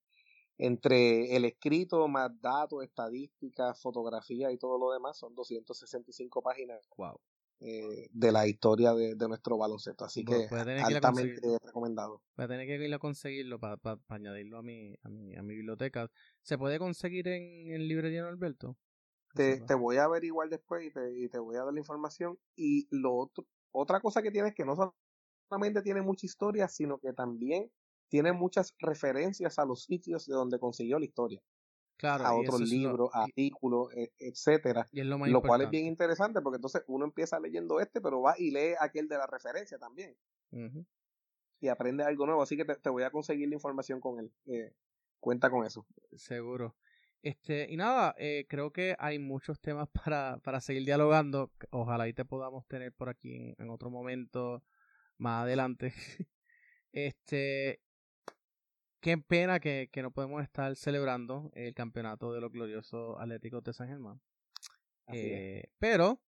[0.58, 6.86] entre el escrito, más datos, estadísticas, fotografía y todo lo demás, son 265 páginas
[7.60, 10.04] eh, de la historia de, nuestro baloncesto.
[10.04, 12.22] Así que altamente recomendado.
[12.36, 13.78] Voy a tener que ir a conseguirlo para
[14.08, 16.10] añadirlo a mi, a mi, a mi biblioteca.
[16.42, 18.76] ¿Se puede conseguir en, en librería Alberto?
[19.34, 22.38] Te, te, voy a averiguar después y te, y te voy a dar la información.
[22.56, 24.74] Y lo otro, otra cosa que tiene es que no
[25.48, 27.70] solamente tiene mucha historia, sino que también
[28.08, 31.42] tiene muchas referencias a los sitios de donde consiguió la historia.
[31.96, 34.86] Claro, a otros libros, artículos, e, etcétera.
[34.92, 38.74] lo, cual es bien interesante porque entonces uno empieza leyendo este, pero va y lee
[38.78, 40.14] aquel de la referencia también.
[41.60, 42.42] Y aprende algo nuevo.
[42.42, 44.30] Así que te, voy a conseguir la información con él.
[44.46, 44.74] Eh,
[45.20, 45.86] cuenta con eso.
[46.14, 46.76] Seguro.
[47.22, 51.50] Este, y nada, eh, creo que hay muchos temas para, para seguir dialogando.
[51.70, 54.62] Ojalá y te podamos tener por aquí en, en otro momento
[55.16, 55.94] más adelante.
[56.92, 57.80] este,
[59.06, 63.86] qué pena que, no podemos estar celebrando el campeonato de los gloriosos Atléticos de San
[63.86, 64.20] Germán.
[65.12, 66.20] Eh, pero,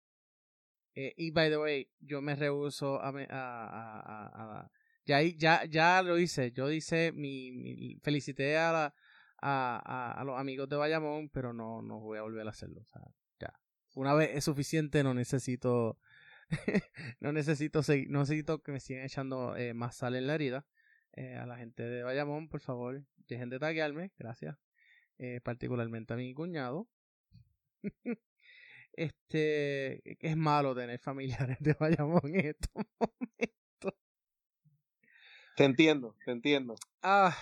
[0.95, 4.71] eh, y by the way, yo me rehuso a, a,
[5.07, 6.53] ya, ya, ya lo hice.
[6.53, 8.95] Yo hice mi, felicité a,
[9.41, 12.83] a, los amigos de Bayamón, pero no, no voy a volver a hacerlo.
[12.83, 13.01] O sea,
[13.41, 13.59] ya.
[13.95, 15.99] Una vez es suficiente, no necesito,
[17.21, 20.67] no necesito seguir, no necesito que me sigan echando eh, más sal en la herida.
[21.17, 24.59] Eh, a la gente de Bayamón, por favor, dejen de taguearme, gracias.
[25.19, 26.89] Eh, particularmente a mi cuñado.
[28.93, 32.71] este, es malo tener familiares de Bayamón en estos
[33.01, 33.95] momentos.
[35.57, 36.75] Te entiendo, te entiendo.
[37.01, 37.35] Ah,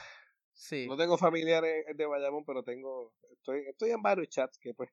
[0.53, 0.87] sí.
[0.87, 4.89] No tengo familiares de Bayamón, pero tengo, estoy, estoy en varios chats que pues,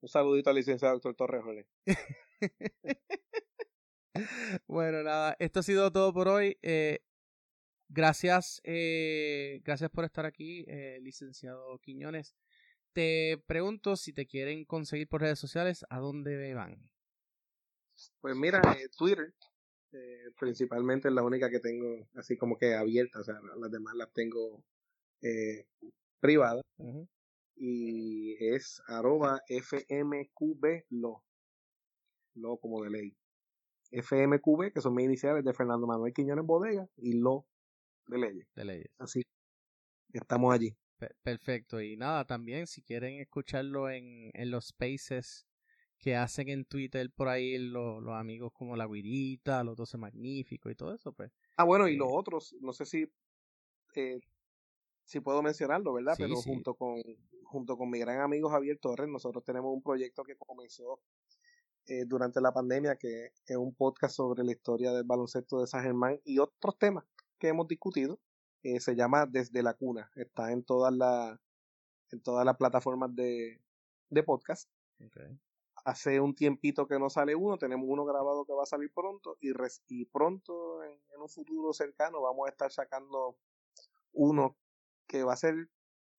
[0.00, 1.66] un saludito al licenciado doctor Torres.
[4.66, 6.58] bueno, nada, esto ha sido todo por hoy.
[6.62, 7.04] Eh,
[7.94, 12.34] Gracias, eh, gracias por estar aquí, eh, licenciado Quiñones.
[12.94, 16.90] Te pregunto si te quieren conseguir por redes sociales, ¿a dónde van?
[18.22, 19.34] Pues mira, eh, Twitter,
[20.38, 24.10] principalmente es la única que tengo así como que abierta, o sea, las demás las
[24.14, 24.64] tengo
[26.18, 26.62] privadas.
[27.56, 31.22] Y es arroba FMQB lo,
[32.36, 33.16] lo como de ley.
[33.90, 37.46] FMQB, que son mis iniciales de Fernando Manuel Quiñones Bodega, y lo
[38.06, 38.46] de leyes.
[38.54, 38.90] De leyes.
[38.98, 39.22] Así.
[40.12, 40.76] Estamos allí.
[41.22, 41.80] Perfecto.
[41.80, 45.46] Y nada, también si quieren escucharlo en, en los spaces
[45.98, 50.72] que hacen en Twitter por ahí los, los amigos como La Guirita, Los Doce Magníficos
[50.72, 51.30] y todo eso, pues.
[51.56, 53.08] Ah, bueno, y los eh, otros, no sé si
[53.94, 54.20] eh,
[55.04, 56.14] si puedo mencionarlo, ¿verdad?
[56.18, 57.02] Pero junto con
[57.44, 61.00] junto con mi gran amigo Javier Torres, nosotros tenemos un proyecto que comenzó
[61.86, 65.82] eh, durante la pandemia, que es un podcast sobre la historia del baloncesto de San
[65.82, 67.04] Germán y otros temas
[67.42, 68.20] que hemos discutido.
[68.62, 70.08] Eh, se llama Desde la Cuna.
[70.14, 71.40] Está en todas las
[72.12, 73.60] en todas las plataformas de,
[74.10, 74.70] de podcast.
[75.84, 79.36] Hace un tiempito que no sale uno, tenemos uno grabado que va a salir pronto
[79.40, 79.50] y,
[79.88, 83.36] y pronto en, un futuro cercano vamos a estar sacando
[84.12, 84.56] uno
[85.08, 85.68] que va a ser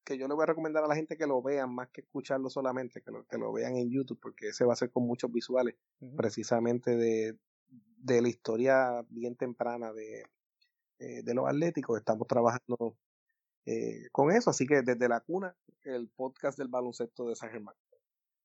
[0.04, 2.50] que yo le voy a recomendar a la gente que lo vean más que escucharlo
[2.50, 5.32] solamente, que lo, que lo vean en YouTube, porque ese va a ser con muchos
[5.32, 5.76] visuales,
[6.18, 7.38] precisamente de,
[7.98, 10.26] de la historia bien temprana de,
[11.00, 11.98] eh, de los atléticos.
[11.98, 12.98] Estamos trabajando
[13.66, 17.76] eh, con eso, así que desde la cuna, el podcast del baloncesto de San Germán.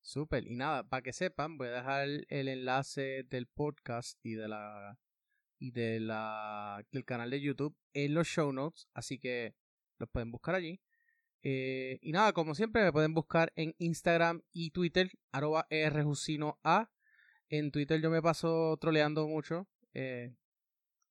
[0.00, 4.48] Súper, y nada, para que sepan, voy a dejar el enlace del podcast y de
[4.48, 4.98] la
[5.60, 9.56] y de la del canal de YouTube en los show notes, así que
[9.98, 10.80] los pueden buscar allí.
[11.42, 15.66] Eh, y nada, como siempre, me pueden buscar en Instagram y Twitter, arroba
[16.62, 16.90] A.
[17.48, 19.66] En Twitter yo me paso troleando mucho,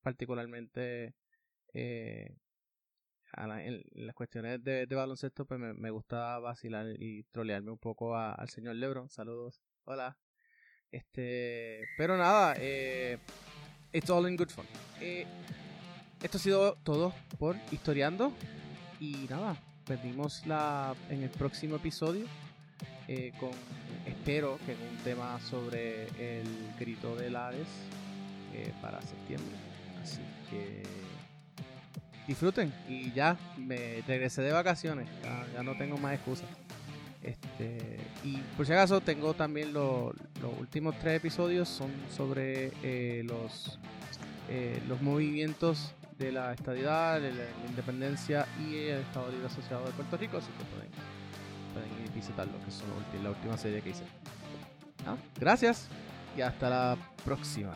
[0.02, 1.14] particularmente
[1.78, 2.36] eh,
[3.36, 8.76] en, las cuestiones de, baloncesto, pues me, gusta vacilar y trolearme un poco al señor
[8.76, 9.08] Lebron.
[9.08, 9.60] Saludos.
[9.84, 10.18] Hola.
[10.90, 13.18] Este, pero nada, eh,
[13.92, 14.64] it's all in good fun.
[15.00, 15.26] Eh,
[16.22, 18.32] esto ha sido todo por Historiando.
[18.98, 19.56] Y nada,
[19.86, 22.26] perdimos la en el próximo episodio.
[23.06, 23.50] Eh, con
[24.06, 26.04] espero que en un tema sobre
[26.40, 26.46] el
[26.78, 27.68] grito de Hades
[28.80, 29.54] para septiembre.
[30.02, 30.82] Así que
[32.28, 35.08] disfruten y ya me regresé de vacaciones,
[35.54, 36.46] ya, no tengo más excusas.
[37.22, 40.14] Este, y por si acaso tengo también los
[40.60, 43.78] últimos tres episodios son sobre eh, los,
[44.48, 50.16] eh, los movimientos de la estadidad, la, independencia y el Estado Libre Asociado de Puerto
[50.16, 50.90] Rico, así que pueden,
[51.72, 52.70] pueden ir visitarlo, que
[53.16, 54.04] es la última serie que hice.
[55.40, 55.88] Gracias
[56.36, 57.74] y hasta la próxima.